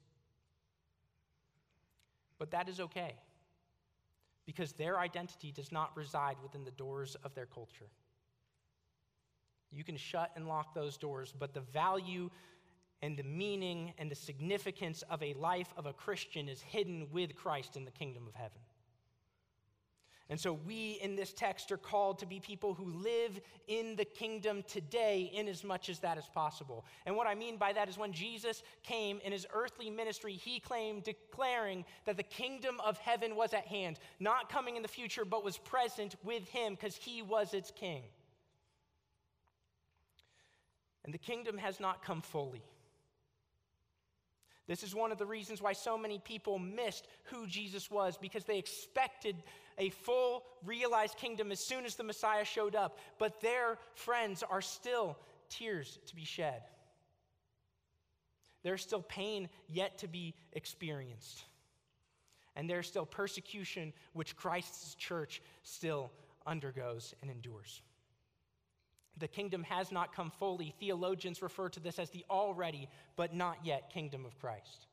But 2.39 2.51
that 2.51 2.67
is 2.67 2.79
okay 2.79 3.15
because 4.45 4.73
their 4.73 4.99
identity 4.99 5.51
does 5.51 5.71
not 5.71 5.95
reside 5.95 6.35
within 6.41 6.65
the 6.65 6.71
doors 6.71 7.15
of 7.23 7.33
their 7.33 7.45
culture. 7.45 7.89
You 9.71 9.83
can 9.83 9.97
shut 9.97 10.31
and 10.35 10.47
lock 10.47 10.75
those 10.75 10.97
doors, 10.97 11.33
but 11.37 11.53
the 11.53 11.61
value 11.61 12.29
and 13.01 13.17
the 13.17 13.23
meaning 13.23 13.93
and 13.97 14.09
the 14.09 14.15
significance 14.15 15.03
of 15.09 15.21
a 15.23 15.33
life 15.33 15.73
of 15.77 15.85
a 15.85 15.93
Christian 15.93 16.47
is 16.47 16.61
hidden 16.61 17.07
with 17.11 17.35
Christ 17.35 17.75
in 17.75 17.85
the 17.85 17.91
kingdom 17.91 18.27
of 18.27 18.35
heaven. 18.35 18.59
And 20.29 20.39
so 20.39 20.53
we 20.53 20.99
in 21.01 21.15
this 21.15 21.33
text 21.33 21.71
are 21.71 21.77
called 21.77 22.19
to 22.19 22.25
be 22.25 22.39
people 22.39 22.73
who 22.73 22.85
live 22.85 23.39
in 23.67 23.95
the 23.97 24.05
kingdom 24.05 24.63
today 24.67 25.29
in 25.33 25.47
as 25.47 25.63
much 25.63 25.89
as 25.89 25.99
that 25.99 26.17
is 26.17 26.25
possible. 26.33 26.85
And 27.05 27.15
what 27.15 27.27
I 27.27 27.35
mean 27.35 27.57
by 27.57 27.73
that 27.73 27.89
is 27.89 27.97
when 27.97 28.13
Jesus 28.13 28.63
came 28.83 29.19
in 29.23 29.33
his 29.33 29.45
earthly 29.53 29.89
ministry, 29.89 30.33
he 30.33 30.59
claimed 30.59 31.03
declaring 31.03 31.83
that 32.05 32.15
the 32.15 32.23
kingdom 32.23 32.79
of 32.85 32.97
heaven 32.99 33.35
was 33.35 33.53
at 33.53 33.67
hand, 33.67 33.99
not 34.19 34.49
coming 34.49 34.77
in 34.77 34.81
the 34.81 34.87
future, 34.87 35.25
but 35.25 35.43
was 35.43 35.57
present 35.57 36.15
with 36.23 36.47
him 36.47 36.73
because 36.75 36.95
he 36.95 37.21
was 37.21 37.53
its 37.53 37.71
king. 37.71 38.03
And 41.03 41.13
the 41.13 41.19
kingdom 41.19 41.57
has 41.57 41.81
not 41.81 42.03
come 42.03 42.21
fully. 42.21 42.63
This 44.67 44.83
is 44.83 44.95
one 44.95 45.11
of 45.11 45.17
the 45.17 45.25
reasons 45.25 45.61
why 45.61 45.73
so 45.73 45.97
many 45.97 46.19
people 46.19 46.57
missed 46.57 47.07
who 47.23 47.45
Jesus 47.45 47.91
was 47.91 48.17
because 48.17 48.45
they 48.45 48.57
expected 48.57 49.35
a 49.77 49.89
full, 49.89 50.43
realized 50.65 51.17
kingdom 51.17 51.51
as 51.51 51.59
soon 51.59 51.85
as 51.85 51.95
the 51.95 52.03
Messiah 52.03 52.45
showed 52.45 52.75
up. 52.75 52.97
But 53.17 53.41
there 53.41 53.77
friends 53.95 54.43
are 54.43 54.61
still 54.61 55.17
tears 55.49 55.99
to 56.07 56.15
be 56.15 56.25
shed. 56.25 56.63
There's 58.63 58.81
still 58.81 59.01
pain 59.01 59.49
yet 59.67 59.97
to 59.99 60.07
be 60.07 60.35
experienced. 60.53 61.43
And 62.55 62.69
there's 62.69 62.87
still 62.87 63.05
persecution 63.05 63.93
which 64.13 64.35
Christ's 64.35 64.95
church 64.95 65.41
still 65.63 66.11
undergoes 66.45 67.13
and 67.21 67.29
endures. 67.29 67.81
The 69.17 69.27
kingdom 69.27 69.63
has 69.63 69.91
not 69.91 70.15
come 70.15 70.31
fully. 70.39 70.73
Theologians 70.79 71.41
refer 71.41 71.69
to 71.69 71.79
this 71.79 71.99
as 71.99 72.09
the 72.09 72.25
already 72.29 72.87
but 73.15 73.33
not 73.33 73.57
yet 73.63 73.91
kingdom 73.91 74.25
of 74.25 74.39
Christ 74.39 74.87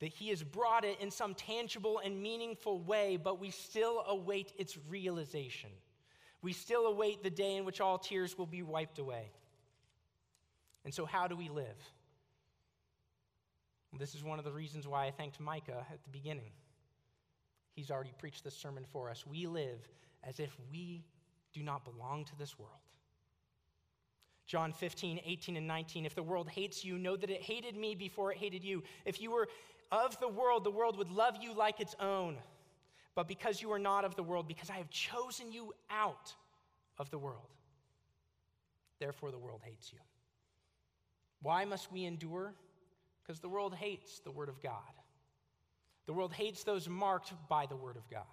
that 0.00 0.08
he 0.08 0.28
has 0.30 0.42
brought 0.42 0.84
it 0.84 0.98
in 1.00 1.10
some 1.10 1.34
tangible 1.34 2.00
and 2.02 2.20
meaningful 2.20 2.80
way, 2.80 3.16
but 3.22 3.38
we 3.38 3.50
still 3.50 4.02
await 4.08 4.52
its 4.58 4.78
realization. 4.88 5.70
We 6.42 6.52
still 6.52 6.86
await 6.86 7.22
the 7.22 7.30
day 7.30 7.56
in 7.56 7.64
which 7.64 7.80
all 7.80 7.98
tears 7.98 8.36
will 8.36 8.46
be 8.46 8.62
wiped 8.62 8.98
away. 8.98 9.30
And 10.84 10.92
so, 10.92 11.04
how 11.04 11.28
do 11.28 11.36
we 11.36 11.50
live? 11.50 11.76
This 13.98 14.14
is 14.14 14.24
one 14.24 14.38
of 14.38 14.44
the 14.44 14.52
reasons 14.52 14.86
why 14.86 15.06
I 15.06 15.10
thanked 15.10 15.38
Micah 15.40 15.84
at 15.92 16.02
the 16.02 16.10
beginning. 16.10 16.52
He's 17.74 17.90
already 17.90 18.12
preached 18.18 18.44
this 18.44 18.56
sermon 18.56 18.84
for 18.90 19.10
us. 19.10 19.26
We 19.26 19.46
live 19.46 19.86
as 20.24 20.40
if 20.40 20.56
we 20.70 21.04
do 21.52 21.62
not 21.62 21.84
belong 21.84 22.24
to 22.26 22.38
this 22.38 22.58
world. 22.58 22.72
John 24.46 24.72
15, 24.72 25.20
18, 25.24 25.56
and 25.56 25.66
19. 25.66 26.06
If 26.06 26.14
the 26.14 26.22
world 26.22 26.48
hates 26.48 26.84
you, 26.84 26.98
know 26.98 27.16
that 27.16 27.30
it 27.30 27.42
hated 27.42 27.76
me 27.76 27.94
before 27.94 28.32
it 28.32 28.38
hated 28.38 28.64
you. 28.64 28.82
If 29.04 29.20
you 29.20 29.30
were 29.30 29.48
of 29.92 30.18
the 30.20 30.28
world, 30.28 30.64
the 30.64 30.70
world 30.70 30.96
would 30.98 31.10
love 31.10 31.36
you 31.40 31.54
like 31.54 31.80
its 31.80 31.94
own. 32.00 32.36
But 33.14 33.28
because 33.28 33.60
you 33.60 33.72
are 33.72 33.78
not 33.78 34.04
of 34.04 34.14
the 34.14 34.22
world, 34.22 34.46
because 34.46 34.70
I 34.70 34.74
have 34.74 34.90
chosen 34.90 35.52
you 35.52 35.72
out 35.90 36.34
of 36.98 37.10
the 37.10 37.18
world, 37.18 37.48
therefore 38.98 39.30
the 39.30 39.38
world 39.38 39.60
hates 39.64 39.92
you. 39.92 39.98
Why 41.42 41.64
must 41.64 41.90
we 41.90 42.04
endure? 42.04 42.54
Because 43.22 43.40
the 43.40 43.48
world 43.48 43.74
hates 43.74 44.20
the 44.20 44.30
Word 44.30 44.48
of 44.48 44.62
God. 44.62 44.72
The 46.06 46.12
world 46.12 46.32
hates 46.32 46.64
those 46.64 46.88
marked 46.88 47.32
by 47.48 47.66
the 47.66 47.76
Word 47.76 47.96
of 47.96 48.08
God. 48.10 48.24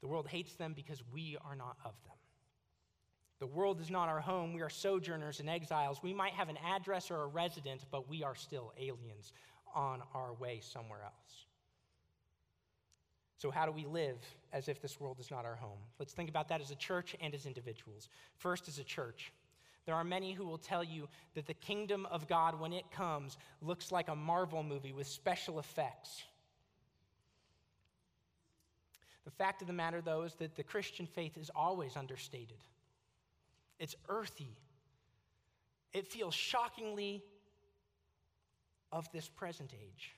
The 0.00 0.08
world 0.08 0.28
hates 0.28 0.54
them 0.54 0.72
because 0.74 1.02
we 1.12 1.36
are 1.44 1.56
not 1.56 1.76
of 1.84 1.94
them. 2.04 2.16
The 3.38 3.46
world 3.46 3.80
is 3.80 3.90
not 3.90 4.08
our 4.08 4.20
home. 4.20 4.54
We 4.54 4.62
are 4.62 4.70
sojourners 4.70 5.40
and 5.40 5.50
exiles. 5.50 6.02
We 6.02 6.14
might 6.14 6.32
have 6.32 6.48
an 6.48 6.58
address 6.64 7.10
or 7.10 7.22
a 7.22 7.26
residence, 7.26 7.84
but 7.90 8.08
we 8.08 8.22
are 8.22 8.34
still 8.34 8.72
aliens 8.78 9.32
on 9.74 10.02
our 10.14 10.32
way 10.32 10.60
somewhere 10.62 11.02
else. 11.02 11.46
So, 13.38 13.50
how 13.50 13.66
do 13.66 13.72
we 13.72 13.84
live 13.84 14.18
as 14.52 14.68
if 14.68 14.80
this 14.80 14.98
world 14.98 15.20
is 15.20 15.30
not 15.30 15.44
our 15.44 15.56
home? 15.56 15.78
Let's 15.98 16.14
think 16.14 16.30
about 16.30 16.48
that 16.48 16.62
as 16.62 16.70
a 16.70 16.76
church 16.76 17.14
and 17.20 17.34
as 17.34 17.44
individuals. 17.44 18.08
First, 18.38 18.68
as 18.68 18.78
a 18.78 18.84
church, 18.84 19.32
there 19.84 19.94
are 19.94 20.04
many 20.04 20.32
who 20.32 20.46
will 20.46 20.58
tell 20.58 20.82
you 20.82 21.06
that 21.34 21.46
the 21.46 21.54
kingdom 21.54 22.06
of 22.06 22.26
God, 22.26 22.58
when 22.58 22.72
it 22.72 22.90
comes, 22.90 23.36
looks 23.60 23.92
like 23.92 24.08
a 24.08 24.16
Marvel 24.16 24.62
movie 24.62 24.92
with 24.92 25.06
special 25.06 25.58
effects. 25.58 26.24
The 29.26 29.30
fact 29.30 29.60
of 29.60 29.66
the 29.66 29.74
matter, 29.74 30.00
though, 30.00 30.22
is 30.22 30.34
that 30.34 30.56
the 30.56 30.62
Christian 30.62 31.06
faith 31.06 31.36
is 31.36 31.50
always 31.54 31.96
understated. 31.96 32.58
It's 33.78 33.94
earthy. 34.08 34.56
It 35.92 36.08
feels 36.08 36.34
shockingly 36.34 37.22
of 38.92 39.10
this 39.12 39.28
present 39.28 39.72
age. 39.74 40.12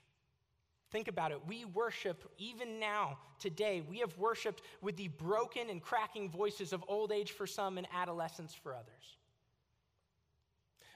Think 0.91 1.09
about 1.09 1.33
it. 1.33 1.41
We 1.47 1.67
worship, 1.67 2.25
even 2.39 2.81
now, 2.81 3.19
today, 3.39 3.83
we 3.89 3.99
have 3.99 4.17
worshiped 4.17 4.63
with 4.81 4.97
the 4.97 5.09
broken 5.09 5.69
and 5.69 5.83
cracking 5.83 6.31
voices 6.31 6.73
of 6.73 6.83
old 6.89 7.13
age 7.13 7.33
for 7.33 7.47
some 7.47 7.77
and 7.77 7.87
adolescence 7.95 8.55
for 8.55 8.75
others. 8.75 9.17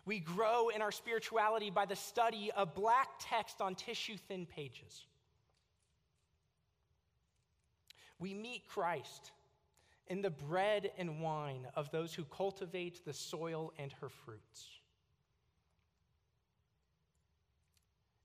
We 0.05 0.19
grow 0.19 0.71
in 0.71 0.83
our 0.83 0.91
spirituality 0.91 1.71
by 1.71 1.85
the 1.85 1.95
study 1.95 2.51
of 2.57 2.75
black 2.75 3.09
text 3.21 3.61
on 3.61 3.75
tissue 3.75 4.17
thin 4.29 4.47
pages. 4.47 5.05
We 8.19 8.35
meet 8.35 8.67
Christ 8.69 9.31
in 10.09 10.23
the 10.23 10.31
bread 10.31 10.91
and 10.99 11.21
wine 11.21 11.67
of 11.75 11.91
those 11.91 12.15
who 12.15 12.25
cultivate 12.25 13.05
the 13.05 13.13
soil 13.13 13.73
and 13.79 13.93
her 14.01 14.09
fruits. 14.09 14.69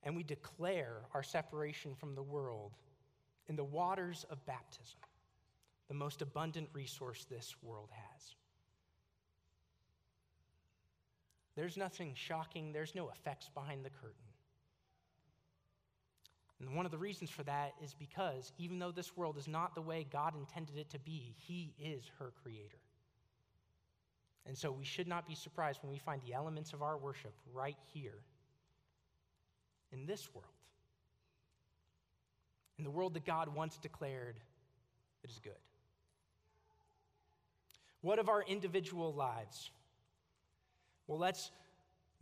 And 0.04 0.16
we 0.16 0.24
declare 0.24 1.02
our 1.14 1.24
separation 1.24 1.94
from 1.96 2.16
the 2.16 2.24
world 2.24 2.74
in 3.48 3.56
the 3.56 3.64
waters 3.64 4.26
of 4.30 4.46
baptism, 4.46 5.00
the 5.88 5.94
most 5.94 6.22
abundant 6.22 6.70
resource 6.74 7.26
this 7.30 7.56
world 7.62 7.90
has. 7.92 8.36
There's 11.56 11.78
nothing 11.78 12.14
shocking, 12.16 12.72
there's 12.72 12.94
no 12.94 13.10
effects 13.10 13.50
behind 13.54 13.84
the 13.84 13.90
curtain. 13.90 14.27
And 16.60 16.76
one 16.76 16.86
of 16.86 16.92
the 16.92 16.98
reasons 16.98 17.30
for 17.30 17.44
that 17.44 17.74
is 17.84 17.94
because 17.94 18.52
even 18.58 18.80
though 18.80 18.92
this 18.92 19.16
world 19.16 19.38
is 19.38 19.48
not 19.48 19.76
the 19.76 19.82
way 19.82 20.08
God 20.12 20.34
intended 20.36 20.78
it 20.78 20.90
to 20.92 21.00
be, 21.00 21.36
He 21.38 21.74
is 21.80 22.04
her 22.20 22.32
creator. 22.42 22.80
And 24.48 24.58
so 24.58 24.72
we 24.72 24.86
should 24.86 25.08
not 25.08 25.28
be 25.28 25.36
surprised 25.36 25.80
when 25.84 25.92
we 25.92 26.00
find 26.00 26.22
the 26.26 26.34
elements 26.34 26.74
of 26.74 26.82
our 26.82 26.98
worship 26.98 27.34
right 27.54 27.78
here 27.94 28.24
in 29.92 30.06
this 30.06 30.34
world. 30.34 30.48
In 32.78 32.84
the 32.84 32.90
world 32.90 33.14
that 33.16 33.26
God 33.26 33.54
once 33.54 33.78
declared 33.78 34.38
it 35.24 35.30
is 35.30 35.40
good. 35.40 35.54
What 38.02 38.20
of 38.20 38.30
our 38.30 38.44
individual 38.44 39.14
lives? 39.14 39.72
Well, 41.08 41.18
let's 41.18 41.52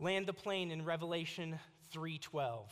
land 0.00 0.26
the 0.26 0.32
plane 0.32 0.70
in 0.70 0.84
Revelation 0.84 1.58
3:12. 1.92 2.68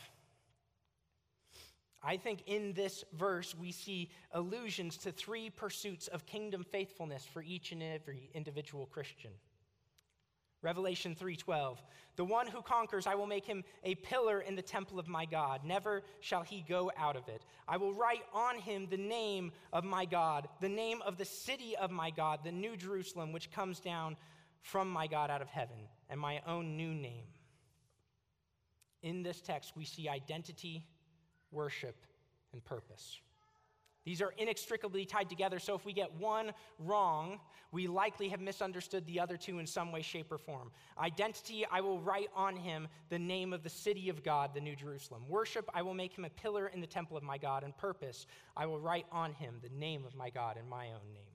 I 2.05 2.17
think 2.17 2.43
in 2.45 2.73
this 2.73 3.03
verse 3.13 3.55
we 3.55 3.71
see 3.71 4.11
allusions 4.31 4.95
to 4.97 5.11
three 5.11 5.49
pursuits 5.49 6.07
of 6.07 6.27
kingdom 6.27 6.63
faithfulness 6.63 7.25
for 7.25 7.41
each 7.41 7.71
and 7.71 7.81
every 7.81 8.29
individual 8.35 8.85
Christian. 8.85 9.31
Revelation 10.61 11.15
3:12 11.15 11.77
The 12.15 12.23
one 12.25 12.47
who 12.47 12.61
conquers 12.61 13.07
I 13.07 13.15
will 13.15 13.25
make 13.25 13.45
him 13.45 13.63
a 13.83 13.95
pillar 13.95 14.41
in 14.41 14.55
the 14.55 14.61
temple 14.61 14.99
of 14.99 15.07
my 15.07 15.25
God. 15.25 15.63
Never 15.63 16.03
shall 16.19 16.43
he 16.43 16.61
go 16.61 16.91
out 16.95 17.15
of 17.15 17.27
it. 17.27 17.43
I 17.67 17.77
will 17.77 17.93
write 17.93 18.23
on 18.33 18.59
him 18.59 18.87
the 18.87 18.97
name 18.97 19.51
of 19.73 19.83
my 19.83 20.05
God 20.05 20.47
the 20.61 20.69
name 20.69 21.01
of 21.01 21.17
the 21.17 21.25
city 21.25 21.75
of 21.75 21.89
my 21.89 22.11
God 22.11 22.41
the 22.43 22.51
new 22.51 22.77
Jerusalem 22.77 23.31
which 23.31 23.51
comes 23.51 23.79
down 23.79 24.15
from 24.61 24.91
my 24.91 25.07
God 25.07 25.31
out 25.31 25.41
of 25.41 25.47
heaven 25.47 25.87
and 26.09 26.19
my 26.19 26.41
own 26.45 26.77
new 26.77 26.93
name. 26.93 27.25
In 29.01 29.23
this 29.23 29.41
text 29.41 29.75
we 29.75 29.85
see 29.85 30.07
identity 30.07 30.85
worship, 31.55 31.95
and 32.53 32.63
purpose. 32.63 33.19
These 34.05 34.21
are 34.21 34.33
inextricably 34.37 35.03
tied 35.03 35.29
together, 35.29 35.57
so 35.57 35.73
if 35.73 35.83
we 35.83 35.91
get 35.91 36.13
one 36.13 36.51
wrong, 36.77 37.39
we 37.71 37.87
likely 37.87 38.29
have 38.29 38.39
misunderstood 38.39 39.03
the 39.07 39.19
other 39.19 39.35
two 39.35 39.57
in 39.57 39.65
some 39.65 39.91
way, 39.91 40.03
shape, 40.03 40.31
or 40.31 40.37
form. 40.37 40.69
Identity, 40.99 41.65
I 41.71 41.81
will 41.81 41.99
write 41.99 42.29
on 42.35 42.55
him 42.55 42.87
the 43.09 43.17
name 43.17 43.51
of 43.51 43.63
the 43.63 43.69
city 43.69 44.09
of 44.09 44.23
God, 44.23 44.51
the 44.53 44.61
New 44.61 44.75
Jerusalem. 44.75 45.23
Worship, 45.27 45.67
I 45.73 45.81
will 45.81 45.95
make 45.95 46.15
him 46.15 46.23
a 46.23 46.29
pillar 46.29 46.67
in 46.67 46.81
the 46.81 46.87
temple 46.87 47.17
of 47.17 47.23
my 47.23 47.39
God. 47.39 47.63
And 47.63 47.75
purpose, 47.75 48.27
I 48.55 48.67
will 48.67 48.79
write 48.79 49.07
on 49.11 49.33
him 49.33 49.55
the 49.63 49.75
name 49.75 50.05
of 50.05 50.15
my 50.15 50.29
God 50.29 50.57
and 50.57 50.69
my 50.69 50.85
own 50.87 51.11
name. 51.13 51.34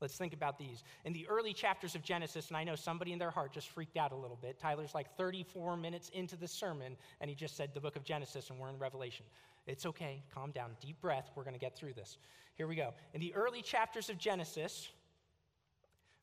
Let's 0.00 0.16
think 0.16 0.34
about 0.34 0.58
these. 0.58 0.84
In 1.04 1.12
the 1.12 1.26
early 1.28 1.54
chapters 1.54 1.94
of 1.94 2.02
Genesis, 2.02 2.48
and 2.48 2.56
I 2.56 2.64
know 2.64 2.74
somebody 2.74 3.12
in 3.12 3.18
their 3.18 3.30
heart 3.30 3.52
just 3.52 3.70
freaked 3.70 3.96
out 3.96 4.12
a 4.12 4.16
little 4.16 4.38
bit. 4.40 4.58
Tyler's 4.58 4.94
like 4.94 5.16
34 5.16 5.76
minutes 5.76 6.10
into 6.10 6.36
the 6.36 6.48
sermon, 6.48 6.96
and 7.20 7.30
he 7.30 7.34
just 7.34 7.56
said 7.56 7.70
the 7.72 7.80
book 7.80 7.96
of 7.96 8.04
Genesis, 8.04 8.50
and 8.50 8.58
we're 8.58 8.68
in 8.68 8.78
Revelation. 8.78 9.24
It's 9.66 9.86
okay. 9.86 10.22
Calm 10.34 10.50
down. 10.50 10.72
Deep 10.80 11.00
breath. 11.00 11.30
We're 11.34 11.44
going 11.44 11.54
to 11.54 11.60
get 11.60 11.76
through 11.76 11.94
this. 11.94 12.18
Here 12.54 12.66
we 12.66 12.76
go. 12.76 12.92
In 13.14 13.20
the 13.20 13.34
early 13.34 13.62
chapters 13.62 14.10
of 14.10 14.18
Genesis, 14.18 14.88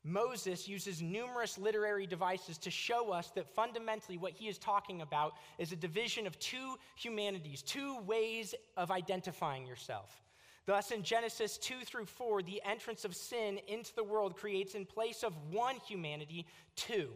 Moses 0.04 0.68
uses 0.68 1.02
numerous 1.02 1.58
literary 1.58 2.06
devices 2.06 2.58
to 2.60 2.70
show 2.70 3.12
us 3.12 3.32
that 3.32 3.48
fundamentally 3.48 4.18
what 4.18 4.34
he 4.34 4.48
is 4.48 4.58
talking 4.58 5.02
about 5.02 5.34
is 5.58 5.72
a 5.72 5.78
division 5.78 6.28
of 6.28 6.38
two 6.40 6.76
humanities, 6.96 7.62
two 7.62 8.00
ways 8.02 8.54
of 8.76 8.92
identifying 8.92 9.66
yourself. 9.66 10.23
Thus, 10.66 10.92
in 10.92 11.04
Genesis 11.04 11.58
2 11.58 11.82
through 11.84 12.06
4, 12.06 12.42
the 12.42 12.62
entrance 12.64 13.04
of 13.04 13.16
sin 13.16 13.60
into 13.68 13.94
the 13.96 14.04
world 14.04 14.38
creates, 14.38 14.76
in 14.76 14.86
place 14.86 15.24
of 15.24 15.34
one 15.52 15.76
humanity, 15.88 16.46
two. 16.76 17.10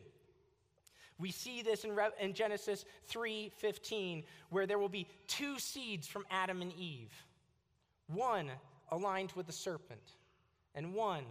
We 1.19 1.31
see 1.31 1.61
this 1.61 1.83
in, 1.83 1.95
Re- 1.95 2.09
in 2.19 2.33
Genesis 2.33 2.85
3:15 3.09 4.23
where 4.49 4.67
there 4.67 4.77
will 4.77 4.89
be 4.89 5.07
two 5.27 5.57
seeds 5.59 6.07
from 6.07 6.25
Adam 6.29 6.61
and 6.61 6.73
Eve. 6.73 7.11
One 8.07 8.51
aligned 8.91 9.31
with 9.33 9.47
the 9.47 9.53
serpent 9.53 10.13
and 10.75 10.93
one 10.93 11.25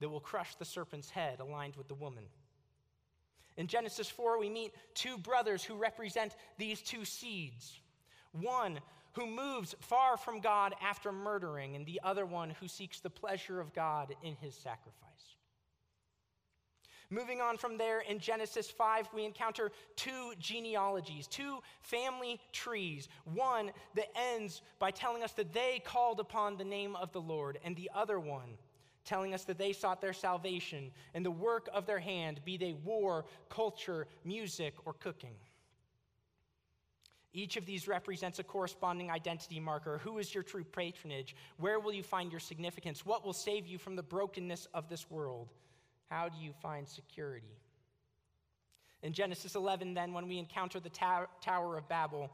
that 0.00 0.08
will 0.08 0.20
crush 0.20 0.56
the 0.56 0.64
serpent's 0.64 1.08
head 1.08 1.38
aligned 1.40 1.76
with 1.76 1.86
the 1.86 1.94
woman. 1.94 2.24
In 3.56 3.68
Genesis 3.68 4.08
4 4.08 4.38
we 4.38 4.50
meet 4.50 4.74
two 4.94 5.18
brothers 5.18 5.62
who 5.62 5.76
represent 5.76 6.34
these 6.58 6.82
two 6.82 7.04
seeds. 7.04 7.80
One 8.32 8.80
who 9.12 9.26
moves 9.26 9.74
far 9.80 10.16
from 10.16 10.40
God 10.40 10.74
after 10.82 11.12
murdering 11.12 11.76
and 11.76 11.84
the 11.84 12.00
other 12.02 12.26
one 12.26 12.50
who 12.50 12.68
seeks 12.68 13.00
the 13.00 13.10
pleasure 13.10 13.60
of 13.60 13.74
God 13.74 14.14
in 14.22 14.36
his 14.36 14.54
sacrifice. 14.54 15.36
Moving 17.10 17.42
on 17.42 17.58
from 17.58 17.76
there, 17.76 18.00
in 18.00 18.18
Genesis 18.18 18.70
5, 18.70 19.10
we 19.14 19.26
encounter 19.26 19.70
two 19.96 20.32
genealogies, 20.38 21.26
two 21.26 21.58
family 21.82 22.40
trees. 22.52 23.06
One 23.24 23.70
that 23.96 24.08
ends 24.16 24.62
by 24.78 24.92
telling 24.92 25.22
us 25.22 25.32
that 25.32 25.52
they 25.52 25.82
called 25.84 26.20
upon 26.20 26.56
the 26.56 26.64
name 26.64 26.96
of 26.96 27.12
the 27.12 27.20
Lord, 27.20 27.58
and 27.64 27.76
the 27.76 27.90
other 27.94 28.18
one 28.18 28.56
telling 29.04 29.34
us 29.34 29.44
that 29.44 29.58
they 29.58 29.74
sought 29.74 30.00
their 30.00 30.14
salvation 30.14 30.90
in 31.12 31.22
the 31.22 31.30
work 31.30 31.68
of 31.74 31.84
their 31.84 31.98
hand, 31.98 32.40
be 32.46 32.56
they 32.56 32.72
war, 32.72 33.26
culture, 33.50 34.06
music, 34.24 34.74
or 34.86 34.94
cooking. 34.94 35.34
Each 37.34 37.56
of 37.56 37.64
these 37.64 37.88
represents 37.88 38.38
a 38.38 38.44
corresponding 38.44 39.10
identity 39.10 39.58
marker. 39.58 39.98
Who 39.98 40.18
is 40.18 40.34
your 40.34 40.42
true 40.42 40.64
patronage? 40.64 41.34
Where 41.56 41.80
will 41.80 41.92
you 41.92 42.02
find 42.02 42.30
your 42.30 42.40
significance? 42.40 43.06
What 43.06 43.24
will 43.24 43.32
save 43.32 43.66
you 43.66 43.78
from 43.78 43.96
the 43.96 44.02
brokenness 44.02 44.68
of 44.74 44.88
this 44.88 45.10
world? 45.10 45.48
How 46.10 46.28
do 46.28 46.36
you 46.38 46.52
find 46.60 46.86
security? 46.86 47.56
In 49.02 49.14
Genesis 49.14 49.54
11, 49.54 49.94
then, 49.94 50.12
when 50.12 50.28
we 50.28 50.38
encounter 50.38 50.78
the 50.78 50.90
tower, 50.90 51.28
tower 51.40 51.78
of 51.78 51.88
Babel, 51.88 52.30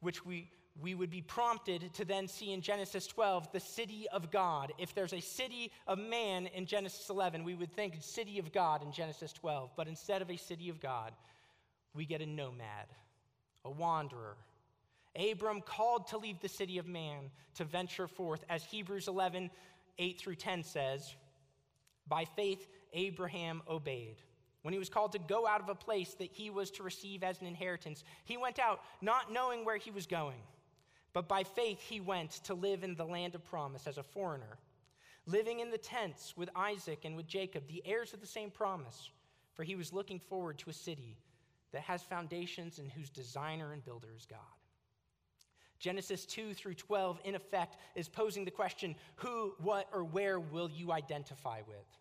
which 0.00 0.24
we, 0.26 0.50
we 0.80 0.94
would 0.94 1.10
be 1.10 1.22
prompted 1.22 1.92
to 1.94 2.04
then 2.04 2.28
see 2.28 2.52
in 2.52 2.60
Genesis 2.60 3.06
12, 3.06 3.50
the 3.50 3.60
city 3.60 4.06
of 4.12 4.30
God. 4.30 4.72
If 4.78 4.94
there's 4.94 5.14
a 5.14 5.20
city 5.20 5.72
of 5.86 5.98
man 5.98 6.46
in 6.48 6.66
Genesis 6.66 7.08
11, 7.08 7.44
we 7.44 7.54
would 7.54 7.72
think 7.72 7.96
city 8.00 8.38
of 8.38 8.52
God 8.52 8.82
in 8.82 8.92
Genesis 8.92 9.32
12. 9.32 9.70
But 9.74 9.88
instead 9.88 10.20
of 10.20 10.30
a 10.30 10.36
city 10.36 10.68
of 10.68 10.80
God, 10.80 11.12
we 11.94 12.04
get 12.04 12.20
a 12.20 12.26
nomad, 12.26 12.86
a 13.64 13.70
wanderer. 13.70 14.36
Abram 15.16 15.60
called 15.60 16.08
to 16.08 16.18
leave 16.18 16.40
the 16.40 16.48
city 16.48 16.78
of 16.78 16.86
man 16.86 17.30
to 17.54 17.64
venture 17.64 18.08
forth, 18.08 18.44
as 18.48 18.64
Hebrews 18.64 19.08
11, 19.08 19.50
8 19.98 20.18
through 20.18 20.34
10 20.34 20.64
says. 20.64 21.14
By 22.08 22.24
faith, 22.24 22.66
Abraham 22.92 23.62
obeyed. 23.68 24.16
When 24.62 24.72
he 24.72 24.78
was 24.78 24.88
called 24.88 25.12
to 25.12 25.18
go 25.18 25.46
out 25.46 25.60
of 25.60 25.68
a 25.68 25.74
place 25.74 26.14
that 26.14 26.32
he 26.32 26.50
was 26.50 26.70
to 26.72 26.82
receive 26.82 27.22
as 27.22 27.40
an 27.40 27.46
inheritance, 27.46 28.02
he 28.24 28.36
went 28.36 28.58
out 28.58 28.80
not 29.00 29.32
knowing 29.32 29.64
where 29.64 29.76
he 29.76 29.90
was 29.90 30.06
going. 30.06 30.40
But 31.12 31.28
by 31.28 31.44
faith, 31.44 31.80
he 31.80 32.00
went 32.00 32.30
to 32.44 32.54
live 32.54 32.82
in 32.82 32.96
the 32.96 33.04
land 33.04 33.34
of 33.34 33.44
promise 33.44 33.86
as 33.86 33.98
a 33.98 34.02
foreigner, 34.02 34.58
living 35.26 35.60
in 35.60 35.70
the 35.70 35.78
tents 35.78 36.34
with 36.36 36.50
Isaac 36.56 37.04
and 37.04 37.14
with 37.14 37.28
Jacob, 37.28 37.68
the 37.68 37.82
heirs 37.86 38.14
of 38.14 38.20
the 38.20 38.26
same 38.26 38.50
promise, 38.50 39.10
for 39.52 39.62
he 39.62 39.76
was 39.76 39.92
looking 39.92 40.18
forward 40.18 40.58
to 40.58 40.70
a 40.70 40.74
city 40.74 41.18
that 41.74 41.82
has 41.82 42.02
foundations 42.02 42.78
and 42.78 42.90
whose 42.90 43.10
designer 43.10 43.72
and 43.72 43.84
builder 43.84 44.08
is 44.16 44.24
God. 44.26 44.38
Genesis 45.80 46.24
2 46.24 46.54
through 46.54 46.74
12, 46.74 47.20
in 47.24 47.34
effect, 47.34 47.76
is 47.96 48.08
posing 48.08 48.44
the 48.44 48.50
question 48.50 48.94
who, 49.16 49.52
what, 49.58 49.88
or 49.92 50.04
where 50.04 50.38
will 50.38 50.70
you 50.70 50.92
identify 50.92 51.58
with? 51.66 51.98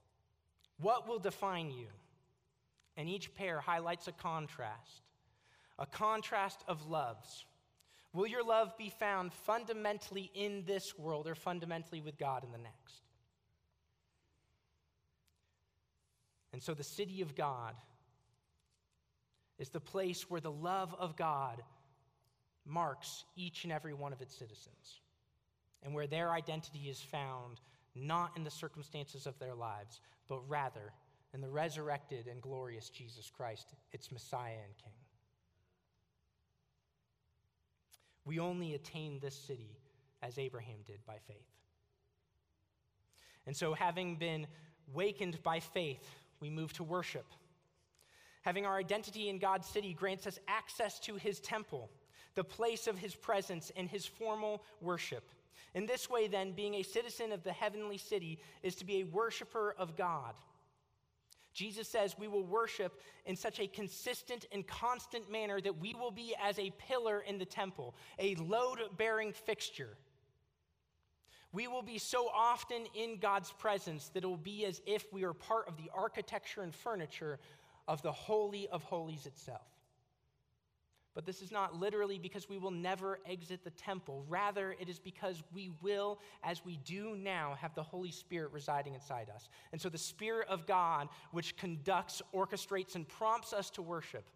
What 0.80 1.08
will 1.08 1.18
define 1.18 1.72
you? 1.72 1.88
And 2.96 3.10
each 3.10 3.34
pair 3.34 3.60
highlights 3.60 4.08
a 4.08 4.12
contrast, 4.12 5.02
a 5.80 5.88
contrast 5.88 6.64
of 6.68 6.88
loves. 6.88 7.46
Will 8.14 8.28
your 8.28 8.44
love 8.44 8.78
be 8.78 8.92
found 8.92 9.34
fundamentally 9.34 10.30
in 10.36 10.64
this 10.68 10.98
world 11.00 11.28
or 11.28 11.34
fundamentally 11.34 12.00
with 12.00 12.20
God 12.20 12.44
in 12.44 12.52
the 12.52 12.60
next? 12.60 13.02
And 16.54 16.62
so 16.62 16.76
the 16.76 16.84
city 16.84 17.22
of 17.24 17.34
God 17.34 17.74
is 19.60 19.70
the 19.70 19.80
place 19.80 20.30
where 20.30 20.42
the 20.42 20.52
love 20.52 20.96
of 20.98 21.16
God 21.16 21.62
marks 22.66 23.26
each 23.36 23.64
and 23.64 23.74
every 23.74 23.94
one 23.94 24.14
of 24.14 24.22
its 24.22 24.36
citizens, 24.36 25.02
and 25.84 25.94
where 25.94 26.08
their 26.08 26.32
identity 26.32 26.90
is 26.90 27.00
found 27.00 27.60
not 27.96 28.32
in 28.36 28.44
the 28.44 28.52
circumstances 28.52 29.28
of 29.28 29.38
their 29.40 29.54
lives, 29.54 30.00
but 30.28 30.40
rather 30.50 30.94
in 31.34 31.42
the 31.42 31.50
resurrected 31.50 32.28
and 32.28 32.42
glorious 32.42 32.90
Jesus 32.90 33.30
Christ, 33.30 33.74
its 33.92 34.12
Messiah 34.12 34.54
and 34.64 34.78
King. 34.78 34.94
We 38.26 38.40
only 38.40 38.74
attain 38.76 39.20
this 39.20 39.36
city 39.36 39.78
as 40.22 40.38
Abraham 40.38 40.78
did 40.86 41.06
by 41.06 41.18
faith. 41.28 41.50
And 43.46 43.56
so, 43.56 43.74
having 43.74 44.16
been 44.16 44.48
wakened 44.94 45.42
by 45.44 45.60
faith, 45.60 46.08
we 46.40 46.50
move 46.50 46.72
to 46.74 46.84
worship. 46.84 47.26
Having 48.44 48.66
our 48.66 48.78
identity 48.78 49.30
in 49.30 49.40
God's 49.40 49.68
city 49.68 49.94
grants 49.94 50.28
us 50.28 50.40
access 50.48 51.00
to 51.00 51.16
his 51.16 51.40
temple, 51.40 51.90
the 52.36 52.44
place 52.44 52.88
of 52.88 52.98
his 52.98 53.16
presence 53.16 53.72
and 53.76 53.90
his 53.90 54.06
formal 54.06 54.64
worship. 54.82 55.24
In 55.74 55.86
this 55.86 56.10
way, 56.10 56.28
then, 56.28 56.52
being 56.52 56.76
a 56.76 56.84
citizen 56.84 57.32
of 57.32 57.44
the 57.44 57.52
heavenly 57.52 57.98
city 57.98 58.40
is 58.62 58.76
to 58.76 58.86
be 58.86 59.00
a 59.00 59.06
worshiper 59.06 59.74
of 59.78 59.96
God. 59.96 60.36
Jesus 61.54 61.88
says 61.88 62.16
we 62.18 62.28
will 62.28 62.44
worship 62.44 63.00
in 63.26 63.36
such 63.36 63.60
a 63.60 63.68
consistent 63.68 64.46
and 64.52 64.68
constant 64.68 65.32
manner 65.32 65.62
that 65.62 65.80
we 65.80 65.94
will 65.94 66.12
be 66.12 66.36
as 66.42 66.58
a 66.60 66.72
pillar 66.72 67.24
in 67.28 67.38
the 67.38 67.46
temple, 67.46 67.96
a 68.20 68.36
load 68.36 68.80
bearing 68.98 69.32
fixture. 69.32 69.96
We 71.52 71.68
will 71.68 71.84
be 71.84 72.00
so 72.00 72.28
often 72.34 72.88
in 72.96 73.20
God's 73.20 73.52
presence 73.52 74.10
that 74.10 74.24
it 74.24 74.28
will 74.28 74.36
be 74.36 74.66
as 74.66 74.82
if 74.88 75.06
we 75.14 75.24
are 75.24 75.34
part 75.34 75.68
of 75.68 75.78
the 75.78 75.92
architecture 75.94 76.64
and 76.64 76.74
furniture 76.74 77.40
of 77.88 78.02
the 78.02 78.12
Holy 78.12 78.68
of 78.70 78.84
Holies 78.84 79.26
itself. 79.26 79.68
But 81.16 81.28
this 81.28 81.44
is 81.44 81.52
not 81.52 81.80
literally 81.80 82.18
because 82.18 82.50
we 82.50 82.58
will 82.58 82.72
never 82.72 83.20
exit 83.30 83.64
the 83.64 83.70
temple. 83.72 84.26
Rather, 84.28 84.76
it 84.80 84.90
is 84.90 84.98
because 84.98 85.44
we 85.54 85.72
will, 85.82 86.20
as 86.44 86.66
we 86.66 86.78
do 86.86 87.16
now, 87.16 87.56
have 87.62 87.76
the 87.76 87.84
Holy 87.84 88.10
Spirit 88.10 88.52
residing 88.52 88.96
inside 88.96 89.30
us. 89.34 89.48
And 89.72 89.80
so 89.80 89.90
the 89.90 89.98
Spirit 89.98 90.48
of 90.48 90.66
God, 90.66 91.10
which 91.32 91.56
conducts, 91.56 92.24
orchestrates, 92.34 92.96
and 92.96 93.08
prompts 93.08 93.54
us 93.54 93.70
to 93.72 93.84
worship, 93.84 94.28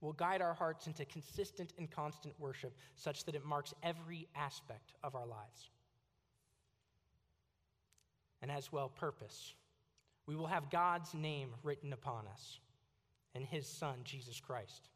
will 0.00 0.14
guide 0.14 0.40
our 0.40 0.54
hearts 0.54 0.86
into 0.86 1.04
consistent 1.04 1.74
and 1.76 1.90
constant 1.90 2.32
worship 2.38 2.74
such 2.96 3.24
that 3.24 3.34
it 3.34 3.44
marks 3.44 3.74
every 3.82 4.28
aspect 4.34 4.94
of 5.02 5.14
our 5.14 5.26
lives. 5.26 5.68
And 8.40 8.50
as 8.50 8.72
well, 8.72 8.88
purpose. 8.88 9.52
We 10.30 10.36
will 10.36 10.46
have 10.46 10.70
God's 10.70 11.12
name 11.12 11.48
written 11.64 11.92
upon 11.92 12.28
us 12.28 12.60
and 13.34 13.44
His 13.44 13.66
Son, 13.66 13.96
Jesus 14.04 14.38
Christ. 14.38 14.88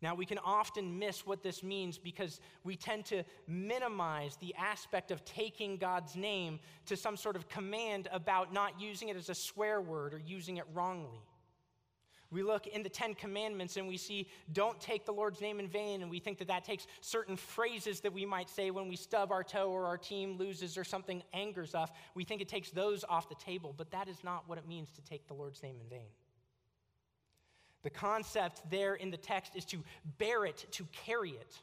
Now, 0.00 0.14
we 0.14 0.24
can 0.24 0.38
often 0.38 1.00
miss 1.00 1.26
what 1.26 1.42
this 1.42 1.64
means 1.64 1.98
because 1.98 2.40
we 2.62 2.76
tend 2.76 3.06
to 3.06 3.24
minimize 3.48 4.36
the 4.36 4.54
aspect 4.54 5.10
of 5.10 5.24
taking 5.24 5.76
God's 5.76 6.14
name 6.14 6.60
to 6.84 6.96
some 6.96 7.16
sort 7.16 7.34
of 7.34 7.48
command 7.48 8.06
about 8.12 8.52
not 8.52 8.80
using 8.80 9.08
it 9.08 9.16
as 9.16 9.28
a 9.28 9.34
swear 9.34 9.80
word 9.80 10.14
or 10.14 10.20
using 10.24 10.58
it 10.58 10.66
wrongly. 10.72 11.26
We 12.30 12.42
look 12.42 12.66
in 12.66 12.82
the 12.82 12.88
Ten 12.88 13.14
Commandments 13.14 13.76
and 13.76 13.86
we 13.86 13.96
see, 13.96 14.28
don't 14.52 14.80
take 14.80 15.06
the 15.06 15.12
Lord's 15.12 15.40
name 15.40 15.60
in 15.60 15.68
vain. 15.68 16.02
And 16.02 16.10
we 16.10 16.18
think 16.18 16.38
that 16.38 16.48
that 16.48 16.64
takes 16.64 16.86
certain 17.00 17.36
phrases 17.36 18.00
that 18.00 18.12
we 18.12 18.26
might 18.26 18.50
say 18.50 18.70
when 18.70 18.88
we 18.88 18.96
stub 18.96 19.30
our 19.30 19.44
toe 19.44 19.70
or 19.70 19.86
our 19.86 19.98
team 19.98 20.36
loses 20.36 20.76
or 20.76 20.84
something 20.84 21.22
angers 21.32 21.74
us. 21.74 21.90
We 22.14 22.24
think 22.24 22.40
it 22.40 22.48
takes 22.48 22.70
those 22.70 23.04
off 23.08 23.28
the 23.28 23.36
table, 23.36 23.74
but 23.76 23.90
that 23.92 24.08
is 24.08 24.24
not 24.24 24.48
what 24.48 24.58
it 24.58 24.66
means 24.66 24.90
to 24.92 25.02
take 25.02 25.26
the 25.28 25.34
Lord's 25.34 25.62
name 25.62 25.76
in 25.80 25.88
vain. 25.88 26.08
The 27.82 27.90
concept 27.90 28.68
there 28.68 28.96
in 28.96 29.12
the 29.12 29.16
text 29.16 29.54
is 29.54 29.64
to 29.66 29.84
bear 30.18 30.44
it, 30.44 30.66
to 30.72 30.84
carry 30.92 31.30
it. 31.30 31.60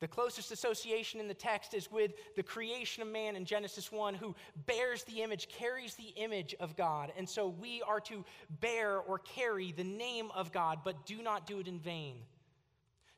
The 0.00 0.08
closest 0.08 0.52
association 0.52 1.18
in 1.18 1.26
the 1.26 1.34
text 1.34 1.74
is 1.74 1.90
with 1.90 2.12
the 2.36 2.42
creation 2.42 3.02
of 3.02 3.08
man 3.08 3.34
in 3.34 3.44
Genesis 3.44 3.90
1, 3.90 4.14
who 4.14 4.36
bears 4.66 5.02
the 5.04 5.22
image, 5.22 5.48
carries 5.48 5.94
the 5.96 6.12
image 6.16 6.54
of 6.60 6.76
God. 6.76 7.12
And 7.16 7.28
so 7.28 7.48
we 7.48 7.82
are 7.82 8.00
to 8.02 8.24
bear 8.60 8.98
or 8.98 9.18
carry 9.18 9.72
the 9.72 9.84
name 9.84 10.30
of 10.34 10.52
God, 10.52 10.80
but 10.84 11.04
do 11.04 11.20
not 11.20 11.46
do 11.46 11.58
it 11.58 11.66
in 11.66 11.80
vain. 11.80 12.18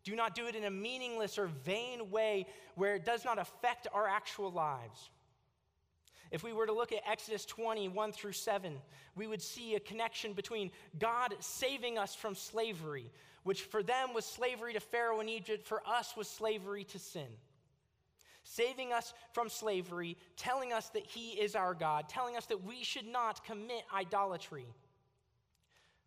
Do 0.05 0.17
not 0.17 0.35
do 0.35 0.47
it 0.47 0.55
in 0.55 0.65
a 0.65 0.71
meaningless 0.71 1.39
or 1.39 1.49
vain 1.49 2.11
way 2.11 2.47
where 2.77 2.95
it 2.95 3.05
does 3.05 3.27
not 3.27 3.39
affect 3.39 3.87
our 3.93 4.09
actual 4.09 4.51
lives. 4.51 5.11
If 6.31 6.43
we 6.43 6.53
were 6.53 6.67
to 6.67 6.73
look 6.73 6.93
at 6.93 7.03
Exodus 7.07 7.45
20, 7.45 7.89
1 7.89 8.13
through 8.13 8.33
7, 8.33 8.79
we 9.17 9.27
would 9.27 9.43
see 9.43 9.75
a 9.75 9.81
connection 9.81 10.33
between 10.33 10.71
God 10.99 11.35
saving 11.41 11.99
us 11.99 12.15
from 12.15 12.35
slavery, 12.35 13.11
which 13.43 13.63
for 13.63 13.83
them 13.83 14.13
was 14.15 14.25
slavery 14.25 14.75
to 14.75 14.81
Pharaoh 14.81 15.21
in 15.21 15.29
Egypt, 15.29 15.67
for 15.67 15.83
us 15.87 16.17
was 16.17 16.29
slavery 16.29 16.85
to 16.85 16.99
sin. 16.99 17.29
Saving 18.43 18.93
us 18.93 19.13
from 19.33 19.49
slavery, 19.49 20.17
telling 20.37 20.73
us 20.73 20.89
that 20.91 21.07
He 21.07 21.33
is 21.33 21.55
our 21.55 21.75
God, 21.75 22.09
telling 22.09 22.37
us 22.37 22.47
that 22.47 22.65
we 22.65 22.83
should 22.83 23.07
not 23.07 23.45
commit 23.45 23.83
idolatry, 23.95 24.67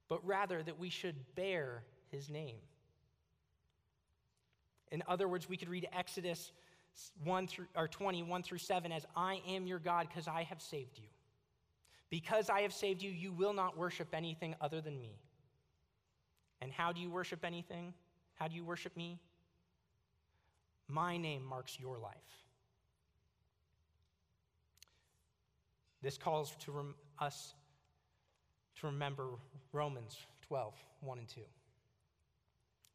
but 0.09 0.25
rather 0.25 0.61
that 0.63 0.79
we 0.79 0.89
should 0.89 1.15
bear 1.36 1.84
His 2.11 2.29
name. 2.29 2.57
In 4.91 5.03
other 5.07 5.27
words, 5.27 5.49
we 5.49 5.57
could 5.57 5.69
read 5.69 5.88
Exodus 5.91 6.51
1 7.23 7.47
through, 7.47 7.65
or 7.75 7.88
21 7.88 8.43
through 8.43 8.59
7 8.59 8.91
as 8.91 9.05
I 9.15 9.41
am 9.47 9.65
your 9.65 9.79
God 9.79 10.07
because 10.07 10.27
I 10.27 10.43
have 10.43 10.61
saved 10.61 10.99
you. 10.99 11.07
Because 12.09 12.49
I 12.49 12.61
have 12.61 12.73
saved 12.73 13.01
you, 13.01 13.09
you 13.09 13.31
will 13.31 13.53
not 13.53 13.75
worship 13.75 14.09
anything 14.13 14.55
other 14.61 14.81
than 14.81 14.99
me. 14.99 15.17
And 16.64 16.72
how 16.72 16.93
do 16.93 17.01
you 17.01 17.09
worship 17.09 17.43
anything? 17.43 17.93
How 18.36 18.47
do 18.47 18.55
you 18.55 18.64
worship 18.64 18.95
me? 18.95 19.20
My 20.88 21.18
name 21.18 21.43
marks 21.43 21.78
your 21.78 21.97
life. 21.97 22.16
This 26.01 26.18
calls 26.18 26.55
to 26.61 26.72
rem- 26.72 26.95
us 27.20 27.53
to 28.80 28.88
remember 28.88 29.28
Romans 29.74 30.18
12, 30.47 30.74
1 31.01 31.18
and 31.20 31.28
2. 31.28 31.41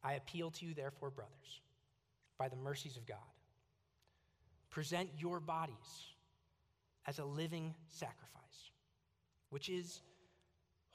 I 0.03 0.13
appeal 0.13 0.49
to 0.49 0.65
you, 0.65 0.73
therefore, 0.73 1.11
brothers, 1.11 1.61
by 2.39 2.49
the 2.49 2.55
mercies 2.55 2.97
of 2.97 3.05
God, 3.05 3.17
present 4.71 5.09
your 5.15 5.39
bodies 5.39 5.75
as 7.05 7.19
a 7.19 7.25
living 7.25 7.75
sacrifice, 7.87 8.71
which 9.51 9.69
is 9.69 10.01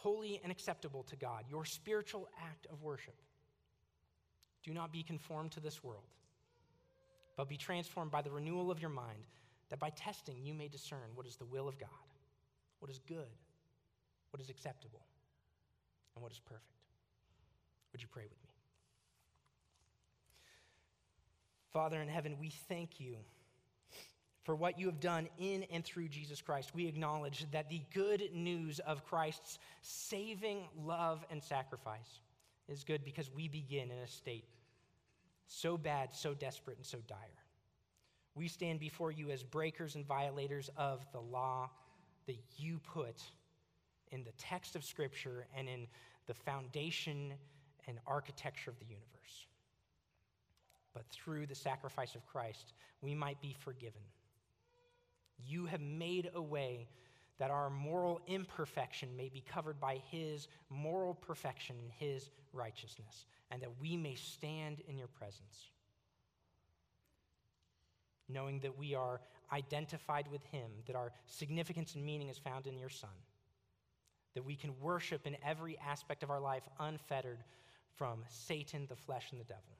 holy 0.04 0.38
and 0.42 0.52
acceptable 0.52 1.02
to 1.04 1.16
God, 1.16 1.44
your 1.48 1.64
spiritual 1.64 2.28
act 2.44 2.66
of 2.70 2.82
worship. 2.82 3.14
Do 4.62 4.74
not 4.74 4.92
be 4.92 5.02
conformed 5.02 5.52
to 5.52 5.60
this 5.60 5.82
world, 5.82 6.04
but 7.38 7.48
be 7.48 7.56
transformed 7.56 8.10
by 8.10 8.20
the 8.20 8.30
renewal 8.30 8.70
of 8.70 8.80
your 8.80 8.90
mind, 8.90 9.24
that 9.70 9.78
by 9.78 9.88
testing 9.90 10.36
you 10.44 10.52
may 10.52 10.68
discern 10.68 11.08
what 11.14 11.26
is 11.26 11.36
the 11.36 11.46
will 11.46 11.66
of 11.66 11.78
God, 11.78 11.88
what 12.80 12.90
is 12.90 13.00
good, 13.08 13.32
what 14.30 14.42
is 14.42 14.50
acceptable, 14.50 15.00
and 16.14 16.22
what 16.22 16.32
is 16.32 16.38
perfect. 16.38 16.64
Would 17.92 18.02
you 18.02 18.08
pray 18.08 18.24
with 18.24 18.42
me? 18.42 18.50
Father 21.72 22.02
in 22.02 22.08
heaven, 22.08 22.36
we 22.38 22.50
thank 22.68 23.00
you 23.00 23.16
for 24.44 24.54
what 24.54 24.78
you 24.78 24.86
have 24.86 25.00
done 25.00 25.28
in 25.38 25.64
and 25.64 25.84
through 25.84 26.08
Jesus 26.08 26.40
Christ. 26.40 26.74
We 26.74 26.86
acknowledge 26.86 27.46
that 27.50 27.70
the 27.70 27.80
good 27.92 28.30
news 28.32 28.78
of 28.80 29.04
Christ's 29.04 29.58
saving 29.80 30.68
love 30.84 31.24
and 31.30 31.42
sacrifice 31.42 32.20
is 32.68 32.84
good 32.84 33.04
because 33.04 33.30
we 33.34 33.48
begin 33.48 33.90
in 33.90 33.98
a 33.98 34.06
state 34.06 34.44
so 35.46 35.76
bad, 35.76 36.14
so 36.14 36.34
desperate, 36.34 36.76
and 36.76 36.86
so 36.86 36.98
dire. 37.06 37.18
We 38.34 38.48
stand 38.48 38.80
before 38.80 39.10
you 39.10 39.30
as 39.30 39.42
breakers 39.42 39.94
and 39.94 40.06
violators 40.06 40.70
of 40.76 41.06
the 41.12 41.20
law 41.20 41.70
that 42.26 42.36
you 42.56 42.80
put 42.92 43.22
in 44.10 44.24
the 44.24 44.32
text 44.38 44.76
of 44.76 44.84
Scripture 44.84 45.46
and 45.56 45.68
in 45.68 45.86
the 46.26 46.34
foundation 46.34 47.34
and 47.86 47.98
architecture 48.06 48.70
of 48.70 48.78
the 48.78 48.86
universe. 48.86 49.46
But 50.92 51.04
through 51.10 51.46
the 51.46 51.54
sacrifice 51.54 52.14
of 52.14 52.26
Christ, 52.26 52.72
we 53.02 53.14
might 53.14 53.40
be 53.40 53.54
forgiven 53.58 54.00
you 55.46 55.66
have 55.66 55.80
made 55.80 56.30
a 56.34 56.42
way 56.42 56.88
that 57.38 57.50
our 57.50 57.68
moral 57.68 58.20
imperfection 58.26 59.16
may 59.16 59.28
be 59.28 59.40
covered 59.40 59.80
by 59.80 60.00
His 60.10 60.48
moral 60.70 61.14
perfection 61.14 61.76
and 61.80 61.90
His 61.90 62.30
righteousness, 62.52 63.26
and 63.50 63.60
that 63.62 63.80
we 63.80 63.96
may 63.96 64.14
stand 64.14 64.80
in 64.88 64.96
your 64.96 65.08
presence. 65.08 65.70
Knowing 68.28 68.60
that 68.60 68.78
we 68.78 68.94
are 68.94 69.20
identified 69.52 70.26
with 70.30 70.44
Him, 70.46 70.70
that 70.86 70.96
our 70.96 71.12
significance 71.26 71.94
and 71.94 72.04
meaning 72.04 72.28
is 72.28 72.38
found 72.38 72.66
in 72.66 72.78
your 72.78 72.88
Son, 72.88 73.10
that 74.34 74.44
we 74.44 74.56
can 74.56 74.72
worship 74.80 75.26
in 75.26 75.36
every 75.44 75.76
aspect 75.78 76.22
of 76.22 76.30
our 76.30 76.40
life 76.40 76.62
unfettered 76.78 77.38
from 77.96 78.24
Satan, 78.28 78.86
the 78.88 78.96
flesh, 78.96 79.28
and 79.30 79.40
the 79.40 79.44
devil, 79.44 79.78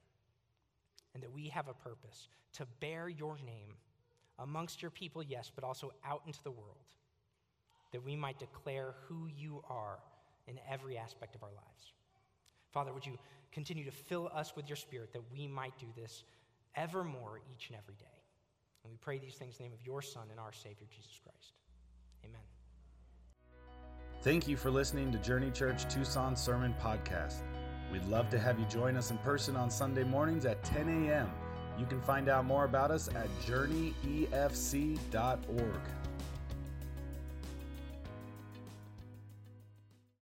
and 1.15 1.23
that 1.23 1.33
we 1.33 1.49
have 1.49 1.69
a 1.69 1.75
purpose 1.75 2.29
to 2.55 2.67
bear 2.81 3.09
your 3.09 3.37
name 3.45 3.75
amongst 4.39 4.83
your 4.83 4.91
people, 4.91 5.23
yes, 5.23 5.51
but 5.55 5.65
also 5.65 5.93
out 6.05 6.23
into 6.27 6.43
the 6.43 6.51
world, 6.51 6.77
that 7.93 8.05
we 8.05 8.17
might 8.17 8.39
declare 8.39 8.95
who 9.07 9.29
you 9.29 9.63
are 9.69 9.99
in 10.47 10.59
every 10.71 10.99
aspect 10.99 11.35
of 11.35 11.43
our 11.43 11.51
lives. 11.51 11.93
Father, 12.73 12.93
would 12.93 13.07
you 13.07 13.17
continue 13.53 13.85
to 13.85 13.93
fill 13.93 14.31
us 14.35 14.57
with 14.57 14.69
your 14.69 14.77
spirit 14.77 15.13
that 15.13 15.23
we 15.33 15.47
might 15.47 15.79
do 15.79 15.87
this 15.97 16.25
evermore 16.75 17.41
each 17.55 17.69
and 17.69 17.79
every 17.79 17.95
day? 17.95 18.05
And 18.83 18.93
we 18.93 18.97
pray 18.99 19.19
these 19.19 19.37
things 19.37 19.57
in 19.57 19.65
the 19.65 19.69
name 19.71 19.79
of 19.79 19.87
your 19.87 20.03
Son 20.03 20.25
and 20.31 20.41
our 20.41 20.53
Savior, 20.53 20.87
Jesus 20.91 21.19
Christ. 21.23 21.53
Amen. 22.25 22.41
Thank 24.23 24.49
you 24.49 24.57
for 24.57 24.71
listening 24.71 25.13
to 25.13 25.19
Journey 25.19 25.51
Church 25.51 25.93
Tucson 25.93 26.37
Sermon 26.37 26.75
Podcast. 26.83 27.43
We'd 27.93 28.05
love 28.07 28.29
to 28.31 28.39
have 28.39 28.59
you 28.59 28.67
join 28.67 28.97
us 28.97 29.11
in 29.11 29.19
person 29.19 29.55
on 29.55 29.71
Sunday 29.71 30.05
mornings 30.05 30.45
at 30.47 30.63
10 30.65 30.89
a.m. 31.09 31.31
You 31.79 31.87
can 31.87 32.01
find 32.01 32.29
out 32.29 32.45
more 32.45 32.65
about 32.65 32.91
us 32.91 33.09
at 33.09 33.29
journeyefc.org. 33.41 35.81